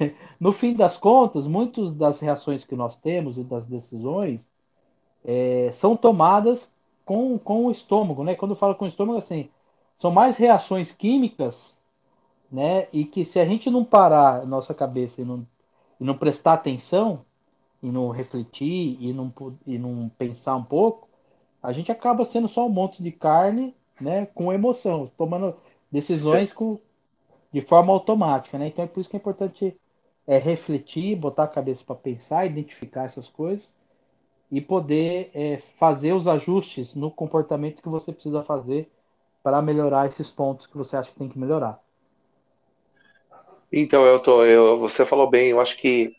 [0.40, 4.40] No fim das contas, muitas das reações que nós temos e das decisões
[5.24, 6.72] é, são tomadas
[7.04, 8.36] com, com o estômago, né?
[8.36, 9.50] Quando eu falo com o estômago, assim,
[9.98, 11.76] são mais reações químicas,
[12.50, 12.86] né?
[12.92, 15.44] E que se a gente não parar nossa cabeça e não,
[16.00, 17.22] e não prestar atenção,
[17.82, 19.32] e não refletir, e não,
[19.66, 21.08] e não pensar um pouco,
[21.62, 24.26] a gente acaba sendo só um monte de carne, né?
[24.26, 25.56] Com emoção, tomando
[25.90, 26.78] Decisões com,
[27.52, 28.68] de forma automática, né?
[28.68, 29.76] Então é por isso que é importante
[30.26, 33.72] é, refletir, botar a cabeça para pensar, identificar essas coisas
[34.50, 38.90] e poder é, fazer os ajustes no comportamento que você precisa fazer
[39.42, 41.80] para melhorar esses pontos que você acha que tem que melhorar.
[43.72, 46.16] Então, eu tô, eu, você falou bem, eu acho que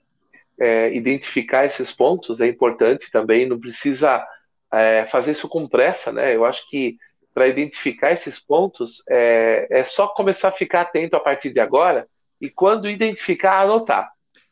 [0.60, 4.24] é, identificar esses pontos é importante também, não precisa
[4.72, 6.36] é, fazer isso com pressa, né?
[6.36, 6.98] Eu acho que
[7.40, 12.06] para identificar esses pontos é, é só começar a ficar atento a partir de agora
[12.42, 14.12] e quando identificar, anotar.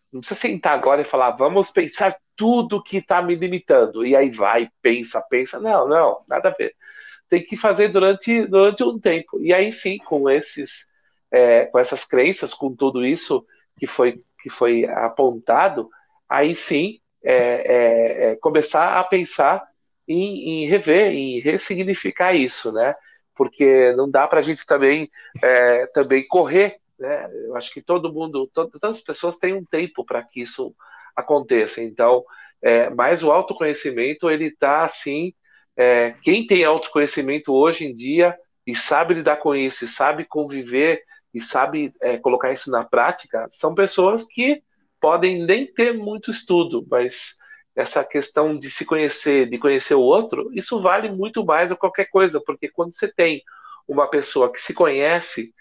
[0.09, 4.05] Não precisa sentar agora e falar, vamos pensar tudo que está me limitando.
[4.05, 5.59] E aí vai, pensa, pensa.
[5.59, 6.73] Não, não, nada a ver.
[7.27, 9.37] Tem que fazer durante, durante um tempo.
[9.41, 10.85] E aí sim, com esses,
[11.29, 13.45] é, com essas crenças, com tudo isso
[13.77, 15.89] que foi, que foi apontado,
[16.29, 19.61] aí sim é, é, é começar a pensar
[20.07, 22.95] em, em, rever, em ressignificar isso, né?
[23.35, 25.09] Porque não dá para a gente também,
[25.41, 27.29] é, também correr né?
[27.45, 30.75] Eu acho que todo mundo, todas as pessoas têm um tempo para que isso
[31.15, 31.81] aconteça.
[31.81, 32.23] Então,
[32.61, 35.33] é, mas o autoconhecimento ele está assim.
[35.75, 38.35] É, quem tem autoconhecimento hoje em dia
[38.65, 41.03] e sabe lidar com isso, e sabe conviver
[41.33, 44.61] e sabe é, colocar isso na prática, são pessoas que
[44.99, 47.37] podem nem ter muito estudo, mas
[47.77, 51.81] essa questão de se conhecer, de conhecer o outro, isso vale muito mais do que
[51.81, 53.43] qualquer coisa, porque quando você tem
[53.87, 55.53] uma pessoa que se conhece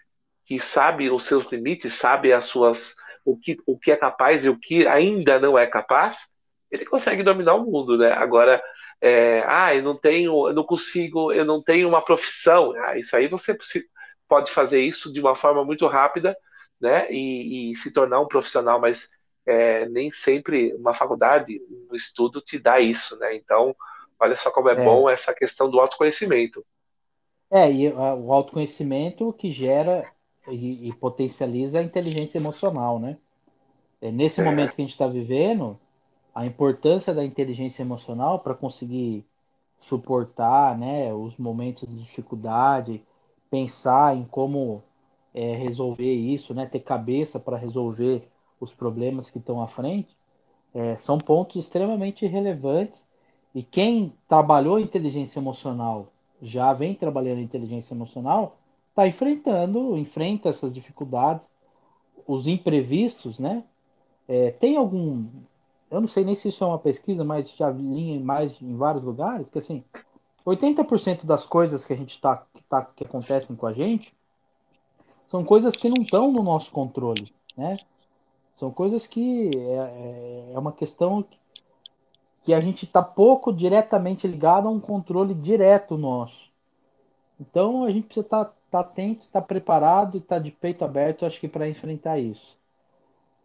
[0.47, 2.95] que sabe os seus limites, sabe as suas
[3.25, 6.33] o que, o que é capaz e o que ainda não é capaz,
[6.71, 8.13] ele consegue dominar o mundo, né?
[8.13, 8.63] Agora,
[9.01, 12.73] é, ah, eu não tenho, eu não consigo, eu não tenho uma profissão.
[12.85, 13.57] Ah, isso aí você
[14.29, 16.37] pode fazer isso de uma forma muito rápida,
[16.81, 17.11] né?
[17.11, 19.11] E, e se tornar um profissional, mas
[19.47, 21.61] é, nem sempre uma faculdade,
[21.91, 23.37] um estudo te dá isso, né?
[23.37, 23.75] Então,
[24.19, 24.85] olha só como é, é.
[24.85, 26.65] bom essa questão do autoconhecimento.
[27.51, 30.05] É, e o autoconhecimento que gera
[30.49, 33.17] e, e potencializa a inteligência emocional, né?
[34.01, 34.45] É nesse é.
[34.45, 35.79] momento que a gente está vivendo,
[36.35, 39.25] a importância da inteligência emocional para conseguir
[39.81, 43.03] suportar, né, os momentos de dificuldade,
[43.49, 44.83] pensar em como
[45.33, 48.29] é, resolver isso, né, ter cabeça para resolver
[48.61, 50.17] os problemas que estão à frente,
[50.75, 53.07] é, são pontos extremamente relevantes.
[53.55, 56.09] E quem trabalhou inteligência emocional,
[56.43, 58.57] já vem trabalhando inteligência emocional,
[58.91, 61.51] está enfrentando, enfrenta essas dificuldades,
[62.27, 63.65] os imprevistos, né?
[64.29, 65.27] É, tem algum,
[65.91, 69.05] eu não sei nem se isso é uma pesquisa, mas já li mais em vários
[69.05, 69.85] lugares que assim,
[70.45, 74.13] 80% das coisas que a gente tá que, tá, que acontecem com a gente
[75.31, 77.77] são coisas que não estão no nosso controle, né?
[78.59, 81.25] São coisas que é, é, é uma questão
[82.43, 86.51] que a gente está pouco diretamente ligado a um controle direto nosso.
[87.41, 91.25] Então a gente precisa estar tá tá atento, tá preparado e tá de peito aberto,
[91.25, 92.57] acho que para enfrentar isso.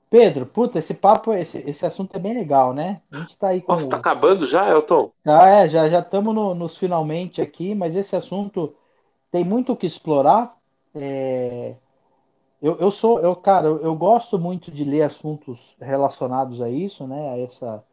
[0.09, 3.01] Pedro, puta, esse papo, esse, esse assunto é bem legal, né?
[3.09, 3.71] A gente tá aí com.
[3.71, 5.09] Nossa, tá acabando já, Elton?
[5.25, 8.75] Ah, é, já já estamos no, nos finalmente aqui, mas esse assunto
[9.31, 10.57] tem muito o que explorar.
[10.93, 11.75] É...
[12.61, 17.07] Eu, eu sou, eu, cara, eu, eu, gosto muito de ler assuntos relacionados a isso,
[17.07, 17.31] né?
[17.31, 17.83] A, essa,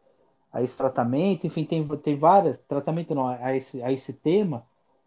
[0.53, 2.57] a esse tratamento, enfim, tem, tem várias.
[2.67, 4.63] Tratamento não, a esse, a esse tema.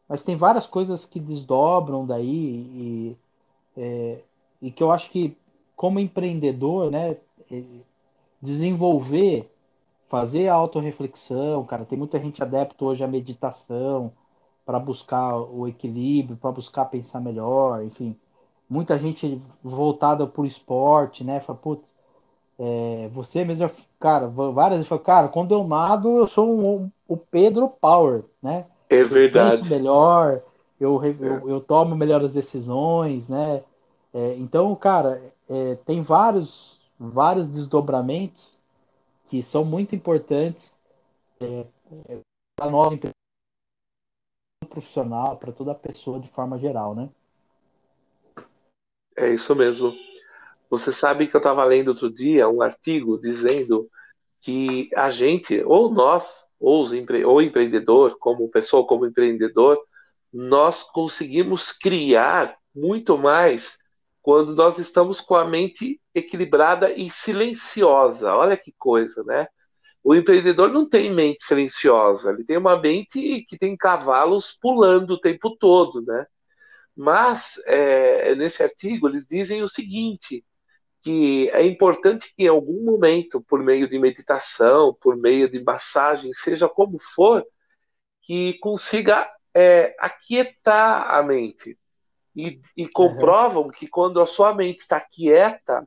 [0.09, 3.17] Mas tem várias coisas que desdobram daí e,
[3.77, 4.19] é,
[4.61, 5.37] e que eu acho que,
[5.77, 7.17] como empreendedor, né,
[7.51, 7.63] é,
[8.41, 9.51] desenvolver,
[10.09, 14.13] fazer a autorreflexão, cara, tem muita gente adepta hoje à meditação
[14.67, 18.17] para buscar o equilíbrio, para buscar pensar melhor, enfim.
[18.73, 21.41] Muita gente voltada para o esporte, né?
[21.41, 21.85] Fala, putz,
[22.59, 23.71] é, você mesmo,
[24.01, 28.65] cara, várias vezes fala, cara, quando eu nado, eu sou um, o Pedro Power, né?
[28.89, 29.63] É verdade.
[29.63, 30.43] Eu melhor,
[30.81, 33.63] eu, eu, eu, tomo melhores decisões, né?
[34.15, 38.57] É, então, cara, é, tem vários, vários desdobramentos
[39.29, 40.79] que são muito importantes
[41.43, 41.67] é,
[42.09, 42.19] é
[42.57, 42.99] para nós
[44.67, 47.11] profissional, para toda pessoa de forma geral, né?
[49.17, 49.95] É isso mesmo.
[50.71, 53.89] Você sabe que eu estava lendo outro dia um artigo dizendo
[54.41, 59.79] que a gente, ou nós, ou, os empre ou empreendedor, como pessoa, como empreendedor,
[60.33, 63.79] nós conseguimos criar muito mais
[64.23, 68.35] quando nós estamos com a mente equilibrada e silenciosa.
[68.35, 69.47] Olha que coisa, né?
[70.03, 75.21] O empreendedor não tem mente silenciosa, ele tem uma mente que tem cavalos pulando o
[75.21, 76.27] tempo todo, né?
[76.97, 80.45] Mas é, nesse artigo eles dizem o seguinte:
[81.03, 86.33] que é importante que em algum momento, por meio de meditação, por meio de massagem,
[86.33, 87.45] seja como for,
[88.23, 91.79] que consiga é, aquietar a mente.
[92.35, 93.71] e, e comprovam uhum.
[93.71, 95.87] que quando a sua mente está quieta,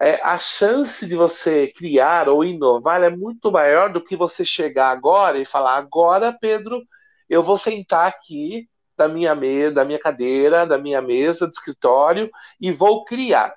[0.00, 4.90] é, a chance de você criar ou inovar é muito maior do que você chegar
[4.90, 6.82] agora e falar: agora, Pedro,
[7.28, 12.30] eu vou sentar aqui da minha mesa, da minha cadeira, da minha mesa de escritório
[12.60, 13.54] e vou criar.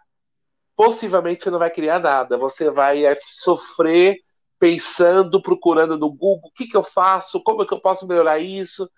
[0.75, 4.17] Possivelmente você não vai criar nada, você vai é, sofrer
[4.59, 8.39] pensando, procurando no Google o que, que eu faço, como é que eu posso melhorar
[8.39, 8.89] isso.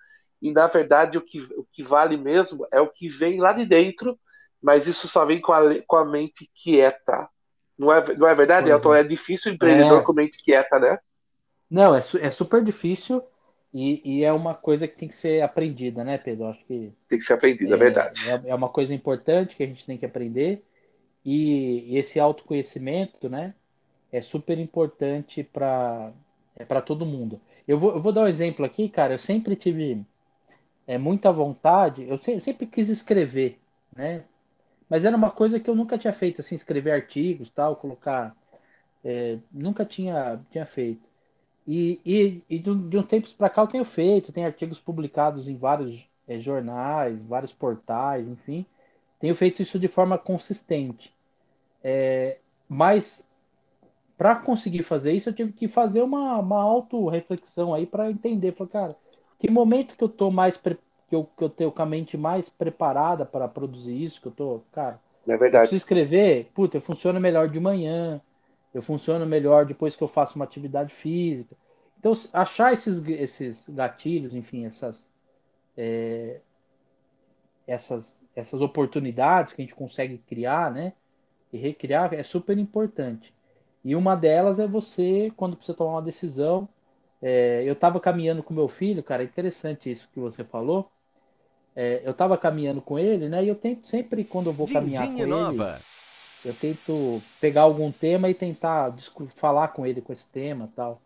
[0.41, 3.65] E na verdade o que, o que vale mesmo é o que vem lá de
[3.65, 4.17] dentro,
[4.61, 7.27] mas isso só vem com a, com a mente quieta.
[7.77, 8.95] Não é, não é verdade, pois Elton?
[8.95, 8.99] É.
[9.01, 10.03] é difícil empreendedor é.
[10.03, 10.97] com mente quieta, né?
[11.69, 13.23] Não, é, é super difícil
[13.73, 16.47] e, e, é uma coisa que tem que ser aprendida, né, Pedro?
[16.47, 16.91] Acho que.
[17.07, 18.29] Tem que ser aprendida, é, é verdade.
[18.29, 20.63] É, é, uma coisa importante que a gente tem que aprender.
[21.23, 23.53] E, e esse autoconhecimento, né,
[24.11, 26.11] é super importante para
[26.55, 27.39] é para todo mundo.
[27.67, 29.13] Eu vou, eu vou dar um exemplo aqui, cara.
[29.13, 30.03] Eu sempre tive
[30.85, 33.57] é, muita vontade, eu sempre, eu sempre quis escrever,
[33.95, 34.23] né?
[34.89, 38.35] Mas era uma coisa que eu nunca tinha feito, assim, escrever artigos, tal, colocar.
[39.03, 41.07] É, nunca tinha, tinha feito.
[41.71, 45.47] E, e, e de, de um tempo para cá eu tenho feito, tenho artigos publicados
[45.47, 48.65] em vários é, jornais, vários portais, enfim.
[49.19, 51.13] Tenho feito isso de forma consistente.
[51.83, 52.37] É,
[52.67, 53.23] mas
[54.17, 58.53] para conseguir fazer isso, eu tive que fazer uma, uma auto-reflexão aí para entender.
[58.53, 58.95] Falei, cara,
[59.37, 60.75] que momento que eu tô mais que
[61.11, 64.61] eu, que eu tenho com a mente mais preparada para produzir isso, que eu tô,
[64.71, 64.99] cara.
[65.27, 65.69] É verdade.
[65.69, 68.19] Se escrever, puta, eu funciono melhor de manhã,
[68.73, 71.55] eu funciono melhor depois que eu faço uma atividade física.
[71.99, 75.05] Então, achar esses, esses gatilhos, enfim, essas,
[75.75, 76.39] é,
[77.67, 80.93] essas, essas oportunidades que a gente consegue criar, né?
[81.51, 83.33] E recriar é super importante.
[83.83, 86.69] E uma delas é você, quando precisa tomar uma decisão.
[87.21, 90.89] É, eu estava caminhando com meu filho, cara, é interessante isso que você falou.
[91.75, 93.43] É, eu estava caminhando com ele, né?
[93.43, 95.71] E eu tento sempre, quando eu vou caminhar com nova.
[95.73, 95.98] ele,
[96.45, 98.95] eu tento pegar algum tema e tentar
[99.35, 101.01] falar com ele com esse tema tal.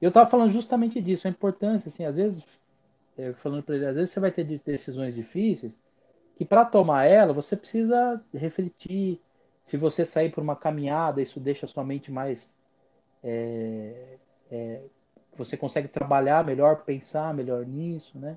[0.00, 2.42] Eu estava falando justamente disso, a importância, assim, às vezes,
[3.16, 5.72] é, falando para ele, às vezes você vai ter decisões difíceis
[6.36, 9.20] que para tomar ela você precisa refletir,
[9.64, 12.44] se você sair por uma caminhada, isso deixa a sua mente mais.
[13.22, 14.16] É,
[14.50, 14.80] é,
[15.36, 18.36] você consegue trabalhar melhor, pensar melhor nisso, né?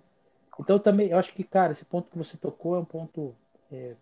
[0.60, 3.36] Então também, eu acho que, cara, esse ponto que você tocou é um ponto
[3.72, 3.96] é,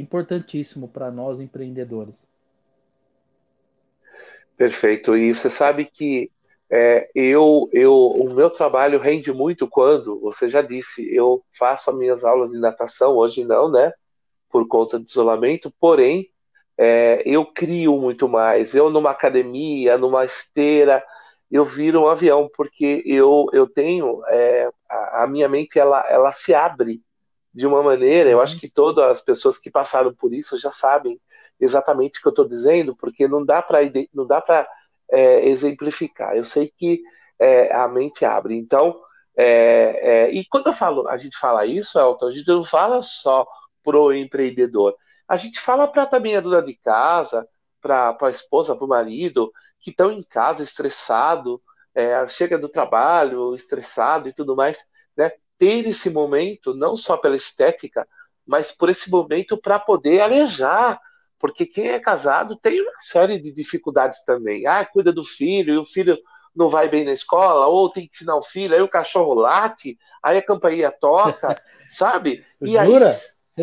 [0.00, 2.14] importantíssimo para nós empreendedores.
[4.56, 5.16] Perfeito.
[5.16, 6.30] E você sabe que
[6.70, 11.96] é, eu, eu, o meu trabalho rende muito quando, você já disse, eu faço as
[11.96, 13.92] minhas aulas de natação, hoje não, né?
[14.50, 16.30] Por conta do isolamento, porém,
[16.76, 18.74] é, eu crio muito mais.
[18.74, 21.02] Eu numa academia, numa esteira,
[21.50, 26.32] eu viro um avião, porque eu, eu tenho, é, a, a, minha mente ela, ela
[26.32, 27.02] se abre
[27.54, 28.60] de uma maneira, eu acho uhum.
[28.60, 31.20] que todas as pessoas que passaram por isso já sabem
[31.60, 33.78] exatamente o que eu estou dizendo, porque não dá para
[34.14, 34.68] não dá para
[35.10, 36.36] é, exemplificar.
[36.36, 37.02] Eu sei que
[37.38, 38.56] é, a mente abre.
[38.56, 39.00] Então,
[39.36, 43.02] é, é, e quando eu falo, a gente fala isso, Elton, a gente não fala
[43.02, 43.46] só
[43.82, 44.96] pro empreendedor.
[45.28, 47.46] A gente fala para também a dona de casa,
[47.80, 51.62] para a esposa, para o marido, que estão em casa estressado,
[51.94, 54.84] é, chega do trabalho estressado e tudo mais,
[55.16, 55.30] né?
[55.58, 58.06] Ter esse momento não só pela estética,
[58.46, 61.00] mas por esse momento para poder alejar,
[61.38, 64.66] porque quem é casado tem uma série de dificuldades também.
[64.66, 66.18] Ah, cuida do filho e o filho
[66.54, 69.96] não vai bem na escola, ou tem que ensinar o filho, aí o cachorro late,
[70.22, 71.56] aí a campainha toca,
[71.88, 72.44] sabe?
[72.64, 72.78] E Jura?
[72.78, 73.14] aí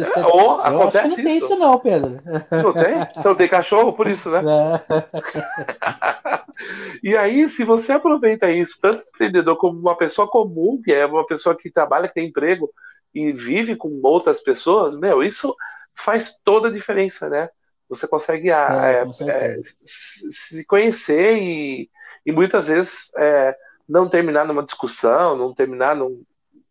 [0.03, 2.21] você, é, Ou acontece não tem isso não, Pedro.
[2.51, 3.07] Não tem?
[3.13, 4.41] Você não tem cachorro por isso, né?
[7.03, 11.25] e aí, se você aproveita isso, tanto empreendedor como uma pessoa comum, que é uma
[11.25, 12.69] pessoa que trabalha, que tem emprego
[13.13, 15.55] e vive com outras pessoas, meu, isso
[15.93, 17.49] faz toda a diferença, né?
[17.87, 21.89] Você consegue é, é, se conhecer e,
[22.25, 23.55] e muitas vezes é,
[23.87, 26.23] não terminar numa discussão, não terminar num,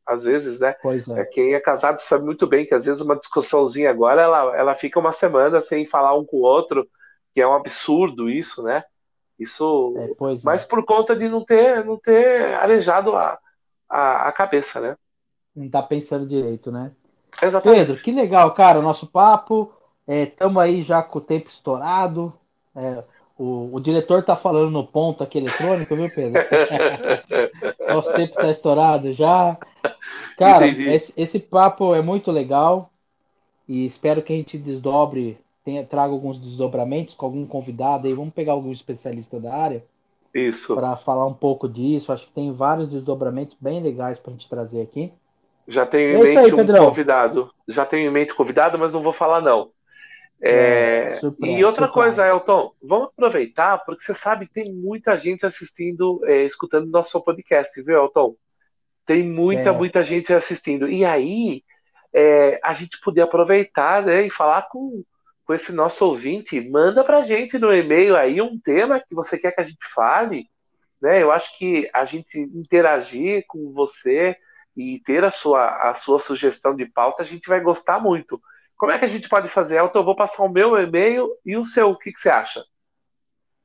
[0.06, 0.74] às vezes, né?
[1.16, 1.20] É.
[1.20, 1.24] é.
[1.24, 5.00] Quem é casado sabe muito bem que às vezes uma discussãozinha agora ela, ela fica
[5.00, 6.88] uma semana sem falar um com o outro,
[7.34, 8.84] que é um absurdo isso, né?
[9.38, 10.68] Isso, é, mas é.
[10.68, 13.38] por conta de não ter, não ter arejado a,
[13.88, 14.96] a, a cabeça, né?
[15.54, 16.92] Não tá pensando direito, né?
[17.42, 17.86] Exatamente.
[17.86, 19.72] Pedro, que legal, cara, o nosso papo.
[20.06, 22.32] Estamos é, aí já com o tempo estourado.
[22.76, 23.02] É,
[23.38, 26.40] o, o diretor tá falando no ponto aqui eletrônico, viu, Pedro?
[27.92, 29.58] Nosso tempo tá estourado já.
[30.38, 32.90] Cara, esse, esse, papo é muito legal
[33.68, 38.14] e espero que a gente desdobre, tenha, traga alguns desdobramentos com algum convidado aí.
[38.14, 39.84] Vamos pegar algum especialista da área.
[40.32, 40.74] Isso.
[40.74, 42.12] Para falar um pouco disso.
[42.12, 45.12] Acho que tem vários desdobramentos bem legais para a gente trazer aqui.
[45.66, 46.86] Já tenho em é mente aí, um Pedrão.
[46.86, 47.50] convidado.
[47.68, 49.70] Já tenho em mente convidado, mas não vou falar não.
[50.42, 55.46] É, é, e outra coisa, Elton, vamos aproveitar, porque você sabe que tem muita gente
[55.46, 58.36] assistindo, é, escutando nosso podcast, viu, Elton?
[59.06, 59.72] Tem muita, é.
[59.72, 60.88] muita gente assistindo.
[60.88, 61.62] E aí,
[62.12, 65.02] é, a gente poder aproveitar né, e falar com,
[65.44, 66.60] com esse nosso ouvinte.
[66.60, 70.46] Manda pra gente no e-mail aí um tema que você quer que a gente fale.
[71.02, 71.22] Né?
[71.22, 74.36] Eu acho que a gente interagir com você
[74.76, 78.40] e ter a sua, a sua sugestão de pauta, a gente vai gostar muito.
[78.76, 80.00] Como é que a gente pode fazer, Elton?
[80.00, 81.90] Eu vou passar o meu e-mail e o seu.
[81.90, 82.64] O que, que você acha?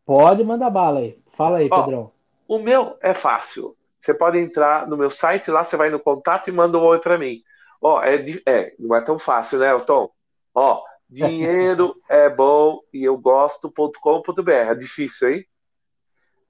[0.05, 1.19] Pode mandar bala aí.
[1.35, 2.11] Fala aí, Ó, Pedrão.
[2.47, 3.75] O meu é fácil.
[4.01, 6.99] Você pode entrar no meu site, lá você vai no contato e manda um oi
[6.99, 7.41] para mim.
[7.81, 10.09] Ó, é, é, não é tão fácil, né, Elton?
[10.53, 14.51] Ó, dinheiro é bom e eu gosto.com.br.
[14.51, 15.45] É difícil, hein?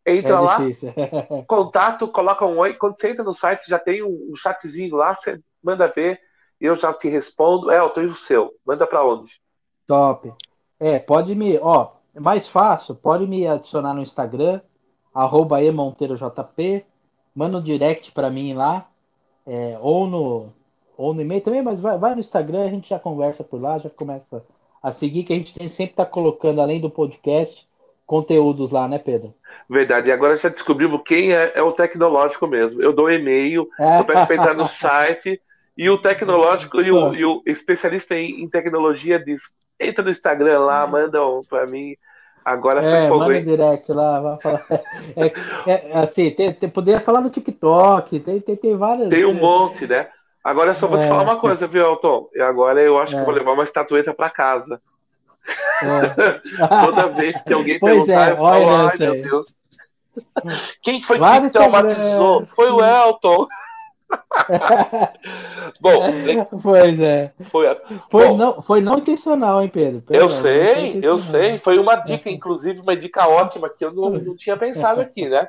[0.05, 0.57] Entra é lá,
[1.47, 2.73] contato, coloca um oi.
[2.73, 6.19] Quando você entra no site, já tem um, um chatzinho lá, você manda ver
[6.65, 7.71] eu já te respondo.
[7.71, 8.53] Elton, e o seu?
[8.65, 9.31] Manda para onde?
[9.87, 10.31] Top.
[10.79, 14.61] É, pode me, ó, é mais fácil, pode me adicionar no Instagram,
[15.13, 16.85] arroba emonteirojp,
[17.35, 18.87] manda um direct para mim lá,
[19.45, 20.53] é, ou no
[20.99, 23.79] ou no e-mail também, mas vai, vai no Instagram, a gente já conversa por lá,
[23.79, 24.43] já começa
[24.83, 27.65] a seguir, que a gente tem, sempre tá colocando, além do podcast,
[28.05, 29.33] conteúdos lá, né, Pedro?
[29.69, 32.81] Verdade, e agora já descobrimos quem é, é o tecnológico mesmo.
[32.81, 33.99] Eu dou e-mail, é.
[34.01, 35.41] eu peço para entrar no site,
[35.77, 39.41] e o tecnológico e o, e o especialista em, em, tecnologia diz:
[39.79, 40.89] entra no Instagram lá, hum.
[40.89, 41.95] manda um pra mim.
[42.43, 43.45] Agora é, fogo, manda hein?
[43.45, 44.65] direct lá, vai falar.
[45.15, 49.09] É, é, assim, tem, tem, poderia falar no TikTok, tem, tem, tem várias.
[49.09, 50.07] Tem um monte, né?
[50.43, 51.03] Agora eu só vou é.
[51.03, 52.29] te falar uma coisa, viu, Elton?
[52.33, 53.37] E agora eu acho que vou é.
[53.37, 54.81] levar uma estatueta para casa.
[55.83, 56.65] É.
[56.85, 59.53] Toda vez que alguém pois perguntar, eu falo, ai meu Deus.
[60.81, 62.47] Quem foi que traumatizou?
[62.53, 63.47] Foi o Elton.
[65.79, 66.01] Bom,
[66.61, 67.31] pois é.
[67.43, 67.67] Foi,
[68.09, 70.03] foi, bom, não, foi não intencional, hein, Pedro?
[70.09, 71.57] Eu sei, eu sei.
[71.57, 75.47] Foi uma dica, inclusive, uma dica ótima que eu não, não tinha pensado aqui, né?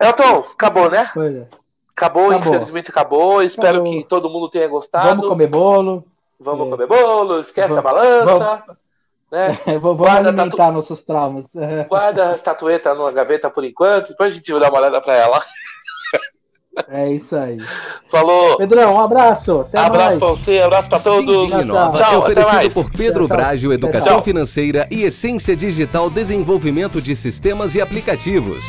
[0.00, 1.08] Elton, acabou, né?
[1.14, 1.46] Pois é.
[1.94, 3.42] Acabou, acabou, infelizmente acabou.
[3.42, 3.92] Espero acabou.
[3.92, 5.08] que todo mundo tenha gostado.
[5.08, 6.04] Vamos comer bolo.
[6.40, 6.70] Vamos é.
[6.70, 8.24] comer bolo, esquece vamos, a balança.
[8.24, 8.62] Vamos,
[9.30, 9.58] né?
[9.78, 10.72] vamos guarda alimentar tatu...
[10.72, 11.52] nossos traumas.
[11.88, 15.14] Guarda a estatueta numa gaveta por enquanto, depois a gente vai dar uma olhada para
[15.14, 15.42] ela.
[16.88, 17.58] É isso aí.
[18.10, 18.56] Falou.
[18.56, 19.60] Pedrão, um abraço.
[19.60, 20.18] Até abraço mais.
[20.18, 21.50] pra você, abraço pra todos.
[21.50, 24.22] Tchau, Nova tchau, é oferecido por Pedro tchau, Brágio Educação tchau.
[24.22, 28.64] Financeira e Essência Digital Desenvolvimento de Sistemas e Aplicativos.